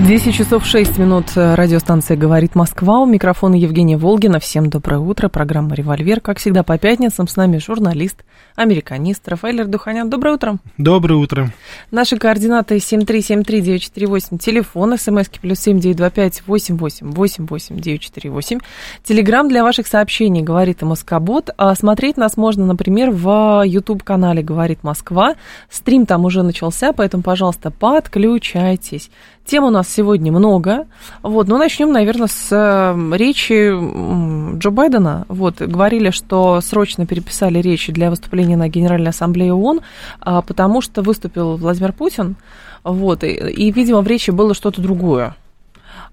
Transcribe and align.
10 0.00 0.34
часов 0.34 0.66
6 0.66 0.98
минут. 0.98 1.26
Радиостанция 1.36 2.16
«Говорит 2.16 2.54
Москва». 2.54 3.00
У 3.00 3.06
микрофона 3.06 3.54
Евгения 3.54 3.98
Волгина. 3.98 4.40
Всем 4.40 4.68
доброе 4.68 4.98
утро. 4.98 5.28
Программа 5.28 5.74
«Револьвер». 5.74 6.20
Как 6.20 6.38
всегда, 6.38 6.62
по 6.62 6.76
пятницам 6.78 7.28
с 7.28 7.36
нами 7.36 7.58
журналист, 7.58 8.24
американист 8.56 9.28
Рафаэль 9.28 9.60
Ардуханян. 9.60 10.08
Доброе 10.08 10.34
утро. 10.34 10.58
Доброе 10.76 11.16
утро. 11.16 11.52
Наши 11.90 12.16
координаты 12.16 12.76
7373948. 12.78 14.38
Телефон, 14.38 14.98
смски 14.98 15.38
плюс 15.40 15.60
7925 15.60 16.42
88 16.46 17.12
88 17.12 17.76
948. 17.76 18.58
Телеграмм 19.04 19.48
для 19.48 19.62
ваших 19.62 19.86
сообщений 19.86 20.42
«Говорит 20.42 20.82
и 20.82 20.84
Москобот». 20.86 21.50
А 21.58 21.74
смотреть 21.74 22.16
нас 22.16 22.36
можно, 22.38 22.66
например, 22.66 23.10
в 23.10 23.62
YouTube-канале 23.66 24.42
«Говорит 24.42 24.82
Москва». 24.82 25.34
Стрим 25.70 26.06
там 26.06 26.24
уже 26.24 26.42
начался, 26.42 26.92
поэтому, 26.92 27.22
пожалуйста, 27.22 27.70
подключайтесь. 27.70 29.10
Тем 29.44 29.64
у 29.64 29.70
нас 29.70 29.88
сегодня 29.88 30.30
много. 30.30 30.86
Вот, 31.22 31.48
ну, 31.48 31.58
начнем, 31.58 31.92
наверное, 31.92 32.28
с 32.28 32.48
э, 32.50 33.16
речи 33.16 33.70
Джо 34.58 34.70
Байдена. 34.70 35.24
Вот, 35.28 35.60
говорили, 35.60 36.10
что 36.10 36.60
срочно 36.60 37.06
переписали 37.06 37.58
речь 37.58 37.88
для 37.88 38.10
выступления 38.10 38.56
на 38.56 38.68
Генеральной 38.68 39.10
Ассамблее 39.10 39.52
ООН, 39.52 39.80
а, 40.20 40.42
потому 40.42 40.80
что 40.80 41.02
выступил 41.02 41.56
Владимир 41.56 41.92
Путин. 41.92 42.36
Вот, 42.84 43.24
и, 43.24 43.32
и, 43.32 43.72
видимо, 43.72 44.00
в 44.00 44.06
речи 44.06 44.30
было 44.30 44.54
что-то 44.54 44.80
другое. 44.80 45.34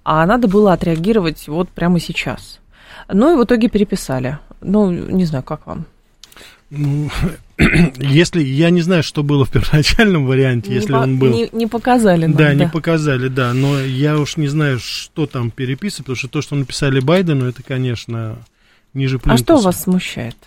А 0.03 0.25
надо 0.25 0.47
было 0.47 0.73
отреагировать 0.73 1.47
вот 1.47 1.69
прямо 1.69 1.99
сейчас. 1.99 2.59
Ну 3.11 3.33
и 3.33 3.38
в 3.38 3.43
итоге 3.43 3.69
переписали. 3.69 4.39
Ну, 4.61 4.91
не 4.91 5.25
знаю, 5.25 5.43
как 5.43 5.66
вам? 5.67 5.86
Ну, 6.69 7.09
если 7.97 8.41
я 8.41 8.69
не 8.69 8.81
знаю, 8.81 9.03
что 9.03 9.21
было 9.21 9.43
в 9.43 9.52
первоначальном 9.52 10.25
варианте, 10.25 10.69
не 10.69 10.75
если 10.75 10.93
по, 10.93 10.97
он 10.97 11.19
был. 11.19 11.33
Не, 11.33 11.49
не 11.52 11.67
показали 11.67 12.25
нам, 12.25 12.35
да, 12.35 12.47
да, 12.47 12.53
не 12.53 12.67
показали, 12.67 13.27
да. 13.27 13.53
Но 13.53 13.79
я 13.81 14.17
уж 14.17 14.38
не 14.38 14.47
знаю, 14.47 14.79
что 14.79 15.25
там 15.25 15.52
переписывать, 15.52 16.05
потому 16.05 16.15
что 16.15 16.27
то, 16.30 16.41
что 16.41 16.55
написали 16.55 16.99
Байдену, 16.99 17.45
это, 17.45 17.61
конечно, 17.61 18.37
ниже 18.93 19.19
плинтуса. 19.19 19.43
А 19.43 19.57
что 19.57 19.63
вас 19.63 19.83
смущает? 19.83 20.37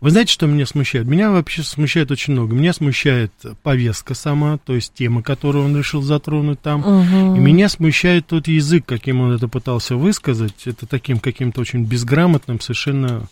Вы 0.00 0.10
знаете, 0.10 0.32
что 0.32 0.46
меня 0.46 0.66
смущает? 0.66 1.06
Меня 1.06 1.30
вообще 1.30 1.62
смущает 1.62 2.10
очень 2.10 2.32
много. 2.32 2.54
Меня 2.54 2.72
смущает 2.72 3.32
повестка 3.62 4.14
сама, 4.14 4.58
то 4.58 4.74
есть 4.74 4.92
тема, 4.92 5.22
которую 5.22 5.64
он 5.64 5.76
решил 5.76 6.02
затронуть 6.02 6.60
там. 6.60 6.80
Угу. 6.80 7.36
И 7.36 7.38
меня 7.38 7.68
смущает 7.68 8.26
тот 8.26 8.48
язык, 8.48 8.84
каким 8.84 9.20
он 9.20 9.32
это 9.32 9.46
пытался 9.46 9.94
высказать. 9.94 10.66
Это 10.66 10.86
таким 10.86 11.20
каким-то 11.20 11.60
очень 11.60 11.84
безграмотным, 11.84 12.60
совершенно, 12.60 13.28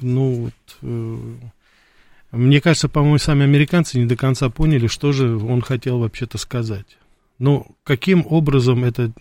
ну, 0.00 0.44
вот, 0.44 0.54
э, 0.82 1.18
мне 2.36 2.60
кажется, 2.60 2.88
по-моему, 2.88 3.18
сами 3.18 3.44
американцы 3.44 3.98
не 3.98 4.06
до 4.06 4.16
конца 4.16 4.48
поняли, 4.50 4.86
что 4.86 5.12
же 5.12 5.36
он 5.36 5.60
хотел 5.62 5.98
вообще-то 5.98 6.38
сказать. 6.38 6.98
Ну, 7.38 7.66
каким 7.84 8.24
образом 8.28 8.84
это... 8.84 9.12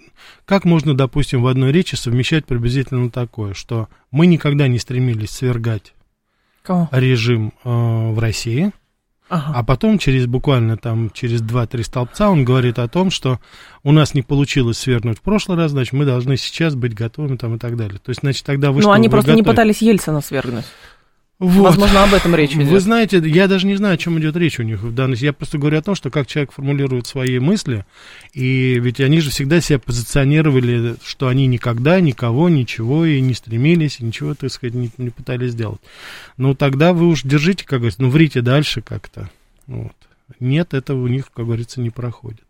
Как 0.45 0.63
можно, 0.63 0.95
допустим, 0.95 1.41
в 1.41 1.47
одной 1.47 1.71
речи 1.73 1.95
совмещать 1.95 2.45
приблизительно 2.45 3.09
такое, 3.09 3.53
что 3.53 3.89
мы 4.11 4.25
никогда 4.25 4.67
не 4.69 4.79
стремились 4.79 5.31
свергать 5.31 5.93
Кого? 6.63 6.87
режим 6.91 7.51
э, 7.63 7.69
в 7.69 8.17
России, 8.19 8.71
Ага. 9.27 9.53
а 9.59 9.63
потом 9.63 9.97
через 9.97 10.27
буквально 10.27 10.77
там 10.77 11.09
через 11.09 11.41
2-3 11.41 11.83
столбца 11.83 12.29
он 12.29 12.45
говорит 12.45 12.79
о 12.79 12.87
том, 12.87 13.09
что 13.11 13.39
у 13.83 13.91
нас 13.91 14.13
не 14.13 14.21
получилось 14.21 14.77
свергнуть 14.77 15.17
в 15.17 15.21
прошлый 15.21 15.57
раз, 15.57 15.71
значит, 15.71 15.91
мы 15.93 16.05
должны 16.05 16.37
сейчас 16.37 16.75
быть 16.75 16.93
готовыми 16.93 17.35
там 17.35 17.55
и 17.55 17.59
так 17.59 17.75
далее. 17.75 17.99
То 17.99 18.11
есть, 18.11 18.21
значит, 18.21 18.45
тогда 18.45 18.71
вы 18.71 18.81
Ну, 18.81 18.91
они 18.91 19.09
просто 19.09 19.31
не 19.31 19.41
готовы? 19.41 19.55
пытались 19.55 19.81
Ельцина 19.81 20.21
свергнуть. 20.21 20.65
Вот. 21.37 21.63
Возможно, 21.63 22.03
об 22.03 22.13
этом 22.13 22.33
речь 22.33 22.53
идет. 22.53 22.69
Вы 22.69 22.79
знаете, 22.79 23.21
я 23.25 23.49
даже 23.49 23.67
не 23.67 23.75
знаю, 23.75 23.95
о 23.95 23.97
чем 23.97 24.17
идет 24.19 24.37
речь 24.37 24.57
у 24.59 24.63
них 24.63 24.81
в 24.81 24.95
данной. 24.95 25.17
Я 25.17 25.33
просто 25.33 25.57
говорю 25.57 25.79
о 25.79 25.81
том, 25.81 25.93
что 25.93 26.09
как 26.09 26.27
человек 26.27 26.53
формулирует 26.53 27.07
свои 27.07 27.39
мысли, 27.39 27.85
и 28.33 28.79
ведь 28.79 29.01
они 29.01 29.19
же 29.19 29.31
всегда 29.31 29.59
себя 29.59 29.77
позиционировали, 29.79 30.95
что 31.03 31.27
они 31.27 31.47
никогда 31.47 31.99
никого, 31.99 32.47
ничего 32.47 33.05
и 33.05 33.19
не 33.19 33.33
стремились, 33.33 33.99
и 33.99 34.05
ничего, 34.05 34.33
так 34.33 34.49
сказать, 34.49 34.75
не, 34.75 34.89
не 34.97 35.09
пытались 35.09 35.51
сделать. 35.51 35.81
Ну, 36.37 36.55
тогда 36.55 36.93
вы 36.93 37.07
уж 37.07 37.23
держите, 37.23 37.65
как 37.65 37.79
говорится, 37.79 38.01
ну, 38.01 38.09
врите 38.09 38.41
дальше 38.41 38.81
как-то. 38.81 39.29
Вот. 39.67 39.95
Нет, 40.39 40.73
это 40.73 40.93
у 40.93 41.07
них, 41.07 41.31
как 41.33 41.45
говорится, 41.45 41.81
не 41.81 41.89
проходит. 41.89 42.45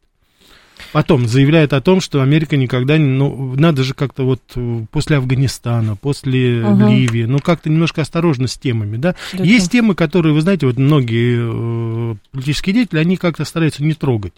Потом 0.92 1.28
заявляет 1.28 1.74
о 1.74 1.82
том, 1.82 2.02
что 2.02 2.22
Америка 2.22 2.58
никогда 2.58 2.98
не... 2.98 3.06
Ну, 3.06 3.56
надо 3.58 3.84
же 3.84 3.94
как-то 3.94 4.24
вот 4.24 4.42
э, 4.56 4.82
после 4.92 5.18
Афганистана, 5.18 5.96
после 5.96 6.64
Мгм. 6.64 6.88
Ливии, 6.90 7.26
ну, 7.26 7.40
как-то 7.40 7.70
немножко 7.70 8.02
осторожно 8.02 8.48
с 8.48 8.58
темами, 8.58 8.98
да? 8.98 9.16
Да 9.34 9.44
Есть 9.44 9.72
темы, 9.72 9.96
которые, 9.96 10.34
вы 10.34 10.42
знаете, 10.42 10.66
вот 10.66 10.78
многие 10.78 12.12
э, 12.12 12.16
политические 12.32 12.74
деятели, 12.76 13.00
они 13.00 13.18
как-то 13.18 13.46
стараются 13.46 13.84
не 13.84 13.94
трогать. 13.94 14.34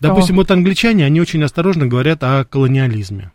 Допустим, 0.00 0.36
вот 0.36 0.50
англичане, 0.50 1.04
они 1.04 1.20
очень 1.20 1.42
осторожно 1.42 1.86
говорят 1.86 2.22
о 2.22 2.44
колониализме. 2.44 3.32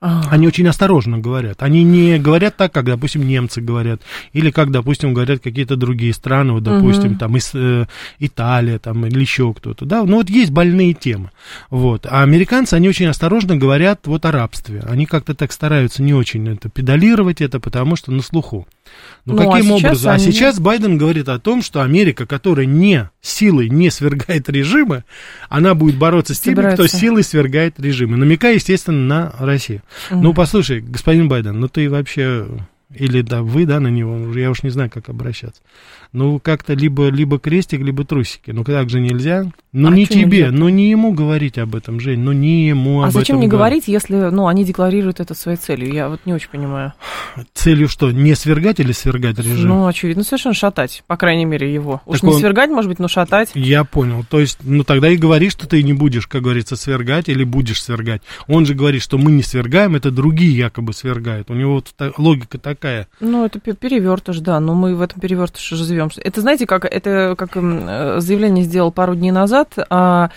Они 0.00 0.46
очень 0.46 0.68
осторожно 0.68 1.18
говорят. 1.18 1.60
Они 1.62 1.82
не 1.82 2.18
говорят 2.18 2.56
так, 2.56 2.72
как, 2.72 2.84
допустим, 2.84 3.26
немцы 3.26 3.60
говорят, 3.60 4.00
или 4.32 4.52
как, 4.52 4.70
допустим, 4.70 5.12
говорят 5.12 5.40
какие-то 5.40 5.74
другие 5.74 6.12
страны, 6.12 6.52
вот, 6.52 6.62
допустим, 6.62 7.10
Мгм. 7.12 7.18
там, 7.18 7.34
Ис- 7.34 7.50
э, 7.54 7.86
Италия, 8.20 8.78
там, 8.78 9.04
или 9.06 9.20
еще 9.20 9.52
кто-то, 9.52 9.84
да, 9.84 10.04
ну, 10.04 10.16
вот 10.18 10.30
есть 10.30 10.52
больные 10.52 10.94
темы, 10.94 11.30
вот, 11.68 12.06
а 12.08 12.22
американцы, 12.22 12.74
они 12.74 12.88
очень 12.88 13.06
осторожно 13.06 13.56
говорят 13.56 14.06
вот 14.06 14.24
о 14.24 14.30
рабстве, 14.30 14.84
они 14.88 15.04
как-то 15.04 15.34
так 15.34 15.50
стараются 15.50 16.00
не 16.02 16.14
очень 16.14 16.48
это 16.48 16.68
педалировать 16.68 17.40
это, 17.40 17.58
потому 17.58 17.96
что 17.96 18.12
на 18.12 18.22
слуху. 18.22 18.68
Ну, 19.26 19.34
Ну, 19.34 19.50
а 19.50 19.52
каким 19.52 19.66
сейчас 19.76 19.84
образом? 19.84 20.10
А 20.10 20.14
они- 20.14 20.24
сейчас 20.24 20.60
Байден 20.60 20.96
говорит 20.96 21.28
о 21.28 21.38
том, 21.38 21.60
что 21.60 21.82
Америка, 21.82 22.24
которая 22.24 22.64
не 22.64 23.10
силой 23.20 23.68
не 23.68 23.90
свергает 23.90 24.48
режимы, 24.48 25.04
она 25.50 25.74
будет 25.74 25.96
бороться 25.96 26.34
с 26.34 26.40
теми, 26.40 26.54
кто 26.54 26.62
Собирается. 26.70 26.96
силой 26.96 27.22
свергает 27.24 27.78
режимы, 27.78 28.16
намекая, 28.16 28.54
естественно, 28.54 28.98
на 28.98 29.34
Россию. 29.44 29.82
Ну, 30.10 30.34
послушай, 30.34 30.80
господин 30.80 31.28
Байден, 31.28 31.58
ну 31.60 31.68
ты 31.68 31.88
вообще, 31.88 32.46
или 32.94 33.22
да, 33.22 33.42
вы, 33.42 33.66
да, 33.66 33.80
на 33.80 33.88
него, 33.88 34.32
я 34.34 34.50
уж 34.50 34.62
не 34.62 34.70
знаю, 34.70 34.90
как 34.90 35.08
обращаться. 35.08 35.62
Ну, 36.12 36.38
как-то 36.40 36.72
либо, 36.74 37.08
либо 37.08 37.38
крестик, 37.38 37.80
либо 37.80 38.04
трусики. 38.04 38.50
Ну, 38.50 38.64
так 38.64 38.88
же 38.88 39.00
нельзя. 39.00 39.50
Ну, 39.72 39.88
А 39.88 39.90
не 39.90 40.06
тебе, 40.06 40.24
нельзя-то? 40.24 40.52
ну, 40.52 40.68
не 40.70 40.88
ему 40.90 41.12
говорить 41.12 41.58
об 41.58 41.74
этом, 41.76 42.00
Жень, 42.00 42.20
ну, 42.20 42.32
не 42.32 42.66
ему 42.68 43.02
А 43.02 43.06
об 43.08 43.12
зачем 43.12 43.36
этом 43.36 43.40
не 43.42 43.48
говорить. 43.48 43.84
говорить, 43.84 43.88
если 43.88 44.16
ну, 44.34 44.46
они 44.46 44.64
декларируют 44.64 45.20
это 45.20 45.34
своей 45.34 45.58
целью? 45.58 45.92
Я 45.92 46.08
вот 46.08 46.20
не 46.24 46.32
очень 46.32 46.48
понимаю. 46.48 46.94
Целью 47.54 47.88
что, 47.88 48.10
не 48.10 48.34
свергать 48.34 48.80
или 48.80 48.92
свергать 48.92 49.38
режим? 49.38 49.68
Ну, 49.68 49.86
очевидно, 49.86 50.24
совершенно 50.24 50.54
шатать, 50.54 51.04
по 51.06 51.16
крайней 51.18 51.44
мере, 51.44 51.72
его. 51.72 52.00
Уж 52.06 52.20
Так 52.20 52.28
не 52.30 52.34
он- 52.34 52.40
свергать, 52.40 52.70
может 52.70 52.88
быть, 52.88 52.98
но 52.98 53.08
шатать. 53.08 53.50
Я 53.54 53.84
понял. 53.84 54.24
То 54.28 54.40
есть, 54.40 54.58
ну 54.62 54.84
тогда 54.84 55.10
и 55.10 55.16
говори, 55.16 55.50
что 55.50 55.68
ты 55.68 55.82
не 55.82 55.92
будешь, 55.92 56.26
как 56.26 56.42
говорится, 56.42 56.74
свергать 56.76 57.28
или 57.28 57.44
будешь 57.44 57.82
свергать. 57.82 58.22
Он 58.46 58.64
же 58.64 58.74
говорит, 58.74 59.02
что 59.02 59.18
мы 59.18 59.30
не 59.32 59.42
свергаем, 59.42 59.94
это 59.94 60.10
другие 60.10 60.56
якобы 60.56 60.92
свергают. 60.94 61.50
У 61.50 61.54
него 61.54 61.74
вот 61.74 61.92
логика 62.16 62.56
такая. 62.58 63.06
Ну, 63.20 63.44
это 63.44 63.60
пе- 63.60 63.74
перевертыш, 63.74 64.38
да, 64.38 64.58
но 64.60 64.74
мы 64.74 64.94
в 64.96 65.02
этом 65.02 65.20
перевертыше 65.20 65.76
живем. 65.98 66.10
Это, 66.24 66.40
знаете, 66.40 66.66
как 66.66 66.84
это 66.84 67.34
как 67.36 67.56
м, 67.56 67.86
э, 67.88 68.20
заявление 68.20 68.64
сделал 68.64 68.92
пару 68.92 69.14
дней 69.14 69.30
назад, 69.30 69.74
а 69.90 70.30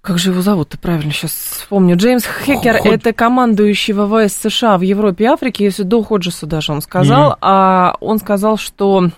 как 0.00 0.18
же 0.18 0.30
его 0.30 0.40
зовут-то 0.40 0.78
правильно, 0.78 1.12
сейчас 1.12 1.32
вспомню. 1.32 1.96
Джеймс 1.96 2.24
Хекер, 2.44 2.78
Ход- 2.78 2.92
это 2.92 3.12
командующий 3.12 3.92
ВВС 3.94 4.34
США 4.34 4.78
в 4.78 4.82
Европе 4.82 5.24
и 5.24 5.26
Африке, 5.26 5.64
если 5.64 5.82
до 5.82 6.02
Ходжеса 6.02 6.46
даже 6.46 6.72
он 6.72 6.80
сказал, 6.80 7.30
Мгм. 7.30 7.36
а 7.42 7.94
он 8.00 8.18
сказал, 8.18 8.56
что 8.56 9.10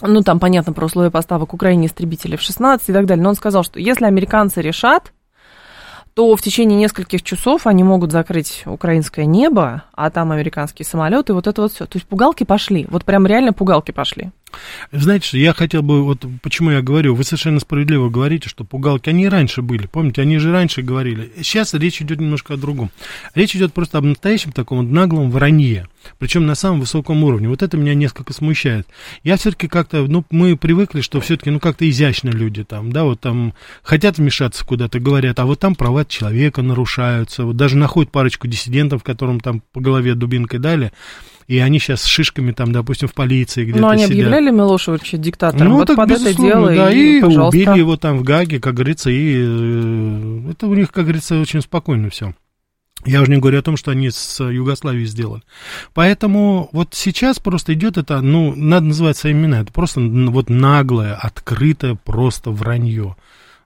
ну, 0.00 0.22
там, 0.22 0.40
понятно, 0.40 0.72
про 0.72 0.86
условия 0.86 1.10
поставок 1.10 1.54
Украине 1.54 1.86
истребителей 1.86 2.36
в 2.36 2.42
16 2.42 2.88
и 2.88 2.92
так 2.92 3.06
далее, 3.06 3.22
но 3.22 3.30
он 3.30 3.34
сказал, 3.36 3.62
что 3.62 3.78
если 3.78 4.04
американцы 4.04 4.60
решат, 4.60 5.12
то 6.14 6.34
в 6.36 6.42
течение 6.42 6.78
нескольких 6.78 7.22
часов 7.22 7.66
они 7.66 7.84
могут 7.84 8.10
закрыть 8.12 8.64
украинское 8.66 9.24
небо, 9.26 9.84
а 9.94 10.10
там 10.10 10.30
американские 10.32 10.84
самолеты, 10.86 11.32
вот 11.34 11.46
это 11.46 11.62
вот 11.62 11.72
все. 11.72 11.86
То 11.86 11.96
есть 11.96 12.06
пугалки 12.06 12.44
пошли, 12.44 12.86
вот 12.90 13.04
прям 13.04 13.26
реально 13.26 13.52
пугалки 13.52 13.92
пошли. 13.92 14.30
Знаете, 14.90 15.40
я 15.40 15.52
хотел 15.52 15.82
бы, 15.82 16.02
вот 16.02 16.24
почему 16.42 16.70
я 16.70 16.82
говорю, 16.82 17.14
вы 17.14 17.24
совершенно 17.24 17.60
справедливо 17.60 18.08
говорите, 18.08 18.48
что 18.48 18.64
пугалки, 18.64 19.08
они 19.08 19.28
раньше 19.28 19.62
были, 19.62 19.86
помните, 19.86 20.22
они 20.22 20.38
же 20.38 20.52
раньше 20.52 20.82
говорили. 20.82 21.32
Сейчас 21.36 21.74
речь 21.74 22.00
идет 22.02 22.20
немножко 22.20 22.54
о 22.54 22.56
другом. 22.56 22.90
Речь 23.34 23.56
идет 23.56 23.72
просто 23.72 23.98
об 23.98 24.04
настоящем 24.04 24.52
таком 24.52 24.92
наглом 24.92 25.30
вранье, 25.30 25.86
причем 26.18 26.46
на 26.46 26.54
самом 26.54 26.80
высоком 26.80 27.24
уровне. 27.24 27.48
Вот 27.48 27.62
это 27.62 27.76
меня 27.76 27.94
несколько 27.94 28.32
смущает. 28.32 28.86
Я 29.24 29.36
все-таки 29.36 29.68
как-то, 29.68 30.06
ну, 30.06 30.24
мы 30.30 30.56
привыкли, 30.56 31.00
что 31.00 31.20
все-таки, 31.20 31.50
ну, 31.50 31.60
как-то 31.60 31.88
изящно 31.88 32.30
люди 32.30 32.64
там, 32.64 32.92
да, 32.92 33.04
вот 33.04 33.20
там 33.20 33.54
хотят 33.82 34.18
вмешаться 34.18 34.64
куда-то, 34.64 35.00
говорят, 35.00 35.38
а 35.40 35.46
вот 35.46 35.60
там 35.60 35.74
права 35.74 36.04
человека 36.04 36.62
нарушаются, 36.62 37.44
вот 37.44 37.56
даже 37.56 37.76
находят 37.76 38.12
парочку 38.12 38.48
диссидентов, 38.48 39.02
которым 39.02 39.40
там 39.40 39.62
по 39.72 39.80
голове 39.80 40.14
дубинкой 40.14 40.58
дали, 40.58 40.92
и 41.52 41.58
они 41.58 41.78
сейчас 41.78 42.00
с 42.02 42.06
шишками 42.06 42.52
там, 42.52 42.72
допустим, 42.72 43.08
в 43.08 43.12
полиции 43.12 43.64
где-то 43.64 43.80
Ну, 43.80 43.88
они 43.88 44.04
сидят. 44.04 44.12
объявляли 44.12 44.50
Милошевича 44.50 45.18
диктатором, 45.18 45.68
Ну, 45.68 45.76
вот 45.76 45.88
так, 45.88 45.96
под 45.96 46.10
это 46.12 46.34
дело, 46.34 46.74
да, 46.74 46.90
и, 46.90 47.18
и, 47.18 47.20
пожалуйста. 47.20 47.58
убили 47.58 47.78
его 47.78 47.98
там 47.98 48.16
в 48.16 48.22
Гаге, 48.22 48.58
как 48.58 48.72
говорится, 48.72 49.10
и 49.10 49.34
э, 49.36 50.50
это 50.52 50.66
у 50.66 50.74
них, 50.74 50.90
как 50.90 51.04
говорится, 51.04 51.38
очень 51.38 51.60
спокойно 51.60 52.08
все. 52.08 52.34
Я 53.04 53.20
уже 53.20 53.32
не 53.32 53.36
говорю 53.36 53.58
о 53.58 53.62
том, 53.62 53.76
что 53.76 53.90
они 53.90 54.08
с 54.08 54.42
Югославией 54.42 55.04
сделали. 55.04 55.42
Поэтому 55.92 56.70
вот 56.72 56.94
сейчас 56.94 57.38
просто 57.38 57.74
идет 57.74 57.98
это, 57.98 58.22
ну, 58.22 58.54
надо 58.56 58.86
называть 58.86 59.18
свои 59.18 59.32
имена, 59.32 59.60
это 59.60 59.74
просто 59.74 60.00
вот 60.00 60.48
наглое, 60.48 61.14
открытое 61.14 61.96
просто 61.96 62.50
вранье. 62.50 63.14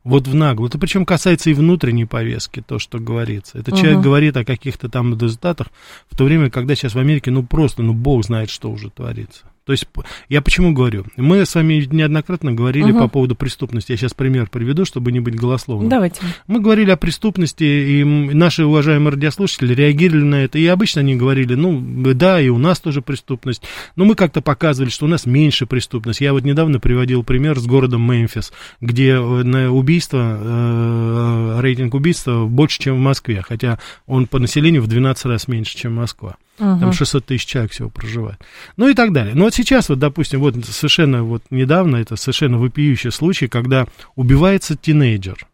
Вот 0.07 0.29
в 0.29 0.35
наглую. 0.37 0.69
Это 0.69 0.79
причем 0.79 1.05
касается 1.05 1.51
и 1.51 1.53
внутренней 1.53 2.05
повестки, 2.05 2.63
то, 2.65 2.79
что 2.79 3.01
говорится. 3.01 3.59
Это 3.59 3.73
человек 3.73 3.97
Мгм. 3.97 4.03
говорит 4.03 4.37
о 4.37 4.45
каких-то 4.45 4.89
там 4.89 5.19
результатах, 5.19 5.67
в 6.09 6.17
то 6.17 6.23
время, 6.23 6.49
когда 6.49 6.77
сейчас 6.77 6.95
в 6.95 6.99
Америке, 7.01 7.33
ну, 7.33 7.43
просто, 7.43 7.83
ну, 7.83 7.93
бог 7.93 8.25
знает, 8.25 8.49
что 8.49 8.71
уже 8.71 8.89
творится. 8.89 9.47
То 9.67 9.73
есть, 9.73 9.85
я 10.29 10.43
почему 10.43 10.73
говорю? 10.73 11.07
Мы 11.17 11.45
с 11.45 11.53
вами 11.57 11.89
неоднократно 11.91 12.53
говорили 12.53 12.93
Мгм. 12.93 13.01
по 13.01 13.09
поводу 13.09 13.35
преступности. 13.35 13.91
Я 13.91 13.97
сейчас 13.99 14.15
пример 14.15 14.49
приведу, 14.49 14.85
чтобы 14.85 15.11
не 15.11 15.19
быть 15.19 15.35
голословным. 15.35 15.89
Давайте. 15.89 16.21
Мы 16.47 16.61
говорили 16.61 16.93
о 16.93 16.97
преступности, 16.97 17.65
и 17.65 18.05
наши 18.05 18.65
уважаемые 18.65 19.15
радиослушатели 19.15 19.75
реагировали 19.75 20.23
на 20.23 20.35
это. 20.45 20.61
И 20.61 20.67
обычно 20.67 21.01
они 21.01 21.17
говорили, 21.17 21.55
ну, 21.55 21.83
да, 22.15 22.41
и 22.41 22.49
у 22.49 22.59
нас 22.59 22.79
тоже 22.79 23.03
преступность. 23.03 23.65
Но 23.97 24.05
мы 24.05 24.15
как-то 24.15 24.41
показывали, 24.41 24.89
что 24.89 25.07
у 25.07 25.09
нас 25.09 25.27
меньше 25.27 25.67
преступность. 25.67 26.21
Я 26.21 26.33
вот 26.33 26.45
недавно 26.45 26.79
приводил 26.79 27.25
пример 27.25 27.59
с 27.59 27.67
городом 27.67 28.09
Мемфис, 28.09 28.53
где 28.81 29.15
э, 29.15 29.43
на 29.43 29.73
убийство, 29.73 30.39
э, 30.41 31.61
рейтинг 31.61 31.95
убийства 31.95 32.47
больше, 32.47 32.79
чем 32.79 32.95
в 32.95 33.01
Москве. 33.01 33.43
Хотя 33.43 33.81
он 34.07 34.29
по 34.29 34.39
населению 34.39 34.83
в 34.83 34.87
12 34.87 35.27
раз 35.27 35.49
меньше, 35.49 35.77
чем 35.77 35.95
Москва. 35.95 36.37
Там 36.59 36.79
Мгм. 36.79 36.93
600 36.93 37.25
тысяч 37.27 37.47
человек 37.47 37.73
всего 37.73 37.91
проживает. 37.91 38.39
Ну 38.77 38.89
и 38.89 38.95
так 38.95 39.13
далее. 39.13 39.35
Но 39.35 39.45
вот 39.45 39.55
сейчас, 39.55 39.89
вот, 39.89 39.99
допустим, 39.99 40.41
вот 40.41 40.55
совершенно 40.65 41.23
вот 41.23 41.43
недавно, 41.51 41.97
это 41.97 42.17
совершенно 42.17 42.59
вопиющий 42.59 43.11
случай, 43.13 43.47
когда 43.49 43.87
убивается 44.15 44.77
тинейджер. 44.77 45.47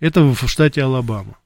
Это 0.00 0.22
в 0.22 0.48
штате 0.48 0.82
Алабама. 0.82 1.36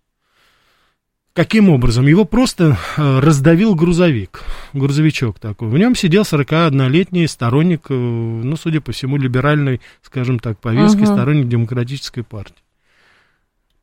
Каким 1.35 1.69
образом? 1.69 2.07
Его 2.07 2.25
просто 2.25 2.79
э, 2.97 3.19
раздавил 3.19 3.75
грузовик, 3.75 4.43
грузовичок 4.73 5.41
такой. 5.41 5.69
В 5.69 5.77
нем 5.77 5.97
сидел 5.97 6.23
41-летний 6.23 7.27
сторонник, 7.27 7.87
э, 7.91 7.95
ну, 7.95 8.57
судя 8.57 8.81
по 8.81 8.93
всему, 8.93 9.17
либеральной, 9.17 9.81
скажем 10.01 10.39
так, 10.39 10.61
повестки, 10.61 10.99
Мгм. 10.99 11.07
сторонник 11.07 11.49
демократической 11.49 12.23
партии. 12.23 12.55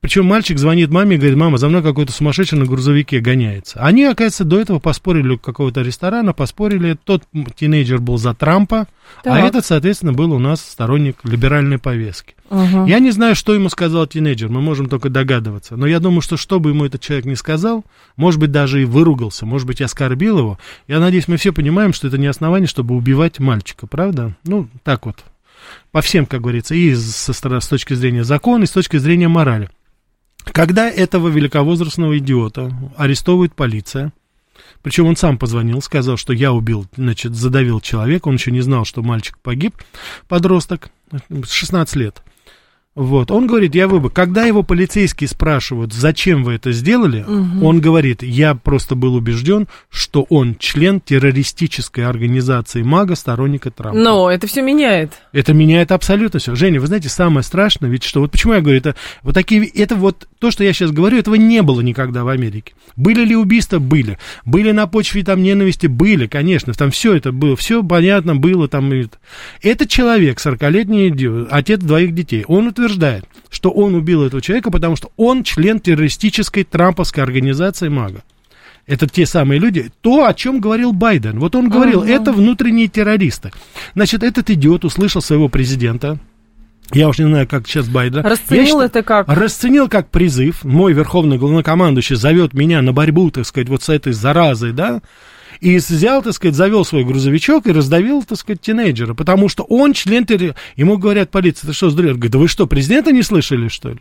Причем 0.02 0.26
мальчик 0.26 0.58
звонит 0.58 0.90
маме 0.90 1.16
и 1.16 1.20
говорит, 1.20 1.38
мама, 1.38 1.60
за 1.60 1.70
мной 1.70 1.84
какой-то 1.84 2.12
сумасшедший 2.12 2.58
на 2.58 2.66
грузовике 2.66 3.20
гоняется. 3.20 3.80
Они, 3.82 4.04
оказывается, 4.04 4.46
до 4.46 4.60
этого 4.60 4.80
поспорили 4.80 5.34
у 5.34 5.38
какого-то 5.38 5.84
ресторана, 5.84 6.34
поспорили, 6.34 6.98
тот 7.04 7.22
тинейджер 7.56 8.00
был 8.00 8.18
за 8.18 8.34
Трампа, 8.34 8.88
а 9.20 9.24
Так. 9.24 9.46
этот, 9.46 9.64
соответственно, 9.64 10.12
был 10.12 10.34
у 10.34 10.40
нас 10.40 10.60
сторонник 10.62 11.18
либеральной 11.24 11.78
повестки. 11.78 12.34
Мгм. 12.50 12.86
Я 12.86 12.98
не 12.98 13.12
знаю, 13.12 13.36
что 13.36 13.54
ему 13.54 13.70
сказал 13.70 14.08
тинейджер, 14.08 14.50
мы 14.50 14.60
можем 14.60 14.90
только 14.90 15.10
догадываться. 15.10 15.78
Но 15.78 15.86
я 15.86 16.00
думаю, 16.00 16.22
что 16.22 16.36
что 16.36 16.60
бы 16.60 16.72
ему 16.72 16.84
этот 16.86 17.00
человек 17.00 17.26
не 17.26 17.36
сказал, 17.36 17.86
может 18.16 18.40
быть, 18.40 18.52
даже 18.52 18.82
и 18.82 18.86
выругался, 18.86 19.46
может 19.46 19.68
быть, 19.68 19.82
оскорбил 19.82 20.40
его. 20.40 20.58
Я 20.88 21.00
надеюсь, 21.00 21.28
мы 21.28 21.38
все 21.38 21.54
понимаем, 21.54 21.94
что 21.94 22.08
это 22.08 22.18
не 22.18 22.26
основание, 22.26 22.68
чтобы 22.68 22.96
убивать 22.96 23.38
мальчика, 23.38 23.86
правда? 23.86 24.36
Ну, 24.46 24.68
так 24.84 25.06
вот. 25.06 25.24
По 25.92 26.02
всем, 26.02 26.26
как 26.26 26.42
говорится, 26.42 26.74
и 26.74 26.96
со 26.96 27.34
с 27.34 27.68
точки 27.68 27.94
зрения 27.94 28.24
закона, 28.24 28.64
и 28.64 28.66
с 28.66 28.72
точки 28.72 28.98
зрения 28.98 29.28
морали. 29.28 29.70
Когда 30.46 30.90
этого 30.90 31.28
великовозрастного 31.28 32.18
идиота 32.18 32.72
арестовывает 32.98 33.56
полиция, 33.56 34.12
причем 34.82 35.06
он 35.06 35.16
сам 35.16 35.38
позвонил, 35.38 35.82
сказал, 35.82 36.18
что 36.18 36.34
я 36.34 36.52
убил, 36.52 36.88
значит, 36.96 37.36
задавил 37.36 37.80
человека, 37.82 38.28
он 38.28 38.36
еще 38.36 38.52
не 38.52 38.62
знал, 38.62 38.86
что 38.86 39.04
мальчик 39.04 39.38
погиб, 39.40 39.76
подросток, 40.28 40.90
16 41.30 41.96
лет. 41.96 42.24
Вот, 42.94 43.32
он 43.32 43.48
говорит, 43.48 43.74
я 43.74 43.88
выбор. 43.88 44.12
Когда 44.12 44.46
его 44.46 44.64
полицейские 44.64 45.30
спрашивают, 45.30 45.94
зачем 45.94 46.44
вы 46.44 46.54
это 46.56 46.74
сделали, 46.74 47.24
он 47.64 47.80
говорит, 47.80 48.22
я 48.22 48.54
просто 48.54 48.96
был 48.96 49.16
убежден, 49.16 49.70
что 49.90 50.26
он 50.30 50.56
член 50.60 51.00
террористической 51.00 52.06
организации 52.06 52.82
МАГА, 52.82 53.16
сторонника 53.16 53.72
Трампа. 53.72 53.98
Но 53.98 54.30
это 54.30 54.46
все 54.48 54.62
меняет. 54.62 55.14
Это 55.32 55.54
меняет 55.54 55.94
абсолютно 55.94 56.40
все. 56.40 56.54
Женя, 56.56 56.82
вы 56.82 56.88
знаете, 56.88 57.08
самое 57.08 57.44
страшное, 57.44 57.90
ведь 57.90 58.04
что, 58.04 58.20
вот 58.20 58.32
почему 58.32 58.54
я 58.54 58.62
говорю, 58.62 58.78
это 58.78 58.96
вот 59.24 59.36
такие, 59.36 59.66
это 59.68 59.96
вот 59.96 60.28
то, 60.40 60.52
что 60.52 60.66
я 60.66 60.74
сейчас 60.74 60.92
говорю, 60.92 61.18
этого 61.18 61.36
не 61.36 61.62
было 61.62 61.80
никогда 61.80 62.26
в 62.26 62.28
Америке. 62.28 62.74
Были 62.98 63.24
ли 63.24 63.36
убийства? 63.38 63.80
Были. 63.80 64.18
Были 64.44 64.72
на 64.72 64.86
почве 64.88 65.24
там 65.24 65.42
ненависти? 65.44 65.88
Были, 65.88 66.28
конечно. 66.28 66.74
Там 66.74 66.92
все 66.92 67.14
это 67.16 67.32
было, 67.32 67.56
все 67.56 67.84
понятно 67.84 68.36
было 68.36 68.68
там. 68.68 68.92
это. 68.92 69.18
Этот 69.62 69.90
человек, 69.90 70.40
40-летний 70.46 71.08
иди- 71.08 71.48
отец 71.50 71.80
двоих 71.80 72.14
детей, 72.14 72.44
он 72.48 72.68
утверждает, 72.82 73.26
что 73.50 73.70
он 73.70 73.96
убил 73.96 74.24
этого 74.24 74.42
человека, 74.42 74.72
потому 74.72 74.96
что 74.96 75.12
он 75.18 75.44
член 75.44 75.80
террористической 75.80 76.64
трамповской 76.64 77.24
организации 77.24 77.90
МАГА. 77.90 78.24
Это 78.88 79.08
те 79.08 79.26
самые 79.26 79.60
люди. 79.60 79.92
То, 80.02 80.26
о 80.26 80.34
чем 80.34 80.60
говорил 80.60 80.92
Байден. 80.92 81.40
Вот 81.40 81.56
он 81.56 81.70
говорил, 81.70 82.04
это 82.04 82.34
внутренние 82.34 82.88
террористы. 82.88 83.52
Значит, 83.94 84.24
этот 84.24 84.50
идиот 84.50 84.84
услышал 84.86 85.22
своего 85.22 85.50
президента. 85.50 86.18
Я 86.92 87.08
уж 87.08 87.20
не 87.20 87.26
знаю, 87.26 87.48
как 87.48 87.68
сейчас 87.68 87.88
Байден. 87.88 88.26
Расценил 88.26 88.66
считаю- 88.66 88.82
это 88.86 89.04
как? 89.04 89.30
Расценил 89.30 89.88
как 89.88 90.10
призыв. 90.10 90.64
Мой 90.66 90.94
верховный 90.94 91.38
главнокомандующий 91.38 92.16
зовет 92.16 92.54
меня 92.54 92.82
на 92.82 92.92
борьбу, 92.92 93.30
так 93.30 93.46
сказать, 93.46 93.70
вот 93.70 93.84
с 93.84 93.90
этой 93.90 94.14
заразой, 94.14 94.74
да. 94.74 95.02
И 95.60 95.78
взял, 95.78 96.22
так 96.24 96.34
сказать, 96.34 96.56
завел 96.56 96.86
свой 96.86 97.04
грузовичок 97.04 97.68
и 97.68 97.72
раздавил, 97.72 98.24
так 98.24 98.38
сказать, 98.38 98.62
тинейджера. 98.62 99.14
Потому 99.14 99.50
что 99.50 99.64
он 99.64 99.94
член 99.94 100.26
террор... 100.26 100.56
Ему 100.76 100.98
говорят, 100.98 101.32
полиция, 101.32 101.68
ты 101.68 101.74
что, 101.74 101.90
сдурел? 101.90 102.14
Говорит, 102.14 102.32
да 102.32 102.40
вы 102.40 102.48
что, 102.48 102.68
президента 102.68 103.12
не 103.12 103.24
слышали, 103.24 103.68
что 103.68 103.90
ли? 103.90 104.00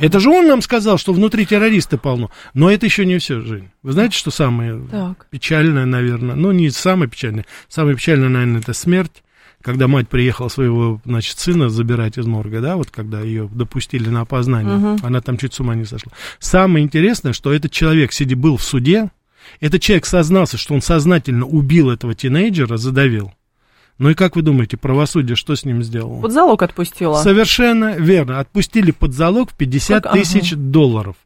Это 0.00 0.20
же 0.20 0.30
он 0.30 0.46
нам 0.46 0.62
сказал, 0.62 0.98
что 0.98 1.12
внутри 1.12 1.46
террористы 1.46 1.98
полно. 1.98 2.30
Но 2.54 2.70
это 2.70 2.86
еще 2.86 3.04
не 3.04 3.18
все, 3.18 3.40
Жень. 3.40 3.70
Вы 3.82 3.92
знаете, 3.92 4.16
что 4.16 4.30
самое 4.30 4.80
Так. 4.90 5.26
печальное, 5.30 5.84
наверное? 5.84 6.36
Ну, 6.36 6.52
не 6.52 6.70
самое 6.70 7.10
печальное. 7.10 7.44
Самое 7.68 7.96
печальное, 7.96 8.28
наверное, 8.28 8.60
это 8.60 8.72
смерть. 8.72 9.22
Когда 9.62 9.88
мать 9.88 10.08
приехала 10.10 10.48
своего, 10.48 11.00
значит, 11.06 11.38
сына 11.38 11.70
забирать 11.70 12.18
из 12.18 12.26
морга, 12.26 12.60
да, 12.60 12.76
вот 12.76 12.90
когда 12.90 13.20
ее 13.22 13.48
допустили 13.50 14.10
на 14.10 14.20
опознание, 14.20 14.98
она 15.02 15.22
там 15.22 15.38
чуть 15.38 15.54
с 15.54 15.60
ума 15.60 15.74
не 15.74 15.86
сошла. 15.86 16.12
Самое 16.38 16.84
интересное, 16.84 17.32
что 17.32 17.52
этот 17.52 17.72
человек, 17.72 18.12
сидя 18.12 18.36
был 18.36 18.58
в 18.58 18.62
суде, 18.62 19.10
этот 19.60 19.82
человек 19.82 20.06
сознался, 20.06 20.56
что 20.56 20.74
он 20.74 20.82
сознательно 20.82 21.46
убил 21.46 21.90
этого 21.90 22.14
тинейджера, 22.14 22.76
задавил. 22.76 23.32
Ну 23.98 24.10
и 24.10 24.14
как 24.14 24.34
вы 24.34 24.42
думаете, 24.42 24.76
правосудие 24.76 25.36
что 25.36 25.54
с 25.54 25.64
ним 25.64 25.82
сделало? 25.82 26.20
Вот 26.20 26.32
залог 26.32 26.62
отпустила. 26.62 27.16
Совершенно 27.22 27.96
верно. 27.96 28.40
Отпустили 28.40 28.90
под 28.90 29.12
залог 29.12 29.52
в 29.52 29.56
50 29.56 30.02
Как? 30.02 30.12
Ага. 30.12 30.20
тысяч 30.20 30.52
долларов. 30.54 31.16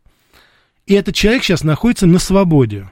И 0.86 0.94
этот 0.94 1.14
человек 1.14 1.44
сейчас 1.44 1.64
находится 1.64 2.06
на 2.06 2.18
свободе. 2.18 2.90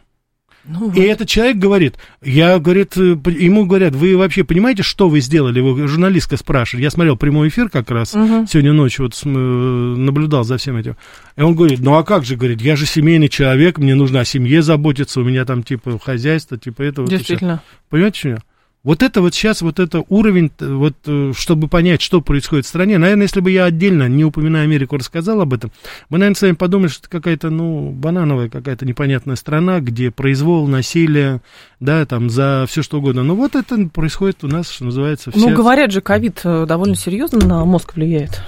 Ну, 0.69 0.91
И 0.93 1.01
этот 1.01 1.29
человек 1.29 1.57
говорит, 1.59 1.95
я, 2.23 2.59
говорит, 2.59 2.97
э, 2.97 3.17
ему 3.39 3.67
говорят, 3.67 3.95
вы 3.95 4.17
вообще 4.17 4.43
понимаете, 4.45 4.83
что 4.83 5.09
вы 5.09 5.21
сделали? 5.21 5.59
Его 5.59 5.87
журналистка 5.87 6.37
спрашивает. 6.37 6.83
Я 6.83 6.91
смотрел 6.91 7.17
прямой 7.17 7.49
эфир 7.49 7.69
как 7.69 7.91
раз 7.91 8.15
Мгм. 8.15 8.47
сегодня 8.47 8.73
ночью, 8.73 9.05
вот 9.05 9.21
э, 9.25 9.29
наблюдал 9.29 10.45
за 10.45 10.57
всем 10.57 10.77
этим. 10.77 10.97
И 11.37 11.43
он 11.43 11.55
говорит, 11.55 11.81
ну 11.81 11.95
а 11.95 12.03
как 12.05 12.25
же, 12.25 12.37
говорит, 12.37 12.61
я 12.61 12.77
же 12.77 12.87
семейный 12.87 13.29
человек, 13.29 13.79
мне 13.79 13.95
нужно 13.95 14.21
о 14.21 14.25
семье 14.25 14.63
заботиться, 14.63 15.21
у 15.21 15.25
меня 15.25 15.45
там 15.45 15.63
типа 15.63 15.99
хозяйство, 16.03 16.57
типа 16.59 16.83
это 16.83 17.03
вот. 17.03 17.11
и 17.13 17.15
всё». 17.15 17.19
Действительно. 17.19 17.63
Понимаете, 17.89 18.19
что 18.19 18.29
я? 18.31 18.39
Вот 18.87 19.03
это 19.03 19.21
вот 19.21 19.35
сейчас, 19.35 19.63
вот 19.63 19.81
это 19.81 20.05
уровень, 20.09 20.49
т- 20.49 20.65
вот, 20.65 20.95
э, 21.07 21.33
чтобы 21.37 21.67
понять, 21.67 22.01
что 22.01 22.21
происходит 22.21 22.67
в 22.67 22.69
стране, 22.69 22.99
наверное, 22.99 23.25
если 23.25 23.41
бы 23.41 23.51
я 23.51 23.65
отдельно, 23.65 24.09
не 24.09 24.25
упоминая 24.25 24.63
Америку, 24.63 24.97
рассказал 24.97 25.41
об 25.41 25.53
этом, 25.53 25.73
мы, 26.09 26.19
наверное, 26.19 26.37
с 26.37 26.43
вами 26.43 26.53
подумали, 26.53 26.87
что 26.89 27.01
это 27.01 27.11
какая-то, 27.11 27.51
ну, 27.51 27.91
банановая 27.91 28.49
какая-то 28.49 28.87
непонятная 28.87 29.35
страна, 29.35 29.81
где 29.81 30.13
произвол, 30.13 30.69
насилие, 30.69 31.41
да, 31.81 32.07
там, 32.07 32.31
за 32.31 32.65
все 32.69 32.85
что 32.85 32.99
угодно. 32.99 33.25
Но 33.25 33.35
вот 33.35 33.57
это 33.57 33.89
происходит 33.93 34.45
у 34.45 34.47
нас, 34.47 34.71
что 34.71 34.85
называется, 34.85 35.33
все... 35.33 35.41
Ну, 35.41 35.57
говорят 35.57 35.91
же, 35.91 36.01
ковид 36.01 36.43
э, 36.45 36.65
довольно 36.69 36.95
серьезно 36.95 37.45
на 37.45 37.65
мозг 37.65 37.97
влияет. 37.97 38.41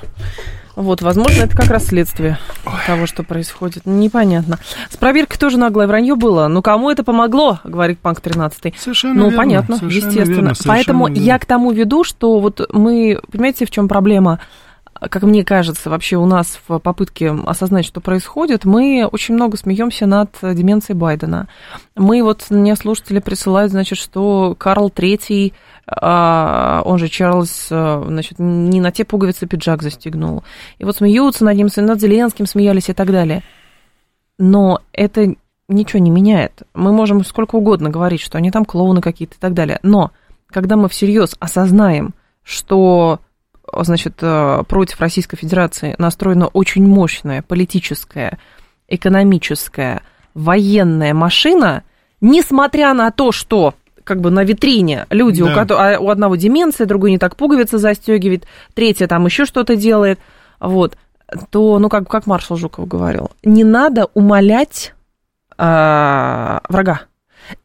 Вот, 0.79 1.03
возможно, 1.03 1.43
это 1.43 1.57
как 1.57 1.67
раз 1.71 1.87
следствие 1.87 2.39
того, 2.87 3.07
что 3.07 3.25
происходит. 3.25 3.85
Непонятно. 3.85 4.59
С 4.89 4.97
проверкой 4.97 5.37
тоже 5.37 5.59
наглое 5.59 5.89
вранье 5.89 6.15
было. 6.15 6.47
Ну, 6.47 6.63
кому 6.63 6.89
это 6.89 7.03
помогло, 7.03 7.59
говорит 7.65 7.99
Панк 7.99 8.21
13. 8.21 8.75
Совершенно 8.79 9.15
Ну, 9.15 9.23
верно, 9.25 9.37
понятно, 9.37 9.77
совершенно 9.77 10.07
естественно. 10.09 10.35
верно, 10.37 10.53
Поэтому 10.67 11.07
совершенно 11.07 11.25
я 11.25 11.33
верно. 11.33 11.39
к 11.41 11.47
тому 11.47 11.73
веду, 11.73 12.05
что 12.05 12.39
вот 12.39 12.61
мы, 12.73 13.19
понимаете, 13.33 13.67
в 13.67 13.71
чем 13.73 13.89
проблема? 13.89 14.39
Как 15.01 15.23
мне 15.23 15.45
кажется, 15.45 15.91
вообще 15.91 16.17
у 16.17 16.27
нас 16.27 16.59
в 16.69 16.79
попытке 16.79 17.31
осознать, 17.47 17.85
что 17.85 18.01
происходит, 18.01 18.65
мы 18.65 19.09
очень 19.11 19.35
много 19.35 19.57
смеемся 19.57 20.07
над 20.07 20.31
деменцией 20.43 20.97
Байдена. 20.97 21.49
Мы 21.97 22.23
вот, 22.23 22.47
мне 22.51 22.75
слушатели 22.77 23.19
присылают, 23.19 23.73
значит, 23.73 23.99
что 23.99 24.55
Карл 24.59 24.91
Третий, 24.91 25.55
он 25.91 26.99
же 26.99 27.09
Чарльз, 27.09 27.69
а, 27.71 28.05
значит, 28.07 28.39
не 28.39 28.81
на 28.81 28.93
те 28.93 29.05
пуговицы 29.05 29.47
пиджак 29.47 29.83
застегнул. 29.83 30.45
И 30.79 30.85
вот 30.85 30.97
смеются 30.97 31.45
над 31.45 31.57
ним, 31.57 31.69
над 31.75 32.01
Зеленским 32.01 32.47
смеялись 32.47 32.89
и 32.89 32.93
так 32.93 33.11
далее. 33.11 33.43
Но 34.39 34.81
это 34.93 35.35
ничего 35.69 36.01
не 36.01 36.11
меняет. 36.11 36.63
Мы 36.75 36.93
можем 36.93 37.25
сколько 37.25 37.57
угодно 37.57 37.91
говорить, 37.91 38.21
что 38.21 38.39
они 38.39 38.51
там 38.51 38.65
клоуны 38.65 39.01
какие-то 39.01 39.37
и 39.37 39.39
так 39.39 39.55
далее. 39.55 39.79
Но 39.83 40.13
когда 40.49 40.77
мы 40.77 40.89
всерьез 40.89 41.37
осознаем, 41.41 42.15
что 42.43 43.21
значит, 43.73 44.19
э, 44.21 44.63
против 44.67 45.01
Российской 45.01 45.37
Федерации 45.37 45.95
настроена 45.99 46.47
очень 46.49 46.87
мощная 46.87 47.43
политическая, 47.43 48.39
экономическая, 48.89 50.03
военная 50.35 51.15
машина, 51.15 51.83
несмотря 52.21 52.95
на 52.95 53.11
то, 53.11 53.33
что 53.33 53.75
как 54.09 54.21
бы 54.23 54.31
на 54.31 54.43
витрине 54.43 55.07
люди, 55.11 55.45
да. 55.45 55.53
у, 55.53 55.55
которых, 55.55 55.83
а 55.83 56.01
у 56.01 56.09
одного 56.09 56.35
деменция, 56.37 56.87
другой 56.87 57.11
не 57.11 57.19
так 57.19 57.37
пуговицы 57.37 57.77
застегивает, 57.79 58.47
третья 58.75 59.07
там 59.07 59.27
еще 59.27 59.45
что-то 59.45 59.77
делает, 59.77 60.19
вот, 60.59 60.97
то, 61.51 61.79
ну, 61.79 61.91
как, 61.91 62.09
как 62.09 62.27
маршал 62.27 62.57
Жуков 62.57 62.89
говорил, 62.89 63.31
не 63.45 63.65
надо 63.65 64.09
умолять 64.15 64.95
э, 65.59 66.59
врага. 66.69 67.03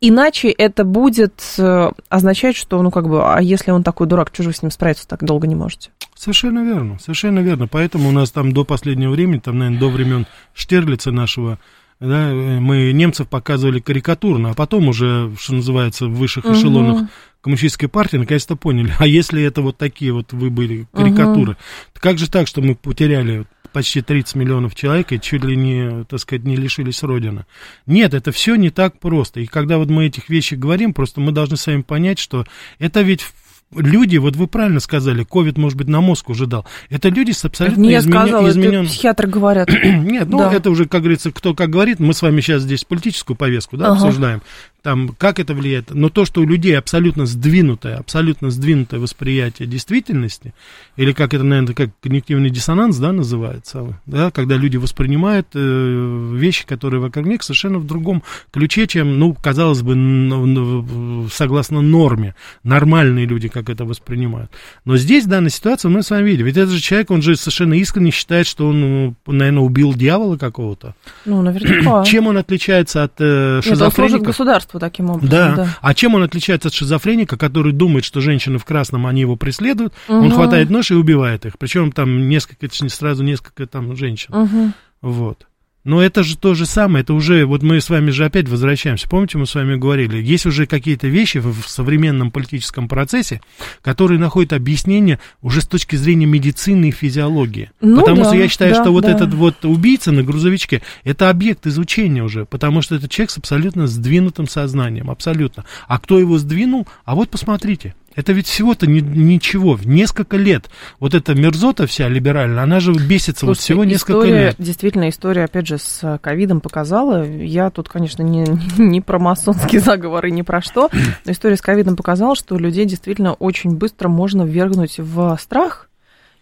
Иначе 0.02 0.50
это 0.50 0.84
будет 0.84 1.42
э, 1.58 1.92
означать, 2.10 2.56
что, 2.56 2.82
ну, 2.82 2.92
как 2.92 3.08
бы, 3.08 3.24
а 3.24 3.42
если 3.42 3.72
он 3.72 3.84
такой 3.84 4.08
дурак, 4.08 4.30
что 4.34 4.44
же 4.44 4.50
вы 4.50 4.54
с 4.54 4.62
ним 4.62 4.72
справиться 4.72 5.08
так 5.08 5.24
долго 5.24 5.48
не 5.48 5.56
можете? 5.56 5.92
Совершенно 6.16 6.64
верно, 6.64 7.00
совершенно 7.00 7.40
верно. 7.40 7.68
Поэтому 7.68 8.10
у 8.10 8.12
нас 8.12 8.32
там 8.32 8.54
до 8.54 8.64
последнего 8.64 9.12
времени, 9.12 9.40
там, 9.40 9.60
наверное, 9.60 9.80
до 9.80 9.90
времен 9.90 10.28
Штирлица 10.54 11.12
нашего, 11.12 11.60
да, 12.04 12.34
мы 12.34 12.92
немцев 12.92 13.28
показывали 13.30 13.80
карикатурно, 13.80 14.52
а 14.52 14.54
потом 14.54 14.90
уже, 14.90 15.32
что 15.40 15.56
называется, 15.56 16.08
в 16.08 16.16
высших 16.16 16.46
угу. 16.46 16.54
эшелонах 16.54 17.10
коммунистической 17.42 17.90
партии 17.90 18.18
наконец-то 18.18 18.56
поняли, 18.56 18.94
а 19.00 19.08
если 19.08 19.42
это 19.42 19.62
вот 19.62 19.78
такие 19.78 20.14
вот 20.14 20.34
вы 20.34 20.50
были 20.50 20.88
карикатуры, 20.94 21.54
угу. 21.54 21.60
то 21.94 22.02
как 22.02 22.18
же 22.18 22.30
так, 22.30 22.48
что 22.48 22.62
мы 22.62 22.76
потеряли 22.76 23.46
почти 23.72 24.02
30 24.02 24.36
миллионов 24.36 24.76
человек 24.76 25.12
и 25.12 25.20
чуть 25.20 25.44
ли 25.44 25.56
не, 25.56 26.06
так 26.06 26.20
сказать, 26.20 26.46
не 26.46 26.56
лишились 26.56 27.04
Родины. 27.04 27.46
Нет, 27.88 28.14
это 28.14 28.32
все 28.32 28.56
не 28.56 28.70
так 28.70 29.00
просто. 29.00 29.40
И 29.40 29.48
когда 29.48 29.78
вот 29.78 29.90
мы 29.90 30.06
этих 30.06 30.30
вещей 30.30 30.56
говорим, 30.56 30.94
просто 30.94 31.20
мы 31.20 31.32
должны 31.32 31.58
с 31.58 31.66
вами 31.66 31.82
понять, 31.82 32.20
что 32.20 32.46
это 32.78 33.02
ведь 33.02 33.26
люди, 33.76 34.18
вот 34.18 34.36
вы 34.36 34.48
правильно 34.48 34.80
сказали, 34.80 35.24
ковид, 35.24 35.58
может 35.58 35.78
быть, 35.78 35.88
на 35.88 36.02
мозг 36.02 36.30
уже 36.30 36.48
дал. 36.48 36.66
Это 36.90 37.10
люди 37.10 37.32
с 37.32 37.46
абсолютно 37.46 37.82
не 37.82 37.98
изменен... 37.98 38.22
сказала, 38.22 38.50
изменен... 38.50 38.82
это 38.82 38.90
психиатры 38.90 39.28
говорят. 39.28 39.70
Нет, 39.84 40.28
ну, 40.30 40.40
да. 40.40 40.54
это 40.54 40.70
уже, 40.70 40.86
как 40.86 41.02
говорится, 41.02 41.32
кто 41.32 41.54
как 41.54 41.70
говорит. 41.70 42.00
Мы 42.00 42.14
с 42.14 42.22
вами 42.22 42.42
сейчас 42.42 42.64
здесь 42.64 42.84
политическую 42.84 43.38
повестку, 43.38 43.78
да, 43.78 43.88
ага. 43.88 43.96
обсуждаем 43.96 44.42
там, 44.84 45.16
как 45.18 45.40
это 45.40 45.54
влияет, 45.54 45.92
но 45.92 46.10
то, 46.10 46.26
что 46.26 46.42
у 46.42 46.46
людей 46.46 46.78
абсолютно 46.78 47.26
сдвинутое, 47.26 47.98
абсолютно 47.98 48.52
сдвинутое 48.52 49.00
восприятие 49.00 49.68
действительности, 49.68 50.54
или 50.98 51.14
как 51.14 51.34
это, 51.34 51.44
наверное, 51.44 51.74
как 51.74 51.90
когнитивный 52.02 52.50
диссонанс, 52.50 52.98
да, 52.98 53.14
называется, 53.14 53.98
да, 54.06 54.30
когда 54.30 54.58
люди 54.58 54.76
воспринимают 54.76 55.48
э, 55.54 56.32
вещи, 56.34 56.66
которые 56.66 57.00
вокруг 57.00 57.26
них, 57.26 57.44
совершенно 57.44 57.80
в 57.80 57.88
другом 57.88 58.24
ключе, 58.52 58.86
чем, 58.86 59.18
ну, 59.20 59.34
казалось 59.34 59.82
бы, 59.82 61.30
согласно 61.32 61.82
норме, 61.82 62.36
нормальные 62.64 63.26
люди, 63.26 63.48
как 63.48 63.70
это 63.70 63.86
воспринимают. 63.86 64.52
Но 64.84 64.98
здесь, 64.98 65.24
в 65.24 65.30
данной 65.30 65.50
ситуации, 65.50 65.88
мы 65.88 66.04
с 66.04 66.10
вами 66.10 66.28
видим, 66.28 66.46
ведь 66.46 66.58
этот 66.58 66.72
же 66.72 66.82
человек, 66.82 67.10
он 67.10 67.22
же 67.22 67.38
совершенно 67.38 67.76
искренне 67.76 68.12
считает, 68.12 68.48
что 68.48 68.68
он, 68.68 68.82
ну, 68.82 69.16
наверное, 69.28 69.64
убил 69.64 69.94
дьявола 69.94 70.36
какого-то. 70.36 70.94
Ну, 71.24 71.42
наверняка. 71.42 72.04
Чем 72.04 72.28
он 72.28 72.38
отличается 72.38 73.04
от 73.04 73.14
э, 73.20 73.62
шизофреника? 73.64 74.18
Нет, 74.18 74.24
государство 74.24 74.73
государству 74.73 74.73
таким 74.80 75.10
образом. 75.10 75.30
Да. 75.30 75.56
да. 75.56 75.78
А 75.82 75.94
чем 75.94 76.16
он 76.16 76.24
отличается 76.24 76.70
от 76.70 76.74
шизофреника, 76.74 77.38
который 77.38 77.74
думает, 77.74 78.06
что 78.06 78.22
женщины 78.22 78.58
в 78.58 78.66
красном, 78.66 79.08
они 79.08 79.22
его 79.22 79.36
преследуют, 79.36 79.94
угу. 80.08 80.18
он 80.18 80.32
хватает 80.32 80.70
нож 80.70 80.92
и 80.92 80.96
убивает 80.96 81.46
их. 81.46 81.58
Причем 81.58 81.92
там 81.92 82.30
несколько, 82.30 82.68
сразу 82.90 83.24
несколько 83.24 83.66
там 83.68 83.96
женщин. 83.96 84.34
Угу. 84.34 84.72
Вот. 85.02 85.48
Но 85.84 86.02
это 86.02 86.24
же 86.24 86.38
то 86.38 86.54
же 86.54 86.66
самое, 86.66 87.04
это 87.04 87.14
уже, 87.14 87.46
вот 87.46 87.62
мы 87.62 87.82
с 87.82 87.90
вами 87.90 88.10
же 88.10 88.26
опять 88.26 88.48
возвращаемся, 88.48 89.10
помните, 89.10 89.38
мы 89.38 89.46
с 89.46 89.54
вами 89.54 89.76
говорили, 89.76 90.22
есть 90.22 90.46
уже 90.46 90.66
какие-то 90.66 91.08
вещи 91.08 91.40
в, 91.40 91.62
в 91.62 91.70
современном 91.70 92.32
политическом 92.32 92.88
процессе, 92.88 93.42
которые 93.82 94.18
находят 94.18 94.54
объяснение 94.54 95.20
уже 95.42 95.62
с 95.62 95.68
точки 95.68 95.98
зрения 95.98 96.26
медицины 96.26 96.90
и 96.90 96.92
физиологии. 96.92 97.72
Ну, 97.82 98.00
потому 98.00 98.24
да, 98.24 98.26
что 98.26 98.36
я 98.36 98.48
считаю, 98.48 98.74
да, 98.74 98.82
что 98.82 98.92
вот 98.92 99.04
да. 99.04 99.12
этот 99.12 99.34
вот 99.34 99.66
убийца 99.66 100.12
на 100.12 100.24
грузовичке, 100.24 100.82
это 101.04 101.30
объект 101.30 101.68
изучения 101.68 102.24
уже, 102.24 102.46
потому 102.46 102.82
что 102.82 102.96
это 102.96 103.10
человек 103.10 103.32
с 103.32 103.38
абсолютно 103.38 103.88
сдвинутым 103.88 104.48
сознанием, 104.48 105.12
абсолютно. 105.12 105.66
А 105.88 106.00
кто 106.00 106.18
его 106.18 106.38
сдвинул? 106.38 106.88
А 107.04 107.16
вот 107.16 107.30
посмотрите. 107.30 107.94
Это 108.16 108.34
ведь 108.34 108.48
всего-то 108.48 108.88
ни, 108.88 109.00
ничего, 109.00 109.74
в 109.74 109.88
несколько 109.88 110.38
лет. 110.38 110.70
Вот 111.00 111.14
эта 111.14 111.34
мерзота 111.36 111.88
вся 111.88 112.08
либеральная, 112.08 112.64
она 112.64 112.80
же 112.80 112.94
бесится 112.94 113.46
Слушайте, 113.46 113.46
вот 113.46 113.58
всего 113.58 113.84
несколько 113.84 114.20
история, 114.20 114.46
лет. 114.46 114.56
Действительно, 114.58 115.10
история, 115.10 115.44
опять 115.46 115.68
же, 115.68 115.78
с 115.78 116.20
ковидом 116.22 116.62
показала, 116.62 117.26
я 117.26 117.70
тут, 117.70 117.90
конечно, 117.90 118.24
не, 118.24 118.46
не 118.78 119.02
про 119.02 119.20
масонские 119.20 119.82
заговоры, 119.82 120.32
не 120.32 120.44
про 120.44 120.62
что, 120.62 120.90
но 121.26 121.32
история 121.32 121.58
с 121.58 121.62
ковидом 121.62 121.96
показала, 121.96 122.36
что 122.36 122.58
людей 122.58 122.86
действительно 122.86 123.34
очень 123.34 123.76
быстро 123.76 124.10
можно 124.10 124.44
ввергнуть 124.44 125.00
в 125.00 125.38
страх, 125.40 125.90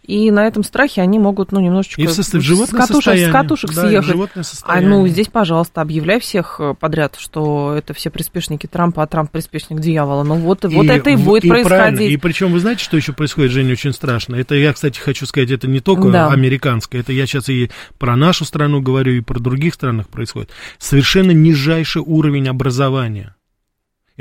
и 0.02 0.32
на 0.32 0.46
этом 0.46 0.64
страхе 0.64 1.00
они 1.00 1.18
могут, 1.18 1.52
ну, 1.52 1.60
немножечко 1.60 2.02
и 2.02 2.06
в 2.06 2.12
состоянии, 2.12 2.64
с, 2.64 2.70
катушек, 2.70 3.14
с 3.16 3.30
катушек 3.30 3.72
да, 3.72 3.88
съехать. 3.88 4.16
А 4.64 4.80
ну, 4.80 5.06
здесь, 5.06 5.28
пожалуйста, 5.28 5.80
объявляй 5.80 6.18
всех 6.18 6.56
э, 6.58 6.74
подряд, 6.78 7.14
что 7.18 7.74
это 7.76 7.94
все 7.94 8.10
приспешники 8.10 8.66
Трампа, 8.66 9.04
а 9.04 9.06
Трамп 9.06 9.30
приспешник 9.30 9.78
дьявола. 9.78 10.24
Ну, 10.24 10.36
вот, 10.36 10.64
и, 10.64 10.68
вот 10.68 10.86
это 10.86 11.10
и 11.10 11.16
будет 11.16 11.44
и 11.44 11.48
происходить. 11.48 12.10
И 12.10 12.16
причем, 12.16 12.52
вы 12.52 12.58
знаете, 12.58 12.82
что 12.82 12.96
еще 12.96 13.12
происходит, 13.12 13.52
Женя, 13.52 13.72
очень 13.72 13.92
страшно? 13.92 14.34
Это 14.34 14.56
я, 14.56 14.72
кстати, 14.72 14.98
хочу 14.98 15.24
сказать, 15.24 15.52
это 15.52 15.68
не 15.68 15.80
только 15.80 16.10
да. 16.10 16.28
американское, 16.28 17.00
это 17.00 17.12
я 17.12 17.26
сейчас 17.26 17.48
и 17.48 17.70
про 17.98 18.16
нашу 18.16 18.44
страну 18.44 18.80
говорю, 18.80 19.12
и 19.12 19.20
про 19.20 19.38
других 19.38 19.74
странах 19.74 20.08
происходит. 20.08 20.50
Совершенно 20.78 21.30
нижайший 21.30 22.02
уровень 22.04 22.48
образования. 22.48 23.36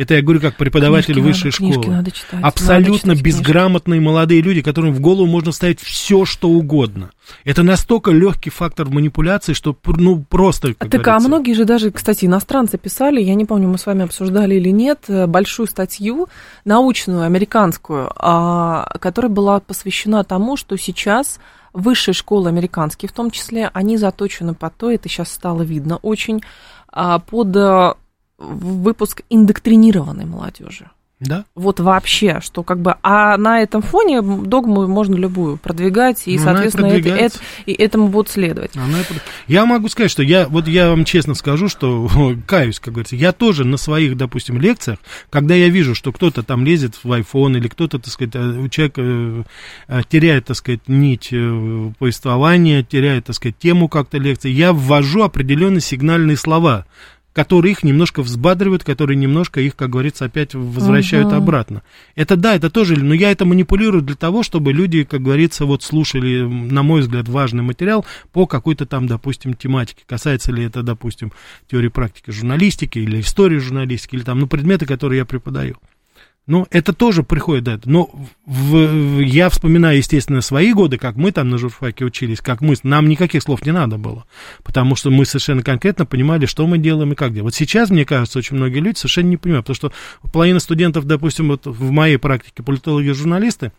Это 0.01 0.15
я 0.15 0.23
говорю 0.23 0.41
как 0.41 0.55
преподаватель 0.55 1.13
книжки 1.13 1.27
высшей 1.27 1.51
надо, 1.67 1.73
школы. 1.73 1.95
Надо 1.95 2.11
читать, 2.11 2.39
Абсолютно 2.41 3.09
надо 3.09 3.19
читать 3.19 3.21
безграмотные 3.21 3.99
книжки. 3.99 4.11
молодые 4.11 4.41
люди, 4.41 4.61
которым 4.63 4.93
в 4.93 4.99
голову 4.99 5.27
можно 5.27 5.51
ставить 5.51 5.79
все, 5.79 6.25
что 6.25 6.49
угодно. 6.49 7.11
Это 7.43 7.61
настолько 7.61 8.09
легкий 8.09 8.49
фактор 8.49 8.89
манипуляции, 8.89 9.53
что 9.53 9.77
ну 9.85 10.25
просто. 10.27 10.69
так 10.73 10.89
говорится. 10.89 11.15
а 11.15 11.19
многие 11.19 11.53
же 11.53 11.65
даже, 11.65 11.91
кстати, 11.91 12.25
иностранцы 12.25 12.79
писали, 12.79 13.21
я 13.21 13.35
не 13.35 13.45
помню, 13.45 13.67
мы 13.67 13.77
с 13.77 13.85
вами 13.85 14.03
обсуждали 14.03 14.55
или 14.55 14.69
нет, 14.69 15.03
э, 15.07 15.27
большую 15.27 15.67
статью 15.67 16.29
научную, 16.65 17.21
американскую, 17.21 18.11
а, 18.15 18.97
которая 18.99 19.31
была 19.31 19.59
посвящена 19.59 20.23
тому, 20.23 20.57
что 20.57 20.77
сейчас 20.77 21.39
высшие 21.73 22.15
школы 22.15 22.49
американские, 22.49 23.07
в 23.07 23.13
том 23.13 23.29
числе, 23.29 23.69
они 23.71 23.97
заточены 23.97 24.55
по 24.55 24.71
то, 24.71 24.89
это 24.89 25.07
сейчас 25.07 25.31
стало 25.31 25.61
видно 25.61 25.97
очень, 25.97 26.41
а, 26.91 27.19
под 27.19 27.55
э, 27.55 27.93
выпуск 28.41 29.21
индоктринированной 29.29 30.25
молодежи. 30.25 30.89
Да. 31.21 31.45
Вот 31.53 31.79
вообще, 31.79 32.39
что 32.41 32.63
как 32.63 32.79
бы, 32.79 32.95
а 33.03 33.37
на 33.37 33.61
этом 33.61 33.83
фоне 33.83 34.23
догму 34.23 34.87
можно 34.87 35.15
любую 35.15 35.57
продвигать, 35.57 36.23
и, 36.25 36.35
ну, 36.35 36.43
соответственно, 36.43 36.87
это, 36.87 37.09
это, 37.09 37.37
и 37.67 37.73
этому 37.73 38.07
будут 38.07 38.31
следовать. 38.31 38.75
Она... 38.75 38.97
Я 39.47 39.67
могу 39.67 39.87
сказать, 39.87 40.09
что 40.09 40.23
я, 40.23 40.47
вот 40.47 40.67
я 40.67 40.89
вам 40.89 41.05
честно 41.05 41.35
скажу, 41.35 41.69
что 41.69 42.09
каюсь, 42.47 42.79
как 42.79 42.95
говорится, 42.95 43.15
я 43.15 43.33
тоже 43.33 43.65
на 43.65 43.77
своих, 43.77 44.17
допустим, 44.17 44.59
лекциях, 44.59 44.97
когда 45.29 45.53
я 45.53 45.69
вижу, 45.69 45.93
что 45.93 46.11
кто-то 46.11 46.41
там 46.41 46.65
лезет 46.65 46.95
в 47.03 47.11
iPhone, 47.11 47.55
или 47.55 47.67
кто-то, 47.67 47.99
так 47.99 48.11
сказать, 48.11 48.33
э, 48.33 48.67
человек 48.69 48.93
э, 48.97 49.43
э, 49.89 50.01
теряет, 50.09 50.45
так 50.45 50.57
сказать, 50.57 50.87
нить 50.87 51.29
повествования, 51.99 52.81
теряет, 52.81 53.25
так 53.25 53.35
сказать, 53.35 53.59
тему 53.59 53.89
как-то 53.89 54.17
лекции, 54.17 54.49
я 54.49 54.73
ввожу 54.73 55.21
определенные 55.21 55.81
сигнальные 55.81 56.37
слова, 56.37 56.87
которые 57.33 57.71
их 57.71 57.83
немножко 57.83 58.21
взбадривают, 58.21 58.83
которые 58.83 59.17
немножко 59.17 59.61
их, 59.61 59.75
как 59.75 59.89
говорится, 59.89 60.25
опять 60.25 60.53
возвращают 60.53 61.27
угу. 61.27 61.35
обратно. 61.35 61.81
Это 62.15 62.35
да, 62.35 62.55
это 62.55 62.69
тоже, 62.69 62.95
но 62.97 63.13
я 63.13 63.31
это 63.31 63.45
манипулирую 63.45 64.01
для 64.01 64.15
того, 64.15 64.43
чтобы 64.43 64.73
люди, 64.73 65.03
как 65.03 65.21
говорится, 65.21 65.65
вот 65.65 65.83
слушали, 65.83 66.41
на 66.41 66.83
мой 66.83 67.01
взгляд, 67.01 67.29
важный 67.29 67.63
материал 67.63 68.05
по 68.31 68.47
какой-то 68.47 68.85
там, 68.85 69.07
допустим, 69.07 69.53
тематике. 69.53 70.03
Касается 70.05 70.51
ли 70.51 70.63
это, 70.63 70.83
допустим, 70.83 71.31
теории 71.69 71.89
практики 71.89 72.31
журналистики 72.31 72.99
или 72.99 73.21
истории 73.21 73.57
журналистики, 73.57 74.15
или 74.15 74.23
там, 74.23 74.39
ну, 74.39 74.47
предметы, 74.47 74.85
которые 74.85 75.19
я 75.19 75.25
преподаю. 75.25 75.77
Ну, 76.47 76.67
это 76.71 76.91
тоже 76.91 77.23
приходит, 77.23 77.63
да. 77.63 77.79
Но 77.85 78.09
в, 78.45 79.19
я 79.19 79.49
вспоминаю, 79.49 79.97
естественно, 79.97 80.41
свои 80.41 80.73
годы, 80.73 80.97
как 80.97 81.15
мы 81.15 81.31
там 81.31 81.49
на 81.49 81.57
журфаке 81.57 82.03
учились, 82.03 82.41
как 82.41 82.61
мы, 82.61 82.75
нам 82.83 83.07
никаких 83.07 83.43
слов 83.43 83.65
не 83.65 83.71
надо 83.71 83.97
было, 83.97 84.25
потому 84.63 84.95
что 84.95 85.11
мы 85.11 85.25
совершенно 85.25 85.61
конкретно 85.61 86.05
понимали, 86.05 86.47
что 86.47 86.65
мы 86.65 86.79
делаем 86.79 87.11
и 87.11 87.15
как 87.15 87.29
делаем. 87.29 87.45
Вот 87.45 87.53
сейчас, 87.53 87.89
мне 87.91 88.05
кажется, 88.05 88.39
очень 88.39 88.55
многие 88.55 88.79
люди 88.79 88.97
совершенно 88.97 89.27
не 89.27 89.37
понимают, 89.37 89.67
потому 89.67 89.75
что 89.75 89.93
половина 90.31 90.59
студентов, 90.59 91.05
допустим, 91.05 91.49
вот 91.49 91.67
в 91.67 91.91
моей 91.91 92.17
практике 92.17 92.63
политологи 92.63 93.11
журналисты, 93.11 93.71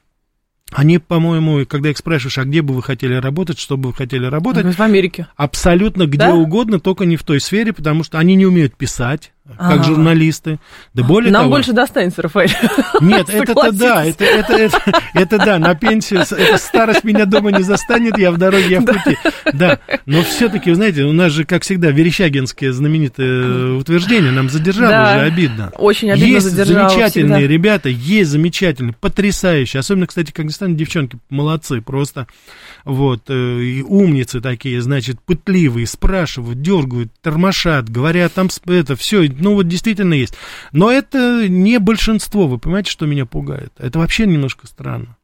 они, 0.72 0.98
по-моему, 0.98 1.66
когда 1.66 1.90
их 1.90 1.98
спрашиваешь, 1.98 2.38
а 2.38 2.44
где 2.44 2.62
бы 2.62 2.74
вы 2.74 2.82
хотели 2.82 3.14
работать, 3.14 3.58
что 3.58 3.76
бы 3.76 3.90
вы 3.90 3.94
хотели 3.94 4.24
работать? 4.24 4.64
В 4.74 4.80
Америке. 4.80 5.26
Абсолютно 5.36 6.06
где 6.06 6.18
да? 6.18 6.34
угодно, 6.34 6.80
только 6.80 7.04
не 7.04 7.16
в 7.16 7.24
той 7.24 7.40
сфере, 7.40 7.72
потому 7.72 8.04
что 8.04 8.18
они 8.18 8.34
не 8.34 8.46
умеют 8.46 8.74
писать, 8.76 9.32
как 9.44 9.80
а 9.80 9.82
журналисты. 9.82 10.60
Да 10.94 11.02
более 11.02 11.32
Нам 11.32 11.42
того, 11.42 11.54
больше 11.54 11.72
достанется, 11.72 12.22
Рафаэль. 12.22 12.54
Нет, 13.00 13.28
это 13.28 13.72
да, 13.72 14.04
это, 14.04 14.24
это, 14.24 14.52
это, 14.52 14.78
это 15.14 15.38
да, 15.38 15.58
на 15.58 15.74
пенсию, 15.74 16.20
это 16.20 16.58
старость 16.58 17.02
меня 17.02 17.26
дома 17.26 17.50
не 17.50 17.62
застанет, 17.62 18.18
я 18.18 18.30
в 18.30 18.38
дороге, 18.38 18.66
я 18.68 18.80
в 18.80 18.84
пути. 18.84 19.18
Да, 19.52 19.80
но 20.06 20.22
все-таки, 20.22 20.70
вы 20.70 20.76
знаете, 20.76 21.02
у 21.02 21.12
нас 21.12 21.32
же, 21.32 21.44
как 21.44 21.62
всегда, 21.62 21.90
верещагинские 21.90 22.72
знаменитые 22.72 23.74
утверждения 23.74 24.30
нам 24.30 24.48
задержало 24.48 24.90
да, 24.90 25.16
уже 25.16 25.24
обидно. 25.26 25.72
Очень 25.76 26.12
обидно 26.12 26.34
Есть 26.34 26.50
замечательные 26.50 27.40
всегда. 27.40 27.52
ребята, 27.52 27.88
есть 27.88 28.30
замечательные, 28.30 28.94
потрясающие, 28.98 29.80
особенно, 29.80 30.06
кстати, 30.06 30.30
как 30.30 30.44
ни 30.44 30.50
странно, 30.50 30.76
девчонки 30.76 31.18
молодцы, 31.30 31.80
просто 31.80 32.28
вот, 32.84 33.24
э, 33.28 33.60
и 33.60 33.82
умницы 33.82 34.40
такие, 34.40 34.80
значит, 34.80 35.20
пытливые, 35.20 35.86
спрашивают, 35.86 36.62
дергают, 36.62 37.12
тормошат, 37.20 37.88
говорят, 37.88 38.34
там 38.34 38.48
это 38.66 38.96
все, 38.96 39.32
ну 39.42 39.54
вот 39.54 39.68
действительно 39.68 40.14
есть. 40.14 40.34
Но 40.72 40.90
это 40.90 41.48
не 41.48 41.78
большинство, 41.78 42.46
вы 42.46 42.58
понимаете, 42.58 42.90
что 42.90 43.06
меня 43.06 43.26
пугает? 43.26 43.72
Это 43.78 43.98
вообще 43.98 44.26
немножко 44.26 44.66
странно. 44.66 45.16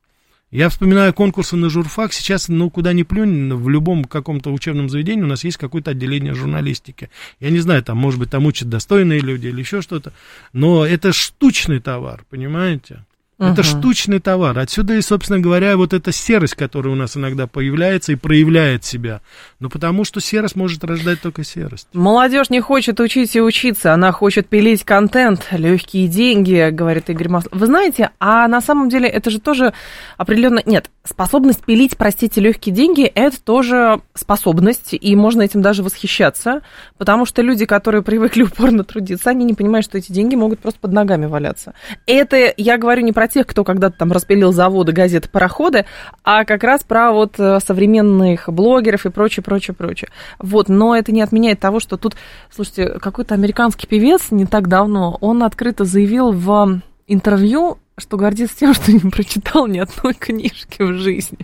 Я 0.51 0.71
вспоминаю 0.71 1.13
конкурсы 1.13 1.57
на 1.57 1.69
журфак. 1.69 2.15
Сейчас, 2.15 2.49
ну, 2.49 2.71
куда 2.71 2.95
ни 2.95 3.03
плюнь, 3.03 3.53
в 3.53 3.69
любом 3.69 4.05
каком-то 4.05 4.51
учебном 4.51 4.89
заведении 4.89 5.23
у 5.23 5.27
нас 5.27 5.45
есть 5.45 5.59
какое-то 5.59 5.91
отделение 5.91 6.33
журналистики. 6.33 7.11
Я 7.39 7.51
не 7.51 7.59
знаю, 7.59 7.83
там, 7.83 7.99
может 7.99 8.19
быть, 8.19 8.31
там 8.31 8.47
учат 8.47 8.71
достойные 8.71 9.21
люди 9.21 9.49
или 9.49 9.61
еще 9.61 9.83
что-то. 9.83 10.15
Но 10.55 10.87
это 10.87 11.13
штучный 11.13 11.81
товар, 11.81 12.25
понимаете? 12.31 13.05
Это 13.39 13.63
штучный 13.63 14.19
товар. 14.19 14.59
Отсюда 14.59 14.95
и, 14.95 15.01
собственно 15.01 15.39
говоря, 15.39 15.77
вот 15.77 15.93
эта 15.93 16.11
серость, 16.11 16.57
которая 16.57 16.93
у 16.93 16.97
нас 16.97 17.17
иногда 17.17 17.47
появляется 17.47 18.13
и 18.13 18.17
проявляет 18.17 18.85
себя. 18.85 19.21
Ну, 19.61 19.71
потому 19.71 20.05
что 20.05 20.21
серость 20.21 20.57
может 20.57 20.83
рождать 20.83 21.21
только 21.21 21.45
серость. 21.45 21.87
Молодежь 21.93 22.51
не 22.51 22.61
хочет 22.61 22.99
учить 22.99 23.37
и 23.37 23.41
учиться, 23.41 23.95
она 23.95 24.11
хочет 24.11 24.49
пилить 24.49 24.83
контент, 24.83 25.47
легкие 25.53 26.09
деньги, 26.09 26.71
говорит 26.71 27.11
Игорь 27.11 27.29
Маслов. 27.29 27.53
Вы 27.53 27.67
знаете, 27.67 28.11
а 28.19 28.49
на 28.49 28.61
самом 28.61 28.89
деле 28.89 29.09
это 29.09 29.31
же 29.31 29.39
тоже 29.39 29.73
определенно... 30.17 30.61
Нет, 30.67 30.91
способность 31.05 31.65
пилить, 31.65 31.97
простите, 31.97 32.41
легкие 32.41 32.75
деньги, 32.75 33.05
это 33.05 33.41
тоже 33.41 34.01
способность, 34.15 34.95
и 34.95 35.15
можно 35.15 35.43
этим 35.43 35.63
даже 35.63 35.85
восхищаться, 35.85 36.63
потому 36.99 37.25
что 37.25 37.43
люди, 37.43 37.67
которые 37.67 38.03
привыкли 38.03 38.43
упорно 38.43 38.83
трудиться, 38.83 39.31
они 39.31 39.45
не 39.45 39.55
понимают, 39.55 39.85
что 39.85 39.97
эти 39.97 40.11
деньги 40.11 40.35
могут 40.35 40.59
просто 40.59 40.81
под 40.81 40.93
ногами 40.93 41.27
валяться. 41.27 41.75
Это 42.07 42.53
я 42.57 42.79
говорю 42.79 43.03
не 43.03 43.13
про 43.13 43.28
тех, 43.29 43.47
кто 43.47 43.65
когда-то 43.65 43.97
там 43.99 44.13
распилил 44.13 44.53
заводы, 44.53 44.93
газеты, 44.93 45.29
пароходы, 45.29 45.87
а 46.25 46.45
как 46.45 46.65
раз 46.65 46.83
про 46.83 47.13
вот 47.13 47.39
э, 47.39 47.61
современных 47.65 48.49
блогеров 48.49 49.07
и 49.07 49.11
прочее, 49.11 49.45
прочее, 49.45 49.75
прочее. 49.75 50.11
Вот, 50.39 50.69
но 50.69 50.97
это 50.97 51.13
не 51.13 51.23
отменяет 51.23 51.61
того, 51.61 51.81
что 51.81 51.97
тут, 51.97 52.17
слушайте, 52.51 52.99
какой-то 52.99 53.35
американский 53.35 53.87
певец 53.87 54.31
не 54.31 54.47
так 54.47 54.69
давно, 54.69 55.17
он 55.21 55.43
открыто 55.43 55.85
заявил 55.85 56.33
в 56.33 56.81
интервью, 57.07 57.79
что 57.99 58.17
гордится 58.17 58.57
тем, 58.57 58.75
что 58.75 58.93
не 58.93 59.11
прочитал 59.11 59.67
ни 59.67 59.79
одной 59.79 60.15
книжки 60.15 60.83
в 60.83 60.99
жизни. 60.99 61.39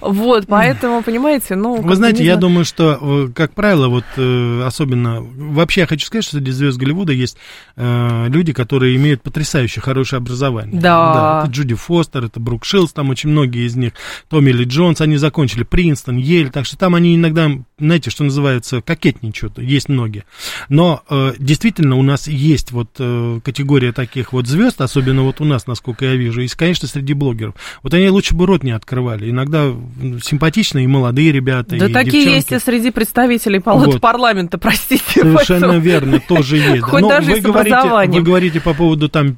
Вот, 0.00 0.46
поэтому, 0.46 1.02
понимаете, 1.02 1.54
ну... 1.54 1.80
Вы 1.80 1.96
знаете, 1.96 2.24
я 2.24 2.36
думаю, 2.36 2.64
что, 2.64 2.98
э, 3.00 3.28
как 3.34 3.54
правило, 3.54 3.88
вот 3.88 4.04
э, 4.16 4.62
особенно... 4.64 5.20
Вообще, 5.20 5.82
я 5.82 5.86
хочу 5.86 6.06
сказать, 6.06 6.24
что 6.24 6.36
среди 6.36 6.50
звезд 6.50 6.78
Голливуда 6.78 7.12
есть 7.12 7.36
э, 7.76 8.26
люди, 8.28 8.52
которые 8.52 8.96
имеют 8.96 9.22
потрясающе 9.22 9.80
хорошее 9.80 10.18
образование. 10.18 10.80
Да. 10.80 11.14
да. 11.14 11.40
Это 11.42 11.52
Джуди 11.52 11.74
Фостер, 11.74 12.24
это 12.24 12.40
Брук 12.40 12.64
Шилс, 12.64 12.92
там 12.92 13.10
очень 13.10 13.30
многие 13.30 13.66
из 13.66 13.76
них. 13.76 13.92
Томми 14.28 14.50
Ли 14.50 14.64
Джонс, 14.64 15.00
они 15.00 15.16
закончили 15.16 15.64
Принстон, 15.64 16.16
Ель, 16.16 16.50
так 16.50 16.66
что 16.66 16.76
там 16.76 16.94
они 16.94 17.16
иногда, 17.16 17.50
знаете, 17.78 18.10
что 18.10 18.24
называется, 18.24 18.80
кокетничают, 18.80 19.58
есть 19.58 19.88
многие. 19.88 20.24
Но 20.68 21.02
действительно 21.38 21.96
у 21.96 22.02
нас 22.02 22.28
есть 22.28 22.72
вот 22.72 22.90
категория 22.94 23.92
таких 23.92 24.32
вот 24.32 24.46
звезд, 24.48 24.80
особенно 24.80 25.22
вот 25.22 25.40
у 25.40 25.44
нас, 25.44 25.66
насколько 25.66 26.04
я 26.04 26.14
вижу, 26.14 26.40
и, 26.40 26.48
конечно, 26.48 26.88
среди 26.88 27.14
блогеров. 27.14 27.54
Вот 27.82 27.94
они 27.94 28.08
лучше 28.08 28.34
бы 28.34 28.46
рот 28.46 28.62
не 28.62 28.72
открывали. 28.72 29.30
Иногда 29.30 29.72
симпатичные 30.22 30.84
и 30.84 30.88
молодые 30.88 31.32
ребята. 31.32 31.76
Да 31.76 31.86
и 31.86 31.92
такие 31.92 32.24
девчонки. 32.24 32.36
есть 32.36 32.52
и 32.52 32.58
среди 32.58 32.90
представителей 32.90 33.60
палаты 33.60 33.92
вот. 33.92 34.00
парламента, 34.00 34.58
простите. 34.58 35.02
Совершенно 35.12 35.60
поэтому. 35.60 35.80
верно, 35.80 36.20
тоже 36.20 36.56
есть. 36.58 36.82
Хоть 36.82 37.02
Но 37.02 37.08
даже 37.08 37.32
вы, 37.32 37.40
говорите, 37.40 38.10
вы 38.10 38.22
говорите 38.22 38.60
по 38.60 38.74
поводу 38.74 39.08
там 39.08 39.36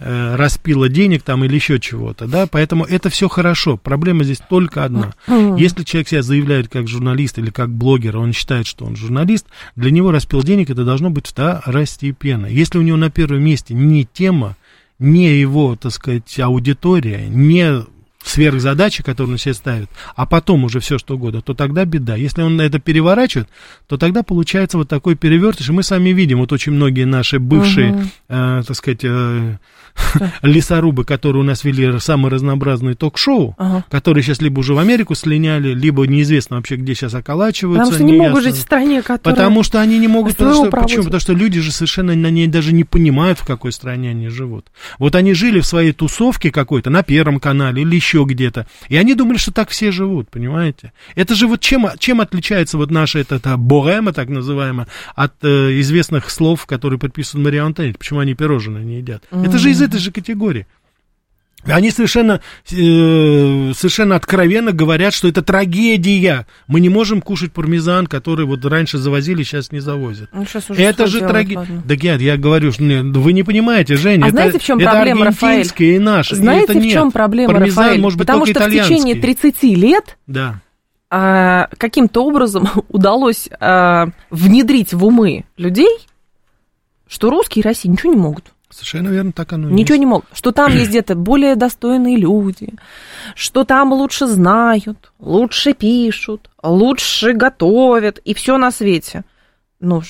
э, 0.00 0.34
распила 0.34 0.88
денег 0.88 1.22
там 1.22 1.44
или 1.44 1.54
еще 1.54 1.78
чего-то, 1.78 2.26
да, 2.26 2.46
поэтому 2.46 2.84
это 2.84 3.10
все 3.10 3.28
хорошо. 3.28 3.76
Проблема 3.76 4.24
здесь 4.24 4.40
только 4.48 4.84
одна. 4.84 5.14
Если 5.28 5.84
человек 5.84 6.08
себя 6.08 6.22
заявляет 6.22 6.68
как 6.68 6.88
журналист 6.88 7.38
или 7.38 7.50
как 7.50 7.70
блогер, 7.70 8.16
он 8.16 8.32
считает, 8.32 8.66
что 8.66 8.84
он 8.84 8.96
журналист, 8.96 9.46
для 9.76 9.90
него 9.90 10.10
распил 10.10 10.42
денег 10.42 10.70
это 10.70 10.84
должно 10.84 11.10
быть 11.10 11.26
второстепенно. 11.26 12.46
Если 12.46 12.78
у 12.78 12.82
него 12.82 12.96
на 12.96 13.10
первом 13.10 13.42
месте 13.42 13.74
не 13.74 14.04
тема, 14.04 14.56
не 14.98 15.38
его, 15.38 15.76
так 15.76 15.92
сказать, 15.92 16.38
аудитория, 16.40 17.26
не 17.28 17.84
сверхзадачи, 18.22 19.02
которые 19.02 19.32
он 19.32 19.38
себе 19.38 19.54
ставит, 19.54 19.88
а 20.14 20.26
потом 20.26 20.64
уже 20.64 20.80
все 20.80 20.98
что 20.98 21.14
угодно, 21.14 21.40
то 21.40 21.54
тогда 21.54 21.84
беда. 21.84 22.16
Если 22.16 22.42
он 22.42 22.60
это 22.60 22.78
переворачивает, 22.78 23.48
то 23.86 23.96
тогда 23.96 24.22
получается 24.22 24.76
вот 24.76 24.88
такой 24.88 25.14
перевертыш, 25.14 25.68
и 25.68 25.72
мы 25.72 25.82
сами 25.82 26.10
видим, 26.10 26.38
вот 26.38 26.52
очень 26.52 26.72
многие 26.72 27.04
наши 27.04 27.38
бывшие, 27.38 27.92
угу. 27.92 28.02
э, 28.28 28.62
так 28.66 28.76
сказать, 28.76 29.00
э, 29.04 29.58
лесорубы, 30.42 31.04
которые 31.04 31.42
у 31.42 31.44
нас 31.44 31.64
вели 31.64 31.98
самые 32.00 32.30
разнообразные 32.30 32.94
ток-шоу, 32.94 33.54
ага. 33.58 33.84
которые 33.90 34.22
сейчас 34.22 34.40
либо 34.40 34.60
уже 34.60 34.74
в 34.74 34.78
Америку 34.78 35.14
слиняли, 35.14 35.74
либо 35.74 36.06
неизвестно 36.06 36.56
вообще, 36.56 36.76
где 36.76 36.94
сейчас 36.94 37.14
околачиваются. 37.14 37.84
Потому 37.84 37.94
что 37.94 38.04
не 38.04 38.12
неясно. 38.12 38.28
могут 38.28 38.44
жить 38.44 38.56
в 38.56 38.60
стране, 38.60 39.02
которая... 39.02 39.36
Потому 39.36 39.62
что 39.62 39.80
они 39.80 39.98
не 39.98 40.08
могут... 40.08 40.36
Потому 40.36 40.54
что, 40.54 40.70
почему? 40.70 41.04
Потому 41.04 41.20
что 41.20 41.32
люди 41.32 41.60
же 41.60 41.72
совершенно 41.72 42.14
на 42.14 42.30
ней 42.30 42.46
даже 42.46 42.72
не 42.72 42.84
понимают, 42.84 43.38
в 43.38 43.46
какой 43.46 43.72
стране 43.72 44.10
они 44.10 44.28
живут. 44.28 44.66
Вот 44.98 45.14
они 45.14 45.34
жили 45.34 45.60
в 45.60 45.66
своей 45.66 45.92
тусовке 45.92 46.50
какой-то, 46.50 46.90
на 46.90 47.02
Первом 47.02 47.40
канале 47.40 47.82
или 47.82 47.94
еще 47.94 48.24
где-то, 48.26 48.66
и 48.88 48.96
они 48.96 49.14
думали, 49.14 49.38
что 49.38 49.52
так 49.52 49.70
все 49.70 49.90
живут, 49.90 50.30
понимаете? 50.30 50.92
Это 51.14 51.34
же 51.34 51.46
вот 51.46 51.60
чем, 51.60 51.88
чем 51.98 52.20
отличается 52.20 52.76
вот 52.76 52.90
наша 52.90 53.18
эта, 53.18 53.36
эта 53.36 53.56
богема, 53.56 54.12
так 54.12 54.28
называемая, 54.28 54.86
от 55.14 55.32
э, 55.42 55.80
известных 55.80 56.30
слов, 56.30 56.66
которые 56.66 56.98
предписаны 56.98 57.44
Марии 57.44 57.58
Антонетте, 57.58 57.98
почему 57.98 58.20
они 58.20 58.34
пирожные 58.34 58.84
не 58.84 58.98
едят? 58.98 59.22
Mm-hmm. 59.30 59.46
Это 59.46 59.58
же 59.58 59.70
из 59.70 59.80
этой 59.90 60.00
же 60.00 60.12
категории. 60.12 60.66
Они 61.64 61.90
совершенно, 61.90 62.40
э, 62.70 63.72
совершенно 63.76 64.16
откровенно 64.16 64.72
говорят, 64.72 65.12
что 65.12 65.28
это 65.28 65.42
трагедия. 65.42 66.46
Мы 66.66 66.80
не 66.80 66.88
можем 66.88 67.20
кушать 67.20 67.52
пармезан, 67.52 68.06
который 68.06 68.46
вот 68.46 68.64
раньше 68.64 68.96
завозили, 68.96 69.42
сейчас 69.42 69.70
не 69.70 69.80
завозят. 69.80 70.30
Ну, 70.32 70.46
сейчас 70.46 70.70
уже 70.70 70.80
это 70.82 71.06
же 71.06 71.20
трагедия. 71.20 71.82
Да 71.84 71.96
нет, 71.96 72.20
я 72.22 72.38
говорю, 72.38 72.72
вы 72.78 73.32
не 73.32 73.42
понимаете, 73.42 73.96
Женя. 73.96 74.24
А 74.24 74.28
это, 74.28 74.36
знаете, 74.36 74.58
в 74.58 74.64
чем 74.64 74.78
это 74.78 74.90
проблема, 74.90 75.26
Рафаэль? 75.26 75.68
и 75.78 75.98
наши. 75.98 76.34
Знаете, 76.34 76.72
это 76.72 76.80
в 76.80 76.90
чем 76.90 77.04
нет. 77.06 77.12
проблема, 77.12 77.52
Пармезан, 77.52 77.84
Рафаэль? 77.84 78.00
Может 78.00 78.18
быть, 78.18 78.26
Потому 78.26 78.46
что 78.46 78.60
в 78.60 78.70
течение 78.70 79.16
30 79.16 79.62
лет 79.62 80.18
да. 80.26 80.60
а, 81.10 81.68
каким-то 81.76 82.24
образом 82.24 82.68
удалось 82.88 83.50
а, 83.60 84.08
внедрить 84.30 84.94
в 84.94 85.04
умы 85.04 85.44
людей, 85.58 85.98
что 87.06 87.28
русские 87.28 87.62
и 87.62 87.66
Россия 87.66 87.92
ничего 87.92 88.14
не 88.14 88.18
могут. 88.18 88.52
Совершенно 88.70 89.08
верно, 89.08 89.32
так 89.32 89.52
оно 89.52 89.68
и 89.68 89.72
Ничего 89.72 89.94
есть. 89.94 90.00
не 90.00 90.06
могут. 90.06 90.28
Что 90.32 90.52
там 90.52 90.72
есть 90.72 90.90
где-то 90.90 91.16
более 91.16 91.56
достойные 91.56 92.16
люди, 92.16 92.74
что 93.34 93.64
там 93.64 93.92
лучше 93.92 94.26
знают, 94.26 95.12
лучше 95.18 95.72
пишут, 95.74 96.50
лучше 96.62 97.32
готовят, 97.32 98.18
и 98.18 98.32
все 98.32 98.58
на 98.58 98.70
свете. 98.70 99.24
Ну, 99.80 100.02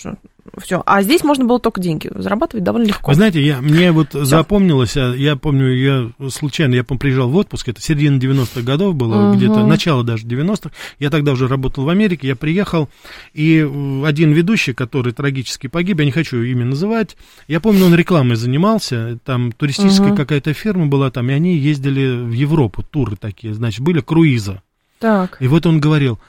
все. 0.59 0.83
А 0.87 1.03
здесь 1.03 1.25
можно 1.25 1.45
было 1.45 1.59
только 1.59 1.81
деньги 1.81 2.11
зарабатывать 2.15 2.65
довольно 2.65 2.87
легко. 2.87 3.11
Вы 3.11 3.15
знаете, 3.15 3.43
я, 3.43 3.61
мне 3.61 3.93
вот 3.93 4.11
Всё. 4.11 4.25
запомнилось, 4.25 4.97
я 4.97 5.37
помню, 5.37 5.73
я 5.75 6.11
случайно, 6.31 6.75
я 6.75 6.85
приезжал 6.85 7.29
в 7.29 7.37
отпуск, 7.37 7.69
это 7.69 7.81
середина 7.81 8.19
90-х 8.19 8.63
годов 8.63 8.95
было, 8.95 9.29
угу. 9.29 9.37
где-то, 9.37 9.65
начало 9.67 10.05
даже 10.05 10.27
90-х, 10.27 10.71
я 10.99 11.11
тогда 11.11 11.33
уже 11.33 11.49
работал 11.49 11.85
в 11.85 11.89
Америке, 11.89 12.29
я 12.29 12.37
приехал, 12.37 12.89
и 13.33 13.61
один 14.05 14.33
ведущий, 14.33 14.73
который 14.73 15.13
трагически 15.13 15.67
погиб, 15.67 15.99
я 16.01 16.05
не 16.05 16.13
хочу 16.13 16.43
имя 16.43 16.65
называть, 16.65 17.17
я 17.49 17.61
помню, 17.61 17.87
он 17.87 17.95
рекламой 17.95 18.37
занимался, 18.37 19.19
там 19.25 19.53
туристическая 19.53 20.11
угу. 20.11 20.17
какая-то 20.17 20.53
фирма 20.53 20.87
была 20.87 21.11
там, 21.11 21.31
и 21.31 21.33
они 21.33 21.57
ездили 21.57 22.23
в 22.23 22.33
Европу, 22.33 22.83
туры 22.83 23.17
такие, 23.17 23.55
значит, 23.55 23.81
были 23.81 24.01
круизы. 24.01 24.61
Так. 25.01 25.39
И 25.41 25.49
вот 25.49 25.65
он 25.65 25.81
говорил, 25.81 26.21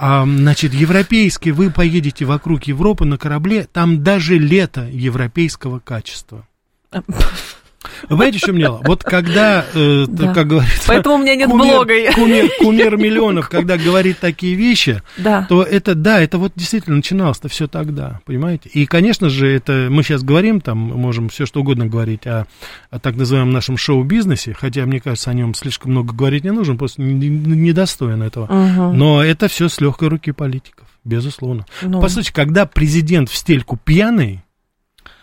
а, 0.00 0.24
значит, 0.24 0.72
европейский, 0.74 1.50
вы 1.50 1.70
поедете 1.72 2.24
вокруг 2.24 2.64
Европы 2.64 3.04
на 3.04 3.18
корабле, 3.18 3.64
там 3.64 4.04
даже 4.04 4.38
лето 4.38 4.88
европейского 4.88 5.80
качества. 5.80 6.46
Вы 8.02 8.08
понимаете, 8.08 8.38
что 8.38 8.52
мне? 8.52 8.68
Вот 8.68 9.02
когда, 9.02 9.64
э, 9.74 10.06
да. 10.08 10.32
как 10.32 10.46
говорится... 10.48 10.84
Поэтому 10.86 11.16
у 11.16 11.18
меня 11.18 11.34
нет 11.34 11.50
кумир, 11.50 11.74
блога. 11.74 11.94
Кумир, 12.14 12.48
кумир 12.58 12.96
миллионов, 12.96 13.48
когда 13.48 13.76
говорит 13.76 14.18
такие 14.18 14.54
вещи, 14.54 15.02
да. 15.16 15.46
то 15.48 15.62
это, 15.62 15.94
да, 15.94 16.20
это 16.20 16.38
вот 16.38 16.52
действительно 16.54 16.96
начиналось-то 16.96 17.48
все 17.48 17.66
тогда, 17.68 18.20
понимаете? 18.24 18.68
И, 18.70 18.86
конечно 18.86 19.28
же, 19.28 19.48
это 19.48 19.88
мы 19.90 20.02
сейчас 20.02 20.22
говорим, 20.22 20.60
там, 20.60 20.78
можем 20.78 21.28
все 21.28 21.46
что 21.46 21.60
угодно 21.60 21.86
говорить 21.86 22.26
о, 22.26 22.46
о 22.90 22.98
так 22.98 23.16
называемом 23.16 23.52
нашем 23.52 23.76
шоу-бизнесе, 23.76 24.54
хотя, 24.58 24.84
мне 24.86 25.00
кажется, 25.00 25.30
о 25.30 25.34
нем 25.34 25.54
слишком 25.54 25.92
много 25.92 26.14
говорить 26.14 26.44
не 26.44 26.52
нужно, 26.52 26.76
просто 26.76 27.02
недостоин 27.02 28.22
этого. 28.22 28.44
Угу. 28.44 28.92
Но 28.92 29.22
это 29.22 29.48
все 29.48 29.68
с 29.68 29.80
легкой 29.80 30.08
руки 30.08 30.32
политиков 30.32 30.88
Безусловно. 31.08 31.64
Ну. 31.82 32.00
По 32.02 32.08
сути, 32.08 32.30
когда 32.32 32.66
президент 32.66 33.30
в 33.30 33.36
стельку 33.36 33.78
пьяный, 33.82 34.44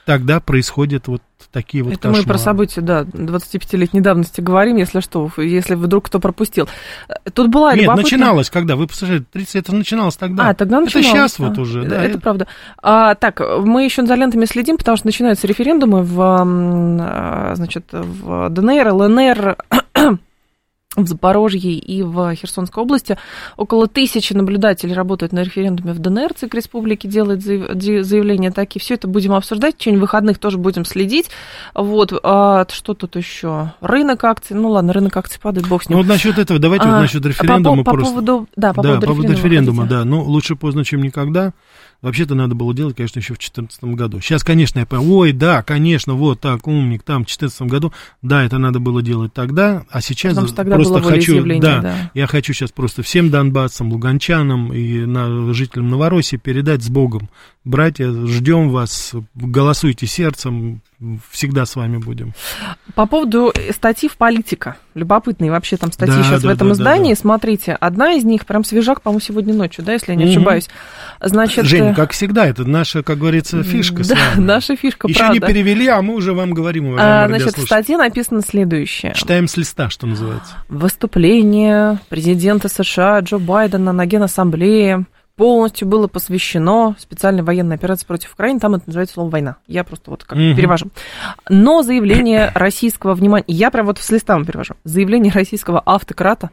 тогда 0.06 0.40
происходят 0.40 1.08
вот 1.08 1.22
такие 1.52 1.84
вот 1.84 1.94
Это 1.94 2.02
кошмары. 2.04 2.22
мы 2.24 2.28
про 2.28 2.38
события, 2.38 2.82
да, 2.82 3.04
25-летней 3.04 4.02
давности 4.02 4.42
говорим, 4.42 4.78
если 4.78 5.00
что, 5.00 5.30
если 5.38 5.76
вдруг 5.76 6.06
кто 6.06 6.20
пропустил. 6.20 6.68
Тут 7.34 7.50
была 7.50 7.74
Нет, 7.74 7.84
любопытная... 7.84 8.04
начиналось 8.04 8.50
когда? 8.50 8.76
Вы 8.76 8.88
послушайте, 8.88 9.26
30 9.32 9.56
это 9.56 9.76
начиналось 9.76 10.16
тогда. 10.16 10.50
А, 10.50 10.54
тогда 10.54 10.80
начиналось. 10.80 11.08
Это 11.08 11.18
сейчас 11.18 11.40
вот 11.40 11.58
уже, 11.58 11.84
да. 11.84 11.98
Это, 11.98 12.06
это 12.06 12.20
правда. 12.20 12.48
А, 12.82 13.16
так, 13.16 13.40
мы 13.40 13.84
еще 13.84 14.06
за 14.06 14.16
лентами 14.16 14.46
следим, 14.46 14.78
потому 14.78 14.98
что 14.98 15.08
начинаются 15.08 15.48
референдумы 15.48 16.04
в, 16.04 16.20
а, 16.22 17.54
значит, 17.56 17.86
в 17.92 18.50
ДНР, 18.50 18.90
ЛНР, 18.90 19.58
в 20.96 21.08
Запорожье 21.08 21.74
и 21.74 22.04
в 22.04 22.36
Херсонской 22.36 22.84
области. 22.84 23.18
Около 23.58 23.88
тысячи 23.88 24.34
наблюдателей 24.34 24.94
работают 24.94 25.34
на 25.34 25.44
референдуме 25.44 25.94
в 25.94 26.00
ДНР, 26.00 26.34
ЦИК 26.36 26.56
Республики 26.56 27.08
делает 27.08 27.44
заявления 27.44 28.52
такие. 28.52 28.82
Все 28.82 28.96
это 28.96 29.08
будем 29.08 29.34
обсуждать. 29.34 29.76
В 29.76 29.78
течение 29.78 30.00
выходных 30.00 30.40
тоже 30.40 30.58
будем 30.58 30.86
следить. 30.86 31.30
Вот. 31.74 32.14
А 32.24 32.66
что 32.72 32.94
тут 32.94 33.16
еще? 33.16 33.74
Рынок 33.82 34.24
акций. 34.24 34.56
Ну 34.56 34.70
ладно, 34.70 34.94
рынок 34.94 35.16
акций 35.18 35.40
падает, 35.40 35.68
бог 35.68 35.84
с 35.84 35.90
ним. 35.90 35.98
Ну 35.98 36.04
вот 36.04 36.10
насчет 36.10 36.38
этого, 36.38 36.60
давайте 36.60 36.86
а, 36.86 36.94
вот 36.94 37.02
насчет 37.02 37.26
референдума 37.26 37.84
по, 37.84 37.92
просто. 37.92 38.14
По 38.14 38.22
поводу, 38.22 38.48
да, 38.56 38.74
по 38.74 38.82
да, 38.82 38.90
поводу 38.90 39.08
по 39.08 39.14
поводу 39.14 39.34
референдума, 39.34 39.84
референдума 39.84 39.88
да. 39.88 40.06
Ну, 40.06 40.24
лучше 40.24 40.56
поздно, 40.56 40.86
чем 40.86 41.02
никогда. 41.02 41.54
Вообще-то 42.06 42.36
надо 42.36 42.54
было 42.54 42.72
делать, 42.72 42.96
конечно, 42.96 43.18
еще 43.18 43.34
в 43.34 43.40
2014 43.40 43.84
году. 43.96 44.22
Сейчас, 44.22 44.44
конечно, 44.44 44.78
я 44.78 44.86
понимаю, 44.86 45.12
ой, 45.12 45.32
да, 45.32 45.64
конечно, 45.64 46.14
вот 46.14 46.40
так, 46.40 46.68
умник, 46.68 47.02
там, 47.02 47.24
в 47.24 47.26
2014 47.26 47.62
году, 47.64 47.94
да, 48.22 48.44
это 48.44 48.60
надо 48.60 48.80
было 48.80 49.02
делать 49.02 49.34
тогда, 49.34 49.88
а 49.90 50.02
сейчас 50.02 50.36
тогда 50.54 50.76
просто 50.76 51.02
хочу, 51.02 51.44
да, 51.60 51.82
да, 51.82 52.12
я 52.14 52.28
хочу 52.28 52.54
сейчас 52.54 52.72
просто 52.72 53.02
всем 53.02 53.32
донбассам, 53.32 53.92
луганчанам 53.92 54.72
и 54.72 55.04
на, 55.08 55.52
жителям 55.56 55.90
Новороссии 55.90 56.36
передать 56.38 56.84
с 56.84 56.90
Богом. 56.90 57.28
Братья, 57.66 58.12
ждем 58.28 58.70
вас, 58.70 59.16
голосуйте 59.34 60.06
сердцем, 60.06 60.82
всегда 61.32 61.66
с 61.66 61.76
вами 61.76 61.98
будем. 61.98 62.34
По 62.94 63.08
поводу 63.08 63.52
статьи 63.72 64.08
в 64.08 64.18
«Политика». 64.18 64.78
Любопытные 64.94 65.50
вообще 65.50 65.76
там 65.76 65.92
статьи 65.92 66.16
да, 66.16 66.24
сейчас 66.24 66.44
да, 66.44 66.50
в 66.50 66.52
этом 66.52 66.68
да, 66.68 66.74
издании. 66.76 67.14
Да, 67.14 67.16
да. 67.16 67.22
Смотрите, 67.22 67.74
одна 67.74 68.14
из 68.14 68.24
них, 68.24 68.46
прям 68.46 68.64
свежак, 68.64 69.02
по-моему, 69.02 69.20
сегодня 69.20 69.56
ночью, 69.56 69.84
да, 69.84 69.94
если 69.94 70.12
я 70.12 70.16
не 70.16 70.26
угу. 70.26 70.32
ошибаюсь. 70.32 70.70
Значит, 71.20 71.66
Жень, 71.66 71.86
э, 71.86 71.96
как 71.96 72.12
всегда, 72.12 72.46
это 72.46 72.66
наша, 72.66 73.02
как 73.02 73.18
говорится, 73.18 73.64
фишка. 73.64 74.04
Да, 74.08 74.18
наша 74.38 74.76
фишка, 74.76 75.08
Еще 75.08 75.18
правда. 75.18 75.34
не 75.34 75.40
перевели, 75.40 75.88
а 75.88 76.04
мы 76.04 76.14
уже 76.14 76.34
вам 76.34 76.54
говорим, 76.54 76.96
а, 77.00 77.28
Значит, 77.28 77.58
в 77.58 77.64
статье 77.64 77.98
написано 77.98 78.42
следующее. 78.42 79.14
Читаем 79.16 79.48
с 79.48 79.58
листа, 79.58 79.90
что 79.90 80.06
называется. 80.06 80.54
Выступление 80.70 82.00
президента 82.10 82.70
США 82.70 83.22
Джо 83.22 83.40
Байдена 83.40 83.92
на 83.92 84.06
Генассамблее 84.06 85.08
полностью 85.36 85.88
было 85.88 86.08
посвящено 86.08 86.96
специальной 86.98 87.44
военной 87.44 87.76
операции 87.76 88.06
против 88.06 88.34
Украины. 88.34 88.60
Там 88.60 88.76
это 88.76 88.84
называется 88.88 89.16
слово 89.16 89.30
«война». 89.30 89.58
Я 89.68 89.84
просто 89.84 90.12
вот 90.12 90.24
как 90.24 90.38
mm-hmm. 90.38 90.56
перевожу. 90.56 90.88
Но 91.50 91.82
заявление 91.82 92.52
российского 92.56 93.14
внимания... 93.14 93.46
Я 93.48 93.72
прям 93.72 93.86
вот 93.86 94.00
с 94.00 94.10
листа 94.10 94.42
перевожу. 94.44 94.76
Заявление 94.84 95.32
российского 95.32 95.80
автократа 95.80 96.52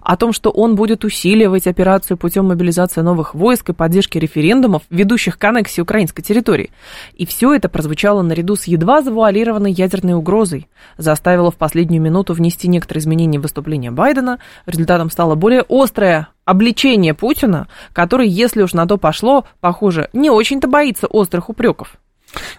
о 0.00 0.16
том, 0.16 0.32
что 0.32 0.50
он 0.50 0.74
будет 0.74 1.04
усиливать 1.04 1.66
операцию 1.66 2.16
путем 2.16 2.48
мобилизации 2.48 3.00
новых 3.00 3.34
войск 3.34 3.70
и 3.70 3.72
поддержки 3.72 4.18
референдумов, 4.18 4.82
ведущих 4.90 5.38
к 5.38 5.44
аннексии 5.44 5.80
украинской 5.80 6.22
территории. 6.22 6.70
И 7.14 7.26
все 7.26 7.54
это 7.54 7.68
прозвучало 7.68 8.22
наряду 8.22 8.56
с 8.56 8.64
едва 8.64 9.02
завуалированной 9.02 9.72
ядерной 9.72 10.14
угрозой, 10.14 10.68
заставило 10.96 11.50
в 11.50 11.56
последнюю 11.56 12.02
минуту 12.02 12.34
внести 12.34 12.68
некоторые 12.68 13.00
изменения 13.00 13.38
в 13.38 13.42
выступление 13.42 13.90
Байдена. 13.90 14.38
Результатом 14.66 15.10
стало 15.10 15.34
более 15.34 15.64
острое 15.68 16.28
обличение 16.44 17.14
Путина, 17.14 17.68
который, 17.92 18.28
если 18.28 18.62
уж 18.62 18.72
на 18.72 18.86
то 18.86 18.98
пошло, 18.98 19.44
похоже, 19.60 20.08
не 20.12 20.30
очень-то 20.30 20.68
боится 20.68 21.06
острых 21.06 21.48
упреков. 21.48 21.96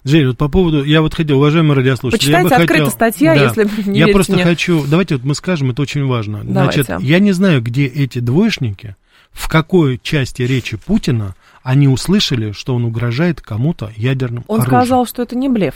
Жень, 0.03 0.27
вот 0.27 0.37
по 0.37 0.49
поводу, 0.49 0.83
я 0.83 1.01
вот 1.01 1.13
хотел, 1.13 1.37
уважаемые 1.37 1.75
радиослушатели, 1.75 2.31
Почитайте 2.31 2.49
я 2.49 2.57
бы 2.57 2.63
открыта 2.63 2.85
хотел, 2.85 2.91
статья, 2.91 3.35
да, 3.35 3.43
если 3.43 3.89
не 3.89 3.99
Я 3.99 4.07
просто 4.09 4.33
мне. 4.33 4.43
хочу, 4.43 4.85
давайте 4.87 5.15
вот 5.15 5.23
мы 5.23 5.35
скажем, 5.35 5.71
это 5.71 5.81
очень 5.81 6.05
важно. 6.05 6.41
Давайте. 6.43 6.83
Значит, 6.83 7.03
я 7.03 7.19
не 7.19 7.31
знаю, 7.31 7.61
где 7.61 7.85
эти 7.85 8.19
двоечники, 8.19 8.95
в 9.31 9.47
какой 9.47 9.99
части 10.01 10.43
речи 10.43 10.77
Путина 10.77 11.35
они 11.63 11.87
услышали, 11.87 12.51
что 12.51 12.75
он 12.75 12.85
угрожает 12.85 13.41
кому-то 13.41 13.91
ядерным 13.95 14.43
он 14.47 14.59
оружием. 14.59 14.75
Он 14.75 14.81
сказал, 14.85 15.05
что 15.05 15.21
это 15.21 15.35
не 15.35 15.49
блеф. 15.49 15.75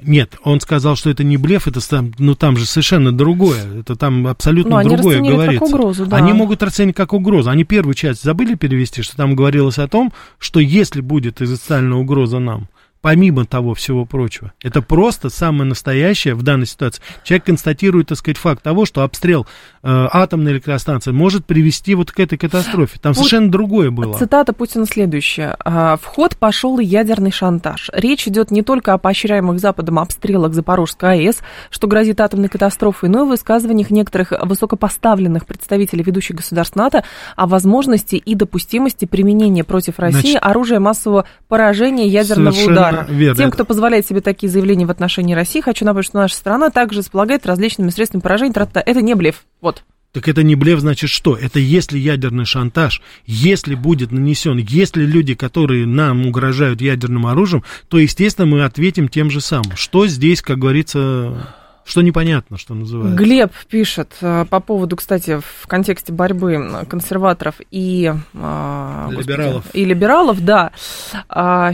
Нет, 0.00 0.34
он 0.42 0.60
сказал, 0.60 0.96
что 0.96 1.08
это 1.08 1.22
не 1.22 1.36
блеф, 1.36 1.68
это 1.68 1.86
там, 1.88 2.12
ну 2.18 2.34
там 2.34 2.56
же 2.56 2.66
совершенно 2.66 3.12
другое, 3.12 3.80
это 3.80 3.94
там 3.94 4.26
абсолютно 4.26 4.82
ну, 4.82 4.88
другое 4.88 5.20
говорится. 5.20 5.64
Как 5.64 5.74
угрозу, 5.74 6.06
да. 6.06 6.16
Они 6.16 6.32
могут 6.32 6.62
расценить 6.62 6.96
как 6.96 7.12
угрозу. 7.12 7.48
Они 7.48 7.64
первую 7.64 7.94
часть 7.94 8.22
забыли 8.22 8.54
перевести, 8.54 9.02
что 9.02 9.16
там 9.16 9.36
говорилось 9.36 9.78
о 9.78 9.86
том, 9.86 10.12
что 10.38 10.58
если 10.58 11.00
будет 11.00 11.40
экзистенциальная 11.40 11.96
угроза 11.96 12.40
нам, 12.40 12.68
помимо 13.04 13.44
того 13.44 13.74
всего 13.74 14.06
прочего. 14.06 14.54
Это 14.62 14.80
просто 14.80 15.28
самое 15.28 15.64
настоящее 15.64 16.34
в 16.34 16.42
данной 16.42 16.64
ситуации. 16.64 17.02
Человек 17.22 17.44
констатирует, 17.44 18.08
так 18.08 18.16
сказать, 18.16 18.38
факт 18.38 18.62
того, 18.62 18.86
что 18.86 19.02
обстрел 19.02 19.46
э, 19.84 20.08
атомной 20.12 20.52
электростанции 20.52 21.12
может 21.12 21.46
привести 21.46 21.94
вот 21.94 22.10
к 22.10 22.18
этой 22.18 22.38
катастрофе. 22.38 22.98
Там 23.00 23.12
вот 23.12 23.18
совершенно 23.18 23.50
другое 23.50 23.90
было. 23.90 24.14
Цитата 24.14 24.52
Путина 24.52 24.86
следующая. 24.86 25.56
«А, 25.64 25.96
«В 25.96 26.04
ход 26.04 26.36
пошел 26.36 26.78
и 26.78 26.84
ядерный 26.84 27.30
шантаж. 27.30 27.90
Речь 27.92 28.26
идет 28.26 28.50
не 28.50 28.62
только 28.62 28.94
о 28.94 28.98
поощряемых 28.98 29.60
Западом 29.60 29.98
обстрелах 29.98 30.54
Запорожской 30.54 31.26
АЭС, 31.26 31.38
что 31.70 31.86
грозит 31.86 32.20
атомной 32.20 32.48
катастрофой, 32.48 33.08
но 33.08 33.22
и 33.22 33.26
в 33.26 33.28
высказываниях 33.28 33.90
некоторых 33.90 34.32
высокопоставленных 34.42 35.46
представителей 35.46 36.02
ведущих 36.02 36.36
государств 36.36 36.76
НАТО 36.76 37.04
о 37.36 37.46
возможности 37.46 38.16
и 38.16 38.34
допустимости 38.34 39.04
применения 39.04 39.64
против 39.64 39.98
России 39.98 40.20
Значит, 40.20 40.38
оружия 40.42 40.80
массового 40.80 41.26
поражения 41.48 42.08
ядерного 42.08 42.56
удара 42.64 43.06
верно. 43.08 43.36
Тем, 43.36 43.50
кто 43.50 43.64
позволяет 43.64 44.06
себе 44.06 44.20
такие 44.20 44.50
заявления 44.50 44.86
в 44.86 44.90
отношении 44.90 45.34
России, 45.34 45.60
хочу 45.60 45.84
напомнить, 45.84 46.06
что 46.06 46.18
наша 46.18 46.36
страна 46.36 46.70
также 46.70 47.00
располагает 47.00 47.46
различными 47.46 47.90
средствами 47.90 48.20
поражения. 48.20 48.52
Это 48.54 49.02
не 49.02 49.14
блеф. 49.14 49.44
Вот. 49.60 49.73
Так 50.14 50.28
это 50.28 50.44
не 50.44 50.54
блеф, 50.54 50.78
значит 50.78 51.10
что? 51.10 51.34
Это 51.36 51.58
если 51.58 51.98
ядерный 51.98 52.44
шантаж, 52.44 53.02
если 53.26 53.74
будет 53.74 54.12
нанесен, 54.12 54.58
если 54.58 55.04
люди, 55.04 55.34
которые 55.34 55.86
нам 55.86 56.24
угрожают 56.24 56.80
ядерным 56.80 57.26
оружием, 57.26 57.64
то, 57.88 57.98
естественно, 57.98 58.46
мы 58.46 58.62
ответим 58.62 59.08
тем 59.08 59.28
же 59.28 59.40
самым. 59.40 59.76
Что 59.76 60.06
здесь, 60.06 60.40
как 60.40 60.60
говорится, 60.60 61.48
что 61.84 62.02
непонятно, 62.02 62.56
что 62.56 62.74
называется. 62.74 63.16
Глеб 63.16 63.52
пишет 63.68 64.16
э, 64.20 64.46
по 64.48 64.60
поводу, 64.60 64.96
кстати, 64.96 65.40
в 65.40 65.66
контексте 65.66 66.12
борьбы 66.12 66.86
консерваторов 66.88 67.56
и 67.70 68.12
э, 68.12 69.08
либералов. 69.10 69.64
Господи, 69.64 69.76
и 69.76 69.84
либералов, 69.84 70.44
да. 70.44 70.72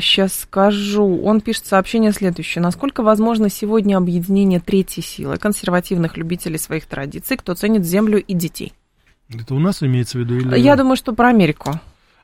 Сейчас 0.01 0.33
а, 0.33 0.43
скажу. 0.43 1.23
Он 1.23 1.41
пишет 1.41 1.67
сообщение 1.67 2.13
следующее. 2.13 2.63
Насколько 2.63 3.03
возможно 3.03 3.49
сегодня 3.49 3.97
объединение 3.97 4.61
третьей 4.61 5.03
силы, 5.03 5.39
консервативных 5.39 6.17
любителей 6.17 6.59
своих 6.59 6.87
традиций, 6.87 7.37
кто 7.37 7.55
ценит 7.55 7.85
землю 7.85 8.23
и 8.23 8.35
детей? 8.35 8.73
Это 9.33 9.55
у 9.55 9.61
нас 9.61 9.83
имеется 9.83 10.19
в 10.19 10.23
виду? 10.23 10.37
Или... 10.37 10.59
Я 10.59 10.77
думаю, 10.77 10.97
что 10.97 11.13
про 11.13 11.29
Америку. 11.29 11.79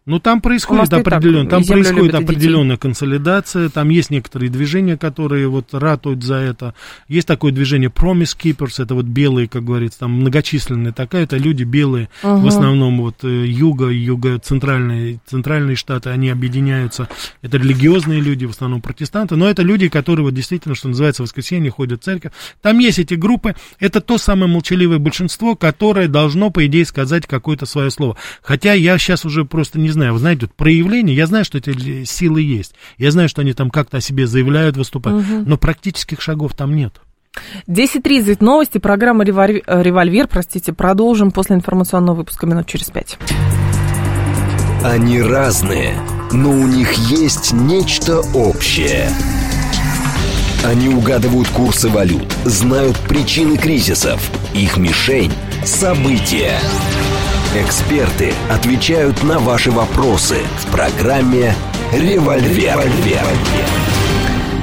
Ну, 0.06 0.20
там 0.20 0.40
происходит 0.40 0.92
определенно, 0.92 1.50
там 1.50 1.64
происходит 1.64 2.14
определенная 2.14 2.76
консолидация, 2.76 3.68
там 3.68 3.88
есть 3.88 4.10
некоторые 4.10 4.50
движения, 4.50 4.96
которые 4.96 5.48
вот 5.48 5.74
ратуют 5.74 6.22
за 6.22 6.36
это. 6.36 6.74
Есть 7.08 7.26
такое 7.26 7.50
движение 7.50 7.90
Promise 7.90 8.36
Keepers, 8.40 8.80
это 8.80 8.94
вот 8.94 9.06
белые, 9.06 9.48
как 9.48 9.64
говорится, 9.64 9.98
там 10.00 10.12
многочисленные 10.12 10.92
такая, 10.92 11.24
это 11.24 11.36
люди 11.38 11.64
белые, 11.64 12.08
угу. 12.22 12.36
в 12.36 12.46
основном 12.46 12.98
вот 12.98 13.24
э, 13.24 13.46
юга, 13.46 13.88
юго-центральные, 13.88 15.18
центральные 15.26 15.74
штаты, 15.74 16.10
они 16.10 16.30
объединяются. 16.30 17.08
Это 17.42 17.56
религиозные 17.56 18.20
люди, 18.20 18.44
в 18.44 18.50
основном 18.50 18.82
протестанты, 18.82 19.34
но 19.34 19.50
это 19.50 19.62
люди, 19.62 19.88
которые 19.88 20.22
вот 20.22 20.34
действительно, 20.34 20.76
что 20.76 20.86
называется, 20.86 21.24
в 21.24 21.26
воскресенье 21.26 21.72
ходят 21.72 22.02
в 22.02 22.04
церковь. 22.04 22.30
Там 22.62 22.78
есть 22.78 23.00
эти 23.00 23.14
группы, 23.14 23.56
это 23.80 24.00
то 24.00 24.18
самое 24.18 24.48
молчаливое 24.48 24.98
большинство, 24.98 25.56
которое 25.56 26.06
должно, 26.06 26.50
по 26.50 26.64
идее, 26.64 26.84
сказать 26.84 27.26
какое-то 27.26 27.66
свое 27.66 27.90
слово. 27.90 28.16
Хотя 28.40 28.72
я 28.72 28.98
сейчас 28.98 29.24
уже 29.24 29.44
просто 29.44 29.80
не 29.80 29.95
знаю, 29.96 30.12
вы 30.12 30.18
знаете, 30.18 30.42
вот 30.42 30.54
проявление, 30.54 31.16
я 31.16 31.26
знаю, 31.26 31.44
что 31.44 31.58
эти 31.58 32.04
силы 32.04 32.42
есть, 32.42 32.74
я 32.98 33.10
знаю, 33.10 33.28
что 33.28 33.42
они 33.42 33.52
там 33.52 33.70
как-то 33.70 33.96
о 33.96 34.00
себе 34.00 34.26
заявляют, 34.26 34.76
выступают, 34.76 35.24
угу. 35.24 35.42
но 35.46 35.56
практических 35.56 36.20
шагов 36.20 36.54
там 36.54 36.74
нет. 36.76 37.00
10.30 37.68 38.38
новости, 38.40 38.78
программа 38.78 39.24
«Револьвер», 39.24 39.62
«Револьвер», 39.66 40.26
простите, 40.26 40.72
продолжим 40.72 41.30
после 41.30 41.56
информационного 41.56 42.16
выпуска 42.16 42.46
минут 42.46 42.66
через 42.66 42.86
пять. 42.86 43.18
Они 44.82 45.20
разные, 45.20 45.94
но 46.32 46.50
у 46.50 46.66
них 46.66 46.92
есть 46.94 47.52
нечто 47.52 48.20
общее. 48.34 49.08
Они 50.64 50.88
угадывают 50.88 51.48
курсы 51.48 51.88
валют, 51.88 52.32
знают 52.44 52.98
причины 53.00 53.56
кризисов, 53.56 54.20
их 54.54 54.76
мишень– 54.78 55.32
события. 55.64 56.58
Эксперты 57.54 58.34
отвечают 58.50 59.22
на 59.22 59.38
ваши 59.38 59.70
вопросы 59.70 60.36
в 60.58 60.70
программе 60.70 61.54
«Револьвер». 61.92 62.76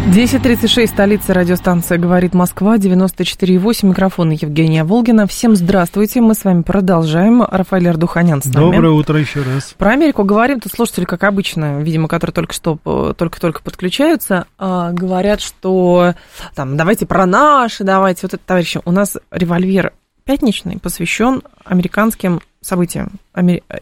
10.36, 0.09 0.87
столица 0.87 1.33
радиостанция 1.33 1.97
«Говорит 1.97 2.33
Москва», 2.33 2.77
94.8, 2.77 3.87
микрофон 3.87 4.31
Евгения 4.31 4.83
Волгина. 4.83 5.25
Всем 5.25 5.55
здравствуйте, 5.55 6.19
мы 6.19 6.35
с 6.35 6.43
вами 6.43 6.61
продолжаем. 6.61 7.41
Рафаэль 7.41 7.89
Ардуханян 7.89 8.43
с 8.43 8.45
нами. 8.45 8.65
Доброе 8.65 8.91
утро 8.91 9.17
еще 9.17 9.41
раз. 9.41 9.73
Про 9.77 9.91
Америку 9.91 10.23
говорим, 10.25 10.59
тут 10.59 10.73
слушатели, 10.73 11.05
как 11.05 11.23
обычно, 11.23 11.79
видимо, 11.81 12.09
которые 12.09 12.33
только 12.33 12.53
что, 12.53 12.77
только-только 13.17 13.63
подключаются, 13.63 14.45
а, 14.59 14.91
говорят, 14.91 15.39
что 15.39 16.13
там, 16.53 16.75
давайте 16.75 17.05
про 17.05 17.25
наши, 17.25 17.85
давайте, 17.85 18.19
вот 18.23 18.33
это, 18.33 18.43
товарищи, 18.45 18.81
у 18.83 18.91
нас 18.91 19.17
револьвер 19.31 19.93
пятничный 20.23 20.79
посвящен 20.79 21.41
американским 21.65 22.41
событиям. 22.61 23.19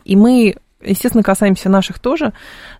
И 0.05 0.15
мы 0.15 0.55
естественно, 0.83 1.23
касаемся 1.23 1.69
наших 1.69 1.99
тоже, 1.99 2.33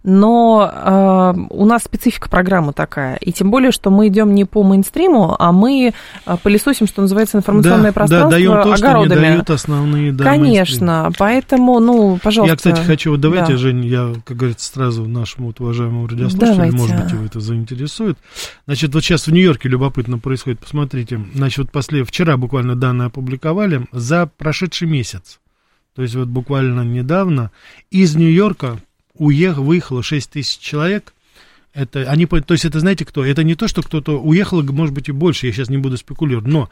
но 0.03 0.69
э, 0.73 1.33
у 1.49 1.65
нас 1.65 1.83
специфика 1.83 2.29
программы 2.29 2.73
такая, 2.73 3.15
и 3.15 3.31
тем 3.31 3.51
более, 3.51 3.71
что 3.71 3.89
мы 3.89 4.07
идем 4.07 4.33
не 4.33 4.45
по 4.45 4.63
мейнстриму, 4.63 5.35
а 5.37 5.51
мы 5.51 5.93
э, 6.25 6.37
пылесосим, 6.41 6.87
что 6.87 7.01
называется, 7.01 7.37
информационное 7.37 7.91
да, 7.91 7.93
пространство 7.93 8.31
да, 8.31 8.37
даем 8.37 8.51
то, 8.51 8.73
огородами. 8.73 9.05
Что 9.05 9.15
не 9.15 9.21
дают 9.21 9.49
основные, 9.49 10.11
да, 10.11 10.23
Конечно, 10.23 11.01
мейнстрим. 11.03 11.15
поэтому, 11.19 11.79
ну, 11.79 12.19
пожалуйста. 12.21 12.51
Я, 12.51 12.55
кстати, 12.55 12.85
хочу, 12.85 13.11
вот 13.11 13.19
давайте, 13.19 13.53
да. 13.53 13.57
Жень, 13.57 13.85
я, 13.85 14.13
как 14.25 14.37
говорится, 14.37 14.71
сразу 14.71 15.05
нашему 15.05 15.47
вот 15.47 15.59
уважаемому 15.59 16.07
радиослушателю, 16.07 16.55
давайте. 16.55 16.77
может 16.77 17.03
быть, 17.03 17.11
его 17.11 17.25
это 17.25 17.39
заинтересует. 17.39 18.17
Значит, 18.65 18.93
вот 18.93 19.03
сейчас 19.03 19.27
в 19.27 19.31
Нью-Йорке 19.31 19.69
любопытно 19.69 20.17
происходит, 20.17 20.59
посмотрите, 20.59 21.21
значит, 21.33 21.59
вот 21.59 21.71
после, 21.71 22.03
вчера 22.03 22.37
буквально 22.37 22.75
данные 22.75 23.07
опубликовали, 23.07 23.85
за 23.91 24.29
прошедший 24.37 24.87
месяц 24.87 25.40
то 25.95 26.01
есть 26.01 26.15
вот 26.15 26.27
буквально 26.27 26.82
недавно, 26.82 27.51
из 27.89 28.15
Нью-Йорка 28.15 28.80
уехал, 29.13 29.63
выехало 29.63 30.04
6 30.04 30.32
тысяч 30.32 30.58
человек. 30.60 31.13
Это, 31.73 32.01
они, 32.10 32.25
то 32.25 32.43
есть 32.49 32.65
это 32.65 32.80
знаете 32.80 33.06
кто? 33.06 33.25
Это 33.25 33.43
не 33.43 33.56
то, 33.56 33.67
что 33.67 33.82
кто-то 33.82 34.19
уехал, 34.19 34.62
может 34.63 34.93
быть 34.93 35.10
и 35.10 35.12
больше, 35.12 35.47
я 35.47 35.54
сейчас 35.54 35.69
не 35.69 35.77
буду 35.77 35.97
спекулировать, 35.97 36.47
но 36.47 36.69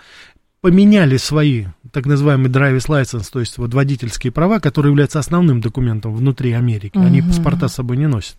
поменяли 0.62 1.18
свои 1.18 1.66
так 1.92 2.06
называемый 2.06 2.52
driver's 2.52 2.88
license, 2.88 3.30
то 3.32 3.40
есть 3.40 3.58
вот 3.58 3.74
водительские 3.74 4.32
права, 4.32 4.60
которые 4.60 4.92
являются 4.92 5.20
основным 5.20 5.62
документом 5.62 6.14
внутри 6.14 6.52
Америки. 6.52 6.98
Uh-huh. 6.98 7.06
Они 7.06 7.22
паспорта 7.22 7.70
с 7.70 7.76
собой 7.76 7.98
не 7.98 8.08
носят. 8.08 8.36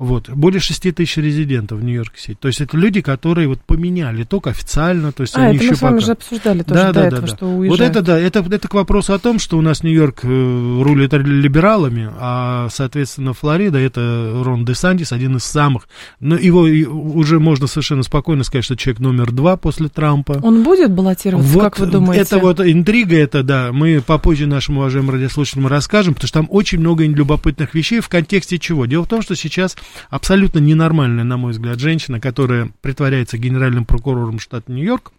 Вот, 0.00 0.30
более 0.30 0.60
6 0.60 0.94
тысяч 0.94 1.18
резидентов 1.18 1.78
в 1.78 1.84
Нью-Йорк-Сити. 1.84 2.38
То 2.40 2.48
есть 2.48 2.62
это 2.62 2.74
люди, 2.74 3.02
которые 3.02 3.48
вот 3.48 3.60
поменяли 3.60 4.24
только 4.24 4.48
официально, 4.48 5.12
то 5.12 5.20
есть 5.20 5.36
а, 5.36 5.42
они 5.42 5.56
это 5.56 5.64
еще 5.64 5.72
мы 5.72 5.76
с 5.76 5.82
вами 5.82 5.94
пока... 5.96 6.06
же 6.06 6.12
обсуждали 6.12 6.62
тоже 6.62 6.80
да, 6.80 6.86
до 6.86 6.92
да, 6.94 7.06
этого, 7.06 7.20
да, 7.20 7.26
что 7.26 7.36
да. 7.36 7.46
уезжают. 7.48 7.80
Вот 7.80 7.86
это, 7.86 8.02
да, 8.06 8.18
это, 8.18 8.38
это 8.50 8.66
к 8.66 8.72
вопросу 8.72 9.12
о 9.12 9.18
том, 9.18 9.38
что 9.38 9.58
у 9.58 9.60
нас 9.60 9.82
Нью-Йорк 9.82 10.20
э, 10.22 10.82
рулит 10.82 11.12
либералами, 11.12 12.10
а, 12.18 12.68
соответственно, 12.70 13.34
Флорида, 13.34 13.76
это 13.76 14.40
Рон 14.42 14.64
Де 14.64 14.74
Сантис, 14.74 15.12
один 15.12 15.36
из 15.36 15.44
самых, 15.44 15.86
но 16.18 16.34
его 16.34 16.60
уже 16.60 17.38
можно 17.38 17.66
совершенно 17.66 18.02
спокойно 18.02 18.42
сказать, 18.42 18.64
что 18.64 18.76
человек 18.76 19.00
номер 19.00 19.32
два 19.32 19.58
после 19.58 19.90
Трампа. 19.90 20.40
Он 20.42 20.62
будет 20.62 20.92
баллотироваться, 20.92 21.52
вот, 21.52 21.62
как 21.62 21.78
вы 21.78 21.84
думаете? 21.84 22.22
Это 22.22 22.38
вот 22.38 22.58
интрига, 22.60 23.18
это, 23.18 23.42
да, 23.42 23.70
мы 23.70 24.00
попозже 24.00 24.46
нашим 24.46 24.78
уважаемым 24.78 25.10
радиослушателям 25.10 25.66
расскажем, 25.66 26.14
потому 26.14 26.26
что 26.26 26.38
там 26.38 26.46
очень 26.48 26.80
много 26.80 27.04
любопытных 27.04 27.74
вещей 27.74 28.00
в 28.00 28.08
контексте 28.08 28.58
чего. 28.58 28.86
Дело 28.86 29.04
в 29.04 29.08
том, 29.08 29.20
что 29.20 29.36
сейчас 29.36 29.76
абсолютно 30.08 30.58
ненормальная, 30.58 31.24
на 31.24 31.36
мой 31.36 31.52
взгляд, 31.52 31.78
женщина, 31.78 32.20
которая 32.20 32.70
притворяется 32.80 33.38
генеральным 33.38 33.84
прокурором 33.84 34.38
штата 34.38 34.70
Нью-Йорк. 34.72 35.12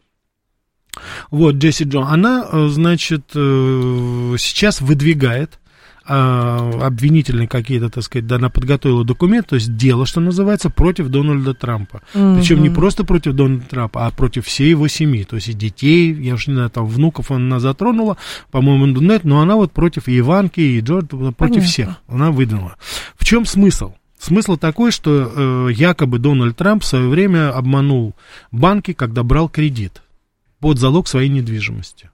Вот, 1.30 1.56
Джесси 1.56 1.86
Джон, 1.86 2.06
она, 2.06 2.46
э, 2.52 2.68
значит, 2.68 3.32
э, 3.34 4.36
сейчас 4.38 4.82
выдвигает 4.82 5.60
а, 6.04 6.88
обвинительные 6.88 7.48
какие-то, 7.48 7.90
так 7.90 8.04
сказать, 8.04 8.26
да, 8.26 8.38
она 8.38 8.50
подготовила 8.50 9.06
документ, 9.06 9.48
то 9.48 9.56
есть 9.56 9.78
дело, 9.78 10.08
что 10.08 10.20
называется, 10.20 10.72
против 10.72 11.10
Дональда 11.10 11.54
Трампа. 11.54 12.02
Mm-hmm. 12.14 12.38
Причем 12.38 12.64
не 12.64 12.70
просто 12.70 13.04
против 13.04 13.34
Дональда 13.34 13.66
Трампа, 13.70 14.08
а 14.08 14.12
против 14.12 14.48
всей 14.48 14.72
его 14.72 14.88
семьи, 14.88 15.24
то 15.24 15.36
есть 15.36 15.50
и 15.50 15.54
детей, 15.54 16.12
я 16.14 16.34
уж 16.34 16.48
не 16.48 16.56
знаю, 16.56 16.72
там 16.72 16.88
внуков 16.88 17.30
она 17.30 17.60
затронула, 17.60 18.18
по-моему, 18.50 18.88
нет, 18.88 19.24
но 19.24 19.42
она 19.42 19.56
вот 19.56 19.74
против 19.74 20.04
Иванки, 20.08 20.60
и 20.60 20.80
Джорджа, 20.80 21.08
против 21.08 21.36
Понятно. 21.38 21.62
всех, 21.62 21.90
она 22.08 22.32
выдвинула. 22.32 22.78
В 23.16 23.24
чем 23.24 23.46
смысл? 23.46 23.94
Смысл 24.22 24.56
такой, 24.56 24.92
что 24.92 25.10
э, 25.70 25.74
якобы 25.74 26.20
Дональд 26.20 26.56
Трамп 26.56 26.84
в 26.84 26.86
свое 26.86 27.10
время 27.10 27.52
обманул 27.52 28.14
банки, 28.52 28.94
когда 28.94 29.24
брал 29.24 29.50
кредит 29.50 30.04
под 30.60 30.78
залог 30.78 31.08
своей 31.08 31.28
недвижимости. 31.28 32.12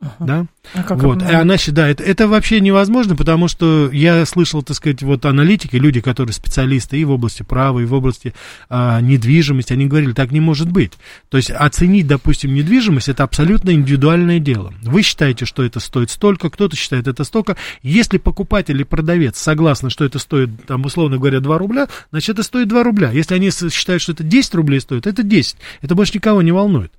Ага. 0.00 0.14
Да? 0.18 0.46
А 0.74 0.82
как 0.82 1.02
вот. 1.02 1.22
И 1.22 1.32
она 1.32 1.56
считает, 1.56 2.00
это 2.00 2.28
вообще 2.28 2.60
невозможно, 2.60 3.16
потому 3.16 3.48
что 3.48 3.90
я 3.90 4.24
слышал, 4.26 4.62
так 4.62 4.76
сказать, 4.76 5.02
вот 5.02 5.24
аналитики, 5.24 5.76
люди, 5.76 6.00
которые 6.00 6.32
специалисты 6.32 6.98
и 6.98 7.04
в 7.04 7.10
области 7.10 7.42
права, 7.42 7.80
и 7.80 7.84
в 7.84 7.94
области 7.94 8.34
а, 8.68 9.00
недвижимости, 9.00 9.72
они 9.72 9.86
говорили, 9.86 10.12
так 10.12 10.32
не 10.32 10.40
может 10.40 10.70
быть. 10.70 10.92
То 11.30 11.36
есть 11.36 11.50
оценить, 11.50 12.06
допустим, 12.06 12.54
недвижимость, 12.54 13.08
это 13.08 13.24
абсолютно 13.24 13.70
индивидуальное 13.70 14.38
дело. 14.38 14.72
Вы 14.82 15.02
считаете, 15.02 15.44
что 15.44 15.62
это 15.62 15.80
стоит 15.80 16.10
столько, 16.10 16.50
кто-то 16.50 16.76
считает 16.76 17.08
это 17.08 17.24
столько. 17.24 17.56
Если 17.82 18.18
покупатель 18.18 18.76
или 18.76 18.84
продавец 18.84 19.38
согласны, 19.38 19.90
что 19.90 20.04
это 20.04 20.18
стоит, 20.18 20.50
там, 20.66 20.84
условно 20.84 21.18
говоря, 21.18 21.40
2 21.40 21.58
рубля, 21.58 21.88
значит, 22.10 22.30
это 22.30 22.42
стоит 22.42 22.68
2 22.68 22.82
рубля. 22.82 23.10
Если 23.10 23.34
они 23.34 23.50
считают, 23.50 24.02
что 24.02 24.12
это 24.12 24.24
10 24.24 24.54
рублей 24.54 24.80
стоит, 24.80 25.06
это 25.06 25.22
10. 25.22 25.56
Это 25.82 25.94
больше 25.94 26.12
никого 26.14 26.42
не 26.42 26.52
волнует. 26.52 26.92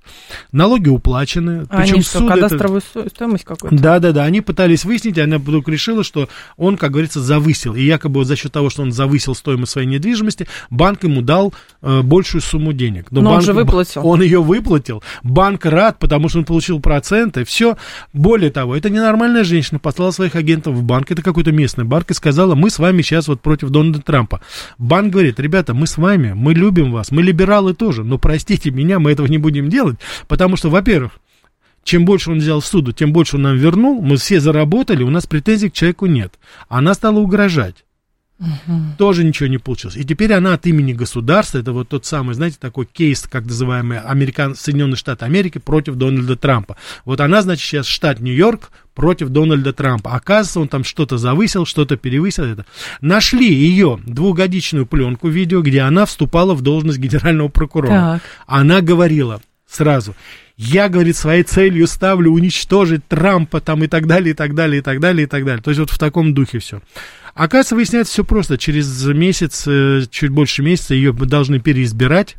Налоги 0.52 0.88
уплачены. 0.88 1.66
А 1.70 1.82
причем 1.82 1.94
они 1.94 2.02
что, 2.02 2.26
кадастровую 2.26 2.82
это... 2.94 3.08
стоимость 3.08 3.44
какую 3.44 3.59
какой-то. 3.62 3.82
Да, 3.82 3.98
да, 3.98 4.12
да. 4.12 4.24
Они 4.24 4.40
пытались 4.40 4.84
выяснить, 4.84 5.18
и 5.18 5.20
она 5.20 5.38
вдруг 5.38 5.68
решила, 5.68 6.04
что 6.04 6.28
он, 6.56 6.76
как 6.76 6.92
говорится, 6.92 7.20
завысил. 7.20 7.74
И 7.74 7.82
якобы 7.82 8.24
за 8.24 8.36
счет 8.36 8.52
того, 8.52 8.70
что 8.70 8.82
он 8.82 8.92
завысил 8.92 9.34
стоимость 9.34 9.72
своей 9.72 9.86
недвижимости, 9.86 10.46
банк 10.70 11.04
ему 11.04 11.22
дал 11.22 11.54
э, 11.82 12.02
большую 12.02 12.42
сумму 12.42 12.72
денег. 12.72 13.10
Но, 13.10 13.20
Но 13.20 13.30
банк, 13.30 13.40
он 13.40 13.44
же 13.46 13.52
выплатил. 13.52 14.06
Он 14.06 14.22
ее 14.22 14.42
выплатил. 14.42 15.02
Банк 15.22 15.64
рад, 15.66 15.98
потому 15.98 16.28
что 16.28 16.38
он 16.38 16.44
получил 16.44 16.80
проценты. 16.80 17.44
Все. 17.44 17.76
Более 18.12 18.50
того, 18.50 18.76
это 18.76 18.90
ненормальная 18.90 19.44
женщина 19.44 19.78
послала 19.78 20.10
своих 20.10 20.36
агентов 20.36 20.74
в 20.74 20.82
банк. 20.82 21.10
Это 21.10 21.22
какой-то 21.22 21.52
местный 21.52 21.84
банк 21.84 22.10
и 22.10 22.14
сказала, 22.14 22.54
мы 22.54 22.70
с 22.70 22.78
вами 22.78 23.02
сейчас 23.02 23.28
вот 23.28 23.40
против 23.40 23.70
Дональда 23.70 24.02
Трампа. 24.02 24.40
Банк 24.78 25.12
говорит, 25.12 25.38
ребята, 25.40 25.74
мы 25.74 25.86
с 25.86 25.96
вами, 25.96 26.32
мы 26.32 26.54
любим 26.54 26.92
вас, 26.92 27.10
мы 27.10 27.22
либералы 27.22 27.74
тоже, 27.74 28.04
но 28.04 28.18
простите 28.18 28.70
меня, 28.70 28.98
мы 28.98 29.12
этого 29.12 29.26
не 29.26 29.38
будем 29.38 29.68
делать, 29.68 29.98
потому 30.28 30.56
что, 30.56 30.70
во-первых, 30.70 31.12
чем 31.84 32.04
больше 32.04 32.30
он 32.30 32.38
взял 32.38 32.60
в 32.60 32.66
суду, 32.66 32.92
тем 32.92 33.12
больше 33.12 33.36
он 33.36 33.42
нам 33.42 33.56
вернул. 33.56 34.02
Мы 34.02 34.16
все 34.16 34.40
заработали, 34.40 35.02
у 35.02 35.10
нас 35.10 35.26
претензий 35.26 35.70
к 35.70 35.74
человеку 35.74 36.06
нет. 36.06 36.38
Она 36.68 36.94
стала 36.94 37.18
угрожать. 37.18 37.84
Угу. 38.40 38.96
Тоже 38.96 39.22
ничего 39.22 39.48
не 39.48 39.58
получилось. 39.58 39.96
И 39.96 40.04
теперь 40.04 40.32
она 40.32 40.54
от 40.54 40.66
имени 40.66 40.94
государства, 40.94 41.58
это 41.58 41.72
вот 41.72 41.88
тот 41.88 42.06
самый, 42.06 42.34
знаете, 42.34 42.56
такой 42.58 42.86
кейс, 42.86 43.28
как 43.30 43.44
называемый 43.44 44.00
Американ, 44.00 44.54
Соединенные 44.54 44.96
Штаты 44.96 45.26
Америки 45.26 45.58
против 45.58 45.96
Дональда 45.96 46.36
Трампа. 46.36 46.76
Вот 47.04 47.20
она, 47.20 47.42
значит, 47.42 47.66
сейчас 47.66 47.86
штат 47.86 48.20
Нью-Йорк 48.20 48.70
против 48.94 49.28
Дональда 49.28 49.74
Трампа. 49.74 50.12
Оказывается, 50.12 50.60
он 50.60 50.68
там 50.68 50.84
что-то 50.84 51.18
завысил, 51.18 51.66
что-то 51.66 51.98
перевысил. 51.98 52.44
Это. 52.44 52.64
Нашли 53.02 53.52
ее 53.52 54.00
двухгодичную 54.06 54.86
пленку 54.86 55.28
видео, 55.28 55.60
где 55.60 55.82
она 55.82 56.06
вступала 56.06 56.54
в 56.54 56.62
должность 56.62 56.98
генерального 56.98 57.48
прокурора. 57.48 57.90
Так. 57.90 58.22
Она 58.46 58.80
говорила 58.80 59.42
сразу, 59.68 60.14
я, 60.62 60.90
говорит, 60.90 61.16
своей 61.16 61.42
целью 61.42 61.86
ставлю 61.86 62.32
уничтожить 62.32 63.06
Трампа 63.08 63.62
там 63.62 63.82
и 63.82 63.86
так 63.86 64.06
далее, 64.06 64.32
и 64.32 64.34
так 64.34 64.54
далее, 64.54 64.80
и 64.80 64.82
так 64.82 65.00
далее, 65.00 65.24
и 65.24 65.26
так 65.26 65.46
далее. 65.46 65.62
То 65.62 65.70
есть 65.70 65.80
вот 65.80 65.88
в 65.88 65.98
таком 65.98 66.34
духе 66.34 66.58
все. 66.58 66.82
Оказывается, 67.32 67.76
выясняется 67.76 68.12
все 68.12 68.24
просто. 68.24 68.58
Через 68.58 69.06
месяц, 69.06 69.64
э, 69.66 70.02
чуть 70.10 70.28
больше 70.28 70.62
месяца 70.62 70.92
ее 70.92 71.14
должны 71.14 71.60
переизбирать. 71.60 72.36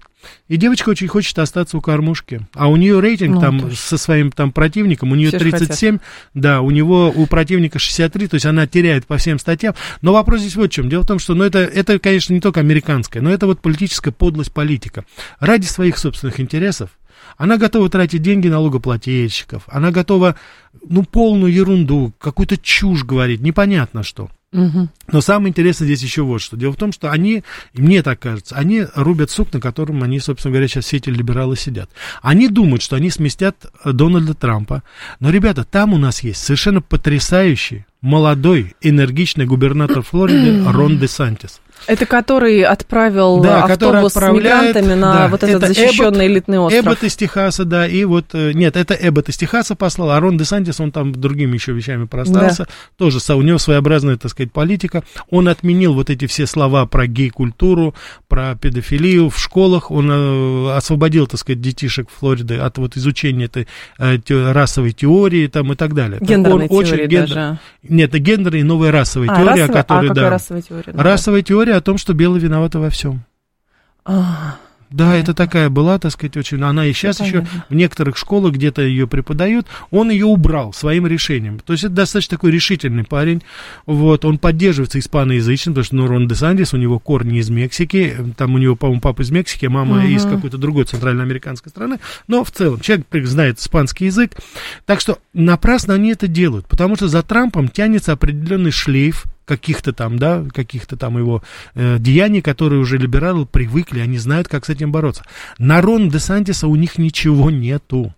И 0.48 0.58
девочка 0.58 0.90
очень 0.90 1.08
хочет 1.08 1.40
остаться 1.40 1.76
у 1.76 1.82
кормушки. 1.82 2.42
А 2.54 2.70
у 2.70 2.76
нее 2.76 3.00
рейтинг 3.00 3.36
ну, 3.36 3.42
там 3.42 3.60
точно. 3.60 3.76
со 3.76 3.98
своим 3.98 4.32
там 4.32 4.52
противником, 4.52 5.12
у 5.12 5.16
нее 5.16 5.30
Все 5.30 5.40
37, 5.40 5.98
да, 6.36 6.62
у 6.62 6.70
него, 6.70 7.10
у 7.10 7.26
противника 7.26 7.80
63, 7.80 8.28
то 8.28 8.36
есть 8.36 8.46
она 8.46 8.68
теряет 8.68 9.08
по 9.08 9.18
всем 9.18 9.40
статьям. 9.40 9.74
Но 10.04 10.14
вопрос 10.14 10.42
здесь 10.42 10.56
вот 10.56 10.70
в 10.70 10.74
чем. 10.74 10.90
Дело 10.90 11.02
в 11.02 11.08
том, 11.08 11.18
что, 11.18 11.34
ну, 11.34 11.44
это, 11.44 11.58
это, 11.58 11.98
конечно, 11.98 12.36
не 12.36 12.40
только 12.40 12.60
американская, 12.60 13.24
но 13.24 13.32
это 13.32 13.48
вот 13.48 13.62
политическая 13.62 14.12
подлость 14.12 14.54
политика. 14.54 15.06
Ради 15.40 15.66
своих 15.66 15.98
собственных 15.98 16.40
интересов 16.40 16.92
она 17.42 17.58
готова 17.58 17.90
тратить 17.90 18.22
деньги 18.22 18.50
налогоплательщиков, 18.50 19.64
она 19.66 19.90
готова, 19.90 20.36
ну, 20.88 21.02
полную 21.02 21.52
ерунду, 21.52 22.14
какую-то 22.20 22.56
чушь 22.56 23.04
говорить, 23.04 23.42
непонятно 23.42 24.04
что. 24.04 24.30
Угу. 24.54 24.90
Но 25.12 25.22
самое 25.22 25.50
интересное 25.50 25.88
здесь 25.88 26.04
еще 26.04 26.22
вот 26.22 26.40
что. 26.40 26.56
Дело 26.56 26.74
в 26.74 26.76
том, 26.76 26.92
что 26.92 27.10
они, 27.10 27.44
мне 27.74 28.04
так 28.04 28.20
кажется, 28.20 28.56
они 28.58 28.86
рубят 28.94 29.32
сук, 29.32 29.52
на 29.54 29.60
котором 29.60 30.04
они, 30.04 30.20
собственно 30.20 30.52
говоря, 30.52 30.68
сейчас 30.68 30.86
все 30.86 30.98
эти 30.98 31.10
либералы 31.10 31.56
сидят. 31.58 31.90
Они 32.22 32.48
думают, 32.48 32.84
что 32.84 32.96
они 32.96 33.10
сместят 33.10 33.66
э, 33.84 33.92
Дональда 33.92 34.36
Трампа. 34.36 34.84
Но, 35.20 35.32
ребята, 35.32 35.64
там 35.64 35.96
у 35.96 35.98
нас 35.98 36.22
есть 36.22 36.44
совершенно 36.44 36.82
потрясающий, 36.82 37.86
молодой, 38.02 38.76
энергичный 38.82 39.48
губернатор 39.48 40.04
Флориды 40.04 40.64
Рон 40.72 41.00
де 41.00 41.08
Сантис. 41.08 41.60
Это 41.88 42.06
который 42.06 42.64
отправил 42.64 43.42
да, 43.42 43.64
автобус 43.64 44.14
который 44.14 44.32
с 44.32 44.38
мигрантами 44.38 44.94
на 44.94 45.14
да, 45.14 45.28
вот 45.28 45.44
этот 45.44 45.68
защищенный 45.68 46.28
Эббот, 46.28 46.32
элитный 46.32 46.60
остров. 46.60 46.86
Эббот 46.86 47.04
из 47.04 47.16
Техаса, 47.16 47.66
да, 47.66 47.88
и 47.88 48.04
вот, 48.04 48.26
э, 48.34 48.52
нет, 48.54 48.78
это 48.78 48.94
Эббот 48.94 49.30
из 49.30 49.38
Техаса 49.38 49.76
послал, 49.76 50.12
а 50.12 50.20
Рон 50.20 50.38
Десантис, 50.38 50.80
он 50.80 50.92
там 50.92 51.12
другими 51.12 51.56
еще 51.56 51.74
вещами 51.74 52.06
простался, 52.06 52.66
да. 52.66 52.72
тоже 52.98 53.20
у 53.34 53.42
него 53.42 53.58
своеобразная, 53.58 54.18
так 54.18 54.32
сказать, 54.32 54.52
политика. 54.52 55.04
Он 55.30 55.48
отменил 55.48 55.94
вот 55.94 56.10
эти 56.10 56.28
все 56.28 56.46
слова 56.46 56.86
про 56.86 57.08
гей-культуру, 57.08 57.96
про 58.28 58.56
педофилию 58.56 59.30
в 59.30 59.40
школах, 59.40 59.92
он 59.92 60.10
э, 60.12 60.72
освободил, 60.76 61.28
так 61.28 61.40
сказать, 61.40 61.62
детишек 61.62 62.10
Флориды 62.10 62.58
от 62.58 62.78
вот 62.78 62.98
изучения 62.98 63.46
этой 63.46 63.68
э, 63.98 64.18
расовой 64.52 64.92
теории 64.92 65.48
там 65.48 65.72
и 65.74 65.76
так 65.76 65.94
далее. 65.94 66.20
Гендерной 66.22 66.64
он 66.64 66.70
теории 66.70 67.06
очень 67.06 67.10
даже. 67.10 67.60
Нет, 67.84 68.12
это 68.12 68.20
гендерная 68.20 68.60
и 68.60 68.64
новая 68.64 68.92
расовая 68.92 69.30
а, 69.30 69.36
теория, 69.36 69.62
расовая? 69.62 69.84
которая, 69.84 70.12
а, 70.12 70.14
да. 70.14 70.30
расовая 70.30 70.62
теория? 70.62 70.94
Расовая 70.94 71.42
теория 71.42 71.71
о 71.78 71.82
том, 71.82 71.98
что 71.98 72.14
белые 72.14 72.42
виноваты 72.42 72.80
во 72.80 72.90
всем. 72.90 73.24
А, 74.04 74.58
да, 74.92 75.16
это 75.16 75.34
такая 75.34 75.70
была, 75.70 75.98
так 76.00 76.12
сказать, 76.12 76.36
очень... 76.36 76.62
Она 76.62 76.86
и 76.86 76.94
сейчас 76.94 77.22
еще 77.22 77.46
в 77.70 77.74
некоторых 77.74 78.18
школах 78.18 78.54
где-то 78.54 78.82
ее 78.82 79.08
преподают. 79.08 79.66
Он 79.90 80.12
ее 80.12 80.26
убрал 80.26 80.74
своим 80.74 81.08
решением. 81.08 81.60
То 81.60 81.74
есть 81.74 81.86
это 81.86 81.94
достаточно 81.94 82.36
такой 82.38 82.52
решительный 82.52 83.06
парень. 83.06 83.42
Вот, 83.86 84.26
он 84.26 84.38
поддерживается 84.38 85.00
испаноязычным, 85.00 85.74
потому 85.74 85.86
что 85.86 85.96
ну, 85.96 86.08
Рон 86.08 86.28
де 86.28 86.36
Сандис, 86.36 86.74
у 86.74 86.78
него 86.78 87.00
корни 87.00 87.40
из 87.40 87.50
Мексики. 87.50 88.18
Там 88.38 88.54
у 88.54 88.58
него, 88.58 88.76
по-моему, 88.76 89.02
папа 89.02 89.22
из 89.22 89.32
Мексики, 89.32 89.66
а 89.66 89.70
мама 89.70 90.04
uh-huh. 90.04 90.12
из 90.12 90.26
какой-то 90.26 90.58
другой 90.58 90.84
центральноамериканской 90.84 91.70
страны. 91.70 92.00
Но 92.28 92.44
в 92.44 92.52
целом 92.52 92.82
человек 92.82 93.08
знает 93.26 93.60
испанский 93.60 94.06
язык. 94.06 94.34
Так 94.86 95.00
что 95.00 95.20
напрасно 95.34 95.94
они 95.94 96.12
это 96.12 96.28
делают, 96.28 96.68
потому 96.68 96.98
что 96.98 97.08
за 97.08 97.24
Трампом 97.24 97.70
тянется 97.70 98.12
определенный 98.12 98.72
шлейф 98.72 99.26
каких-то 99.46 99.94
там, 99.94 100.18
да, 100.18 100.46
каких-то 100.54 100.98
там 100.98 101.18
его 101.18 101.44
э, 101.76 101.98
деяний, 102.00 102.42
которые 102.42 102.82
уже 102.82 102.98
либералы 102.98 103.46
привыкли, 103.46 104.00
они 104.00 104.18
знают, 104.18 104.48
как 104.48 104.66
с 104.66 104.70
этим 104.70 104.92
бороться. 104.92 105.26
На 105.58 105.82
Рон 105.82 106.10
де 106.10 106.20
Сантиса 106.20 106.68
у 106.68 106.76
них 106.76 106.98
ничего 106.98 107.52
нету. 107.52 108.14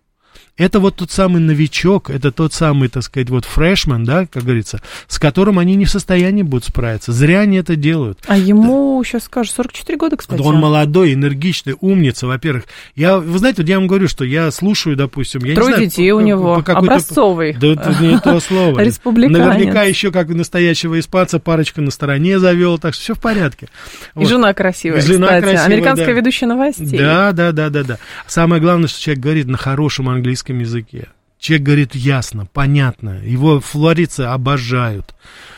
Это 0.55 0.79
вот 0.79 0.97
тот 0.97 1.09
самый 1.09 1.41
новичок, 1.41 2.11
это 2.11 2.31
тот 2.31 2.53
самый, 2.53 2.87
так 2.87 3.01
сказать, 3.01 3.31
вот 3.31 3.43
фрешмен, 3.43 4.03
да, 4.03 4.27
как 4.27 4.43
говорится, 4.43 4.81
с 5.07 5.17
которым 5.17 5.57
они 5.57 5.75
не 5.75 5.85
в 5.85 5.89
состоянии 5.89 6.43
будут 6.43 6.65
справиться. 6.65 7.11
Зря 7.11 7.39
они 7.39 7.57
это 7.57 7.75
делают. 7.75 8.19
А 8.27 8.37
ему 8.37 9.01
да. 9.01 9.09
сейчас 9.09 9.23
скажешь 9.23 9.51
44 9.53 9.97
года, 9.97 10.17
кстати. 10.17 10.39
Он 10.39 10.57
молодой, 10.57 11.15
энергичный, 11.15 11.75
умница, 11.81 12.27
во-первых. 12.27 12.65
Я, 12.95 13.17
вы 13.17 13.35
знаете, 13.39 13.63
вот 13.63 13.69
я 13.69 13.79
вам 13.79 13.87
говорю, 13.87 14.07
что 14.07 14.23
я 14.25 14.51
слушаю, 14.51 14.95
допустим, 14.95 15.43
я 15.43 15.55
Трое 15.55 15.69
не 15.69 15.73
знаю, 15.73 15.89
детей 15.89 16.11
по, 16.11 16.15
у 16.17 16.19
него, 16.19 16.61
по 16.61 16.73
образцовый. 16.73 17.53
Да, 17.53 17.69
это 17.69 17.97
не 17.99 18.19
то 18.19 18.39
слово. 18.39 18.79
Республиканец. 18.83 19.39
Наверняка 19.39 19.83
еще, 19.83 20.11
как 20.11 20.27
настоящего 20.29 20.99
испанца, 20.99 21.39
парочка 21.39 21.81
на 21.81 21.89
стороне 21.89 22.37
завел, 22.37 22.77
так 22.77 22.93
что 22.93 23.01
все 23.01 23.13
в 23.15 23.19
порядке. 23.19 23.69
И 24.15 24.23
жена 24.25 24.53
красивая, 24.53 24.99
И 24.99 25.01
жена 25.01 25.27
кстати. 25.27 25.41
Красивая, 25.41 25.65
Американская 25.65 26.07
да. 26.07 26.13
ведущая 26.13 26.45
новостей. 26.45 26.99
Да, 26.99 27.31
да, 27.31 27.51
да, 27.51 27.71
да, 27.71 27.83
да. 27.83 27.97
Самое 28.27 28.61
главное, 28.61 28.87
что 28.87 29.01
человек 29.01 29.23
говорит 29.23 29.47
на 29.47 29.57
хорошем 29.57 30.09
английском 30.09 30.22
английском 30.23 30.59
языке. 30.59 31.09
Человек 31.37 31.65
говорит 31.65 31.95
ясно, 31.95 32.45
понятно, 32.45 33.19
его 33.21 33.59
флоридцы 33.59 34.21
обожают. 34.21 35.13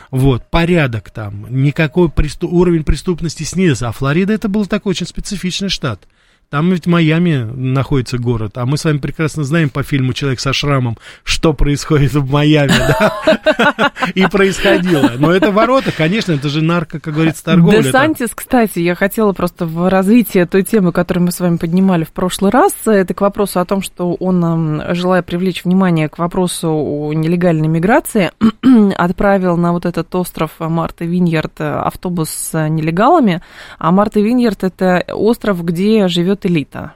Вот, 0.09 0.49
порядок 0.49 1.11
там, 1.11 1.45
никакой 1.61 2.09
преступ... 2.09 2.51
уровень 2.51 2.83
преступности 2.83 3.43
снизился. 3.43 3.87
А 3.87 3.91
Флорида 3.91 4.33
это 4.33 4.49
был 4.49 4.65
такой 4.65 4.91
очень 4.91 5.05
специфичный 5.05 5.69
штат. 5.69 6.07
Там 6.55 6.71
ведь 6.71 6.87
Майами 6.87 7.51
находится 7.53 8.17
город, 8.17 8.57
а 8.57 8.65
мы 8.65 8.77
с 8.77 8.85
вами 8.85 8.99
прекрасно 8.99 9.43
знаем 9.43 9.69
по 9.69 9.83
фильму 9.83 10.13
«Человек 10.13 10.39
со 10.39 10.53
шрамом», 10.53 10.97
что 11.25 11.51
происходит 11.51 12.13
в 12.13 12.31
Майами, 12.31 12.71
да, 12.71 13.91
и 14.15 14.25
происходило. 14.27 15.11
Но 15.17 15.33
это 15.33 15.51
ворота, 15.51 15.91
конечно, 15.91 16.31
это 16.31 16.47
же 16.47 16.63
нарко, 16.63 17.01
как 17.01 17.13
говорится, 17.13 17.43
торговля. 17.43 17.81
Десантис, 17.81 18.29
кстати, 18.33 18.79
я 18.79 18.95
хотела 18.95 19.33
просто 19.33 19.65
в 19.65 19.89
развитии 19.89 20.45
той 20.45 20.63
темы, 20.63 20.93
которую 20.93 21.25
мы 21.25 21.33
с 21.33 21.41
вами 21.41 21.57
поднимали 21.57 22.05
в 22.05 22.13
прошлый 22.13 22.51
раз, 22.51 22.71
это 22.85 23.13
к 23.13 23.19
вопросу 23.19 23.59
о 23.59 23.65
том, 23.65 23.81
что 23.81 24.13
он, 24.13 24.81
желая 24.91 25.23
привлечь 25.23 25.65
внимание 25.65 26.07
к 26.07 26.17
вопросу 26.17 26.69
о 26.69 27.11
нелегальной 27.11 27.67
миграции, 27.67 28.31
отправил 28.95 29.57
на 29.57 29.73
вот 29.73 29.85
этот 29.85 30.15
остров 30.15 30.51
Марта 30.59 31.03
Виньярд 31.03 31.59
автобус 31.59 32.29
с 32.29 32.69
нелегалами, 32.69 33.41
а 33.77 33.91
Марта 33.91 34.21
Виньярд 34.21 34.63
это 34.63 35.03
остров, 35.09 35.61
где 35.61 36.07
живет 36.07 36.44
живет 36.45 36.51
элита. 36.51 36.95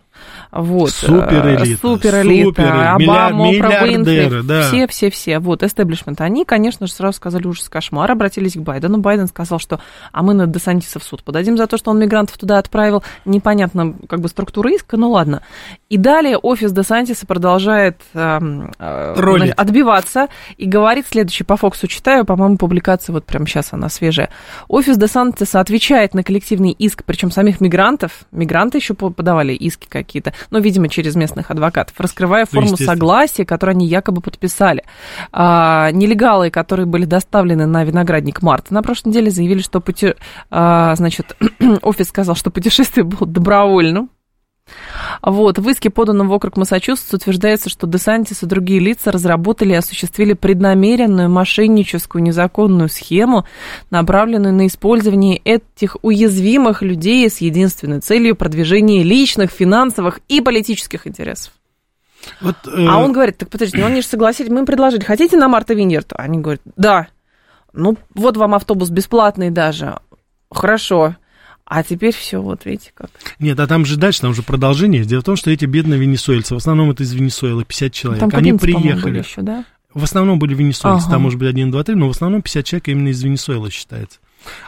Вот. 0.51 0.89
Суперэлита. 0.89 1.81
Суперэлита. 1.81 2.45
Супер, 2.45 2.75
Обама, 2.87 3.51
Миллиардеры, 3.51 4.43
да. 4.43 4.63
Все, 4.63 4.87
все, 4.87 5.11
все. 5.11 5.39
Вот, 5.39 5.61
эстеблишмент. 5.61 6.21
Они, 6.21 6.43
конечно 6.43 6.87
же, 6.87 6.93
сразу 6.93 7.17
сказали 7.17 7.45
ужас, 7.45 7.69
кошмар, 7.69 8.09
обратились 8.11 8.53
к 8.53 8.59
Байдену. 8.59 8.97
Байден 8.97 9.27
сказал, 9.27 9.59
что 9.59 9.79
а 10.11 10.23
мы 10.23 10.33
на 10.33 10.47
Десантиса 10.47 10.99
в 10.99 11.03
суд 11.03 11.23
подадим 11.23 11.55
за 11.57 11.67
то, 11.67 11.77
что 11.77 11.91
он 11.91 11.99
мигрантов 11.99 12.37
туда 12.37 12.57
отправил. 12.57 13.03
Непонятно, 13.25 13.93
как 14.07 14.21
бы, 14.21 14.27
структура 14.27 14.73
иска, 14.73 14.97
ну 14.97 15.11
ладно. 15.11 15.43
И 15.89 15.97
далее 15.97 16.37
офис 16.37 16.71
Десантиса 16.71 17.27
продолжает 17.27 18.01
э, 18.13 18.39
э, 18.79 19.51
отбиваться 19.55 20.27
и 20.57 20.65
говорит 20.65 21.05
следующее. 21.07 21.45
По 21.45 21.57
Фоксу 21.57 21.87
читаю, 21.87 22.25
по-моему, 22.25 22.57
публикация 22.57 23.13
вот 23.13 23.25
прямо 23.25 23.45
сейчас 23.45 23.73
она 23.73 23.89
свежая. 23.89 24.29
Офис 24.67 24.97
Десантиса 24.97 25.59
отвечает 25.59 26.13
на 26.15 26.23
коллективный 26.23 26.71
иск, 26.71 27.03
причем 27.05 27.29
самих 27.29 27.61
мигрантов. 27.61 28.23
Мигранты 28.31 28.79
еще 28.79 28.93
подавали 28.93 29.53
иски 29.53 29.87
какие-то, 29.87 30.33
ну, 30.49 30.59
видимо, 30.59 30.89
через 30.89 31.15
местных 31.15 31.51
адвокатов, 31.51 31.99
раскрывая 31.99 32.45
ну, 32.51 32.61
форму 32.61 32.77
согласия, 32.77 33.45
которую 33.45 33.75
они 33.75 33.87
якобы 33.87 34.21
подписали. 34.21 34.83
А, 35.31 35.91
нелегалы, 35.91 36.49
которые 36.49 36.85
были 36.85 37.05
доставлены 37.05 37.65
на 37.65 37.83
виноградник 37.83 38.41
Марта 38.41 38.73
на 38.73 38.81
прошлой 38.81 39.09
неделе, 39.09 39.31
заявили, 39.31 39.61
что 39.61 39.81
пути... 39.81 40.15
а, 40.49 40.95
значит, 40.95 41.35
офис 41.81 42.07
сказал, 42.07 42.35
что 42.35 42.51
путешествие 42.51 43.03
было 43.03 43.27
добровольным, 43.27 44.09
вот, 45.21 45.59
в 45.59 45.69
иске, 45.69 45.89
поданном 45.89 46.29
в 46.29 46.33
округ 46.33 46.57
Массачусетс, 46.57 47.13
утверждается, 47.13 47.69
что 47.69 47.87
Десантис 47.87 48.43
и 48.43 48.45
другие 48.45 48.79
лица 48.79 49.11
разработали 49.11 49.73
и 49.73 49.75
осуществили 49.75 50.33
преднамеренную 50.33 51.29
мошенническую 51.29 52.23
незаконную 52.23 52.89
схему, 52.89 53.45
направленную 53.89 54.53
на 54.53 54.67
использование 54.67 55.37
этих 55.37 55.97
уязвимых 56.01 56.81
людей 56.81 57.29
с 57.29 57.39
единственной 57.39 57.99
целью 57.99 58.35
продвижения 58.35 59.03
личных, 59.03 59.51
финансовых 59.51 60.19
и 60.27 60.41
политических 60.41 61.07
интересов. 61.07 61.53
Вот, 62.41 62.55
э... 62.67 62.85
А 62.87 62.97
он 62.97 63.11
говорит, 63.11 63.37
так 63.37 63.49
подождите, 63.49 63.83
они 63.83 64.01
же 64.01 64.07
согласились, 64.07 64.51
мы 64.51 64.59
им 64.59 64.65
предложили, 64.65 65.03
хотите 65.03 65.37
на 65.37 65.47
Марта 65.47 65.73
Виньерт? 65.73 66.13
Они 66.15 66.39
говорят, 66.39 66.61
да. 66.75 67.07
Ну, 67.73 67.97
вот 68.15 68.37
вам 68.37 68.55
автобус 68.55 68.89
бесплатный 68.89 69.51
даже. 69.51 69.99
Хорошо. 70.51 71.15
А 71.69 71.83
теперь 71.83 72.15
все, 72.15 72.41
вот 72.41 72.65
видите 72.65 72.91
как. 72.95 73.11
Нет, 73.37 73.59
а 73.59 73.67
там 73.67 73.85
же 73.85 73.95
дальше, 73.95 74.21
там 74.21 74.33
же 74.33 74.41
продолжение. 74.41 75.05
Дело 75.05 75.21
в 75.21 75.23
том, 75.23 75.35
что 75.35 75.51
эти 75.51 75.65
бедные 75.65 75.99
венесуэльцы, 75.99 76.55
в 76.55 76.57
основном 76.57 76.89
это 76.89 77.03
из 77.03 77.13
Венесуэлы, 77.13 77.63
50 77.63 77.93
человек, 77.93 78.19
там 78.19 78.31
они 78.33 78.53
приехали. 78.53 79.19
Еще, 79.19 79.43
да? 79.43 79.65
В 79.93 80.03
основном 80.03 80.39
были 80.39 80.55
венесуэльцы, 80.55 81.05
ага. 81.05 81.11
там 81.11 81.21
может 81.21 81.37
быть 81.37 81.47
один, 81.47 81.69
два, 81.69 81.83
три, 81.83 81.93
но 81.93 82.07
в 82.07 82.11
основном 82.11 82.41
50 82.41 82.65
человек 82.65 82.87
именно 82.87 83.09
из 83.09 83.21
Венесуэлы 83.21 83.69
считается. 83.69 84.19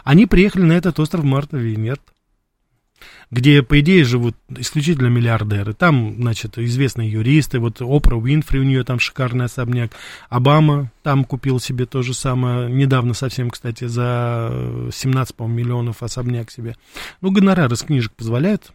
Они 0.04 0.26
приехали 0.26 0.62
на 0.62 0.72
этот 0.72 1.00
остров 1.00 1.24
Марта 1.24 1.56
Винерт, 1.56 2.02
где, 3.32 3.62
по 3.62 3.80
идее, 3.80 4.04
живут 4.04 4.36
исключительно 4.48 5.08
миллиардеры. 5.08 5.72
Там, 5.74 6.14
значит, 6.16 6.58
известные 6.58 7.10
юристы, 7.10 7.58
вот 7.58 7.80
Опра 7.80 8.16
Уинфри, 8.16 8.60
у 8.60 8.62
нее 8.62 8.84
там 8.84 9.00
шикарный 9.00 9.46
особняк. 9.46 9.90
Обама 10.28 10.92
там 11.02 11.24
купил 11.24 11.60
себе 11.60 11.86
то 11.86 12.02
же 12.02 12.14
самое, 12.14 12.70
недавно 12.70 13.14
совсем, 13.14 13.50
кстати, 13.50 13.86
за 13.86 14.88
17, 14.92 15.34
по 15.34 15.44
миллионов 15.44 16.02
особняк 16.02 16.50
себе. 16.50 16.76
Ну, 17.20 17.30
гонорары 17.30 17.76
с 17.76 17.82
книжек 17.82 18.12
позволяют. 18.12 18.72